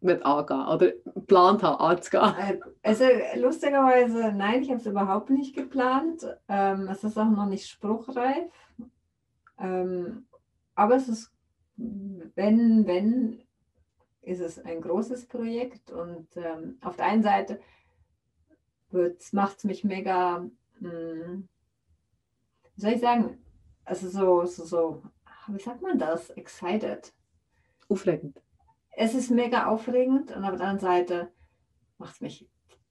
wird 0.00 0.24
angehen 0.26 0.66
oder 0.66 0.92
geplant 1.14 1.62
habe, 1.62 1.80
anzugehen? 1.80 2.34
Äh, 2.38 2.60
Also 2.82 3.04
lustigerweise, 3.36 4.32
nein, 4.32 4.62
ich 4.62 4.68
habe 4.68 4.80
es 4.80 4.86
überhaupt 4.86 5.30
nicht 5.30 5.56
geplant. 5.56 6.26
Ähm, 6.48 6.88
es 6.88 7.04
ist 7.04 7.16
auch 7.16 7.30
noch 7.30 7.46
nicht 7.46 7.66
spruchreif. 7.66 8.50
Ähm, 9.58 10.26
aber 10.74 10.96
es 10.96 11.08
ist, 11.08 11.33
wenn, 11.76 12.86
wenn, 12.86 13.42
ist 14.22 14.40
es 14.40 14.58
ein 14.58 14.80
großes 14.80 15.26
Projekt. 15.26 15.90
Und 15.90 16.28
ähm, 16.36 16.78
auf 16.82 16.96
der 16.96 17.06
einen 17.06 17.22
Seite 17.22 17.60
macht 19.32 19.58
es 19.58 19.64
mich 19.64 19.84
mega, 19.84 20.48
mh, 20.80 21.42
wie 22.74 22.80
soll 22.80 22.92
ich 22.92 23.00
sagen, 23.00 23.38
also 23.84 24.08
so, 24.08 24.44
so, 24.46 24.64
so, 24.64 25.02
wie 25.48 25.60
sagt 25.60 25.82
man 25.82 25.98
das? 25.98 26.30
Excited. 26.30 27.12
Aufregend. 27.88 28.40
Es 28.92 29.14
ist 29.14 29.30
mega 29.30 29.66
aufregend 29.66 30.34
und 30.34 30.44
auf 30.44 30.56
der 30.56 30.66
anderen 30.66 30.78
Seite 30.78 31.32
macht 31.98 32.14
es 32.14 32.20
mich 32.20 32.48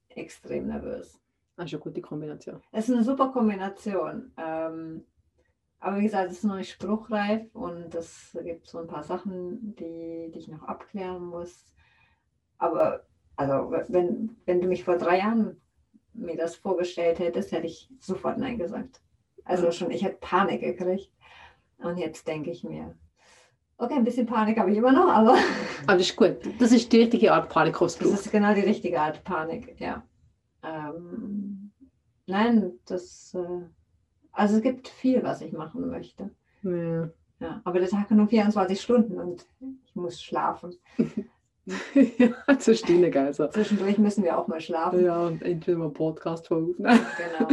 extrem 0.09 0.67
nervös. 0.67 1.19
Das 1.55 1.65
ist 1.65 1.73
eine 1.73 1.81
gute 1.81 2.01
Kombination. 2.01 2.61
Es 2.71 2.89
ist 2.89 2.95
eine 2.95 3.03
super 3.03 3.31
Kombination. 3.31 4.34
Ähm, 4.38 5.05
aber 5.84 5.97
wie 5.97 6.03
gesagt, 6.03 6.31
es 6.31 6.38
ist 6.38 6.43
noch 6.45 6.55
nicht 6.55 6.71
spruchreif 6.71 7.53
und 7.53 7.93
es 7.93 8.38
gibt 8.41 8.67
so 8.67 8.79
ein 8.79 8.88
paar 8.88 9.03
Sachen, 9.03 9.75
die, 9.75 10.31
die 10.34 10.39
ich 10.39 10.47
noch 10.47 10.63
abklären 10.63 11.25
muss. 11.25 11.65
Aber 12.57 13.05
also, 13.36 13.69
wenn, 13.89 14.38
wenn 14.45 14.61
du 14.61 14.67
mich 14.67 14.86
vor 14.86 14.97
drei 14.97 15.17
Jahren 15.17 15.59
mir 16.13 16.38
das 16.38 16.55
vorgestellt 16.55 17.19
hättest, 17.19 17.51
hätte 17.51 17.67
ich 17.67 17.89
sofort 17.99 18.38
Nein 18.38 18.57
gesagt. 18.57 19.01
Also 19.43 19.71
schon, 19.71 19.91
ich 19.91 20.05
hätte 20.05 20.19
Panik 20.21 20.61
gekriegt. 20.61 21.11
Und 21.79 21.97
jetzt 21.97 22.25
denke 22.29 22.51
ich 22.51 22.63
mir, 22.63 22.95
okay, 23.77 23.95
ein 23.95 24.05
bisschen 24.05 24.25
Panik 24.25 24.57
habe 24.57 24.71
ich 24.71 24.77
immer 24.77 24.93
noch, 24.93 25.09
aber 25.09 25.36
Aber 25.88 25.97
das 25.97 26.07
ist 26.07 26.15
gut. 26.15 26.38
Das 26.59 26.71
ist 26.71 26.93
die 26.93 27.01
richtige 27.01 27.34
Art 27.34 27.49
Panik, 27.49 27.77
das 27.77 27.97
ist 27.97 28.31
genau 28.31 28.53
die 28.53 28.61
richtige 28.61 29.01
Art 29.01 29.21
Panik, 29.25 29.77
ja. 29.81 30.01
Ähm, 30.63 31.73
nein, 32.25 32.71
das, 32.86 33.34
äh, 33.34 33.67
also 34.34 34.57
es 34.57 34.61
gibt 34.61 34.88
viel, 34.88 35.23
was 35.23 35.41
ich 35.41 35.53
machen 35.53 35.89
möchte. 35.89 36.29
Ja. 36.63 37.09
Ja, 37.39 37.61
aber 37.65 37.79
der 37.79 37.89
Tag 37.89 38.09
hat 38.09 38.11
nur 38.11 38.27
24 38.27 38.79
Stunden 38.79 39.19
und 39.19 39.45
ich 39.86 39.95
muss 39.95 40.21
schlafen. 40.21 40.75
ja, 41.65 42.29
deine 42.88 43.11
geil. 43.11 43.34
So. 43.34 43.47
Zwischendurch 43.47 43.97
müssen 43.97 44.23
wir 44.23 44.38
auch 44.38 44.47
mal 44.47 44.61
schlafen. 44.61 45.03
Ja, 45.03 45.27
und 45.27 45.41
entweder 45.41 45.77
mal 45.77 45.86
einen 45.86 45.93
Podcast 45.93 46.49
aufnehmen. 46.51 46.77
Genau. 47.38 47.49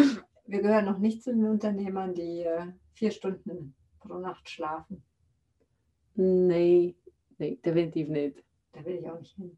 Wir 0.47 0.63
gehören 0.63 0.85
noch 0.85 0.99
nicht 0.99 1.23
zu 1.23 1.31
den 1.33 1.45
Unternehmern, 1.47 2.15
die 2.15 2.43
äh, 2.43 2.67
vier 2.93 3.11
Stunden 3.11 3.75
pro 4.01 4.15
Nacht 4.19 4.49
schlafen. 4.49 5.03
Nein, 6.15 6.95
nein, 7.39 7.59
definitiv 7.65 8.09
nicht. 8.09 8.43
Da 8.73 8.85
will 8.85 8.97
ich 9.01 9.09
auch 9.11 9.19
nicht 9.19 9.35
hin. 9.37 9.57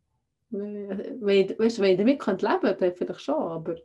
Wenn, 0.51 0.89
wenn- 1.21 1.59
weißt 1.59 1.79
du, 1.79 1.83
wenn 1.83 1.91
ich 1.93 1.99
damit 1.99 1.99
leben 1.99 2.19
könnte, 2.19 2.47
dann 2.79 2.93
vielleicht 2.95 3.21
schon, 3.21 3.35
aber 3.35 3.77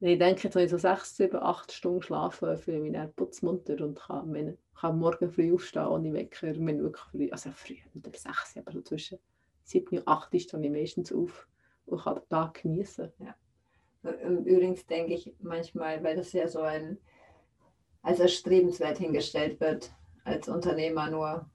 ich 0.00 0.18
denke, 0.18 0.42
jetzt, 0.44 0.54
wenn 0.54 0.64
ich 0.64 0.70
so 0.70 0.78
sechs, 0.78 1.16
sieben, 1.16 1.36
acht 1.36 1.72
Stunden 1.72 2.02
schlafe, 2.02 2.56
fühle 2.56 2.78
ich 2.78 2.82
mich 2.84 2.92
dann 2.92 3.12
putzmunter 3.12 3.84
und 3.84 3.98
kann, 3.98 4.30
meine, 4.30 4.56
kann 4.78 4.98
morgen 4.98 5.30
früh 5.30 5.52
aufstehen 5.52 5.86
ohne 5.86 6.12
Wecker. 6.12 6.48
Ich 6.48 6.58
meine, 6.58 6.82
wirklich 6.82 7.04
früh, 7.10 7.28
also 7.30 7.50
früh, 7.52 7.76
nicht 7.94 8.06
um 8.06 8.12
sechs, 8.14 8.56
aber 8.56 8.72
so 8.72 8.80
zwischen 8.82 9.18
sieben 9.64 9.98
und 9.98 10.08
acht 10.08 10.28
stehe 10.28 10.62
ich 10.62 10.70
meistens 10.70 11.12
auf 11.12 11.46
und 11.86 12.00
kann 12.00 12.16
den 12.16 12.28
Tag 12.28 12.62
genießen. 12.62 13.12
Ähm, 14.04 14.44
Übrigens 14.44 14.86
denke 14.86 15.14
ich 15.14 15.32
manchmal, 15.40 16.02
weil 16.02 16.16
das 16.16 16.32
ja 16.32 16.48
so 16.48 16.60
ein 16.60 16.98
als 18.02 18.20
erstrebenswert 18.20 18.98
hingestellt 18.98 19.60
wird, 19.60 19.92
als 20.24 20.48
Unternehmer 20.48 21.10
nur 21.10 21.50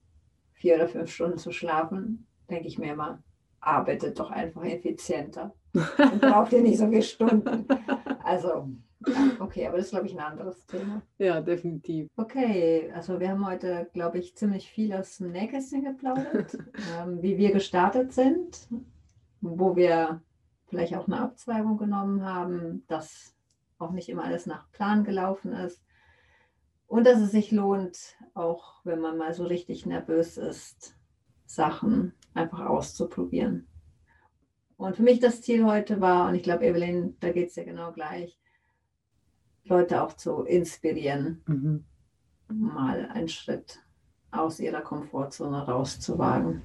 vier 0.51 0.75
oder 0.75 0.87
fünf 0.87 1.11
Stunden 1.11 1.37
zu 1.37 1.51
schlafen, 1.51 2.27
denke 2.49 2.67
ich 2.67 2.77
mir 2.77 2.93
immer, 2.93 3.23
arbeitet 3.59 4.19
doch 4.19 4.29
einfach 4.29 4.63
effizienter. 4.63 5.53
Und 5.73 6.21
braucht 6.21 6.51
ihr 6.53 6.61
nicht 6.61 6.77
so 6.77 6.87
viele 6.87 7.01
Stunden. 7.01 7.65
Also, 8.23 8.69
okay, 9.39 9.67
aber 9.67 9.77
das 9.77 9.87
ist, 9.87 9.91
glaube 9.91 10.07
ich, 10.07 10.13
ein 10.13 10.19
anderes 10.19 10.65
Thema. 10.65 11.01
Ja, 11.17 11.41
definitiv. 11.41 12.09
Okay, 12.15 12.91
also 12.95 13.19
wir 13.19 13.29
haben 13.29 13.45
heute, 13.45 13.89
glaube 13.93 14.19
ich, 14.19 14.35
ziemlich 14.35 14.69
viel 14.69 14.93
aus 14.93 15.17
dem 15.17 15.31
Nähkästchen 15.31 15.83
geplaudert, 15.83 16.57
ähm, 16.99 17.21
wie 17.21 17.37
wir 17.37 17.51
gestartet 17.51 18.13
sind, 18.13 18.67
wo 19.41 19.75
wir 19.75 20.21
vielleicht 20.67 20.95
auch 20.95 21.07
eine 21.07 21.19
Abzweigung 21.19 21.77
genommen 21.77 22.25
haben, 22.25 22.83
dass 22.87 23.35
auch 23.77 23.91
nicht 23.91 24.09
immer 24.09 24.23
alles 24.23 24.45
nach 24.45 24.71
Plan 24.71 25.03
gelaufen 25.03 25.53
ist 25.53 25.83
und 26.87 27.05
dass 27.05 27.19
es 27.19 27.31
sich 27.31 27.51
lohnt, 27.51 28.15
auch 28.33 28.83
wenn 28.83 28.99
man 28.99 29.17
mal 29.17 29.33
so 29.33 29.45
richtig 29.45 29.85
nervös 29.85 30.37
ist, 30.37 30.95
Sachen 31.45 32.13
einfach 32.33 32.61
auszuprobieren. 32.61 33.67
Und 34.83 34.97
für 34.97 35.03
mich 35.03 35.21
das 35.21 35.41
Ziel 35.41 35.63
heute 35.63 36.01
war, 36.01 36.27
und 36.27 36.35
ich 36.35 36.43
glaube, 36.43 36.65
Evelyn, 36.65 37.15
da 37.21 37.31
geht 37.31 37.49
es 37.49 37.55
ja 37.55 37.63
genau 37.63 37.93
gleich, 37.93 38.37
Leute 39.63 40.03
auch 40.03 40.11
zu 40.11 40.41
inspirieren, 40.41 41.41
Mhm. 41.47 41.85
mal 42.49 43.05
einen 43.13 43.29
Schritt 43.29 43.79
aus 44.31 44.59
ihrer 44.59 44.81
Komfortzone 44.81 45.65
rauszuwagen. 45.65 46.61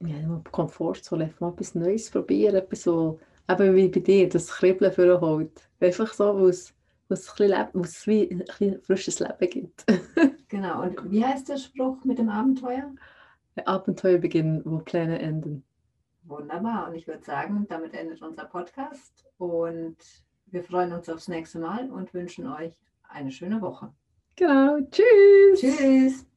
Ja, 0.00 0.16
mal 0.26 0.42
Komfortzone, 0.50 1.24
einfach 1.24 1.40
mal 1.40 1.52
etwas 1.52 1.76
Neues 1.76 2.10
probieren, 2.10 2.56
etwas 2.56 2.82
so, 2.82 3.20
eben 3.48 3.76
wie 3.76 3.88
bei 3.88 4.00
dir, 4.00 4.28
das 4.28 4.48
Kribbeln 4.48 4.92
für 4.92 5.20
holt. 5.20 5.68
Einfach 5.78 6.12
so, 6.12 6.40
wo 6.40 6.48
es, 6.48 6.74
wo 7.08 7.14
es, 7.14 7.32
ein 7.38 7.50
wie 8.06 8.30
ein 8.32 8.38
bisschen 8.38 8.82
frisches 8.82 9.20
Leben 9.20 9.48
gibt. 9.48 9.84
Genau, 10.50 10.82
und 10.82 11.10
wie 11.10 11.22
heißt 11.22 11.50
der 11.50 11.58
Spruch 11.58 12.02
mit 12.04 12.18
dem 12.18 12.30
Abenteuer? 12.30 12.90
Ein 13.54 13.66
Abenteuer 13.66 14.16
beginnen, 14.16 14.62
wo 14.64 14.78
Pläne 14.78 15.18
enden. 15.18 15.62
Wunderbar, 16.28 16.88
und 16.88 16.94
ich 16.94 17.06
würde 17.06 17.24
sagen, 17.24 17.66
damit 17.70 17.94
endet 17.94 18.20
unser 18.20 18.44
Podcast 18.44 19.24
und 19.38 19.96
wir 20.46 20.62
freuen 20.62 20.92
uns 20.92 21.08
aufs 21.08 21.26
nächste 21.26 21.58
Mal 21.58 21.90
und 21.90 22.12
wünschen 22.12 22.46
euch 22.46 22.78
eine 23.08 23.30
schöne 23.30 23.62
Woche. 23.62 23.94
Genau, 24.36 24.78
tschüss! 24.90 25.60
Tschüss! 25.60 26.27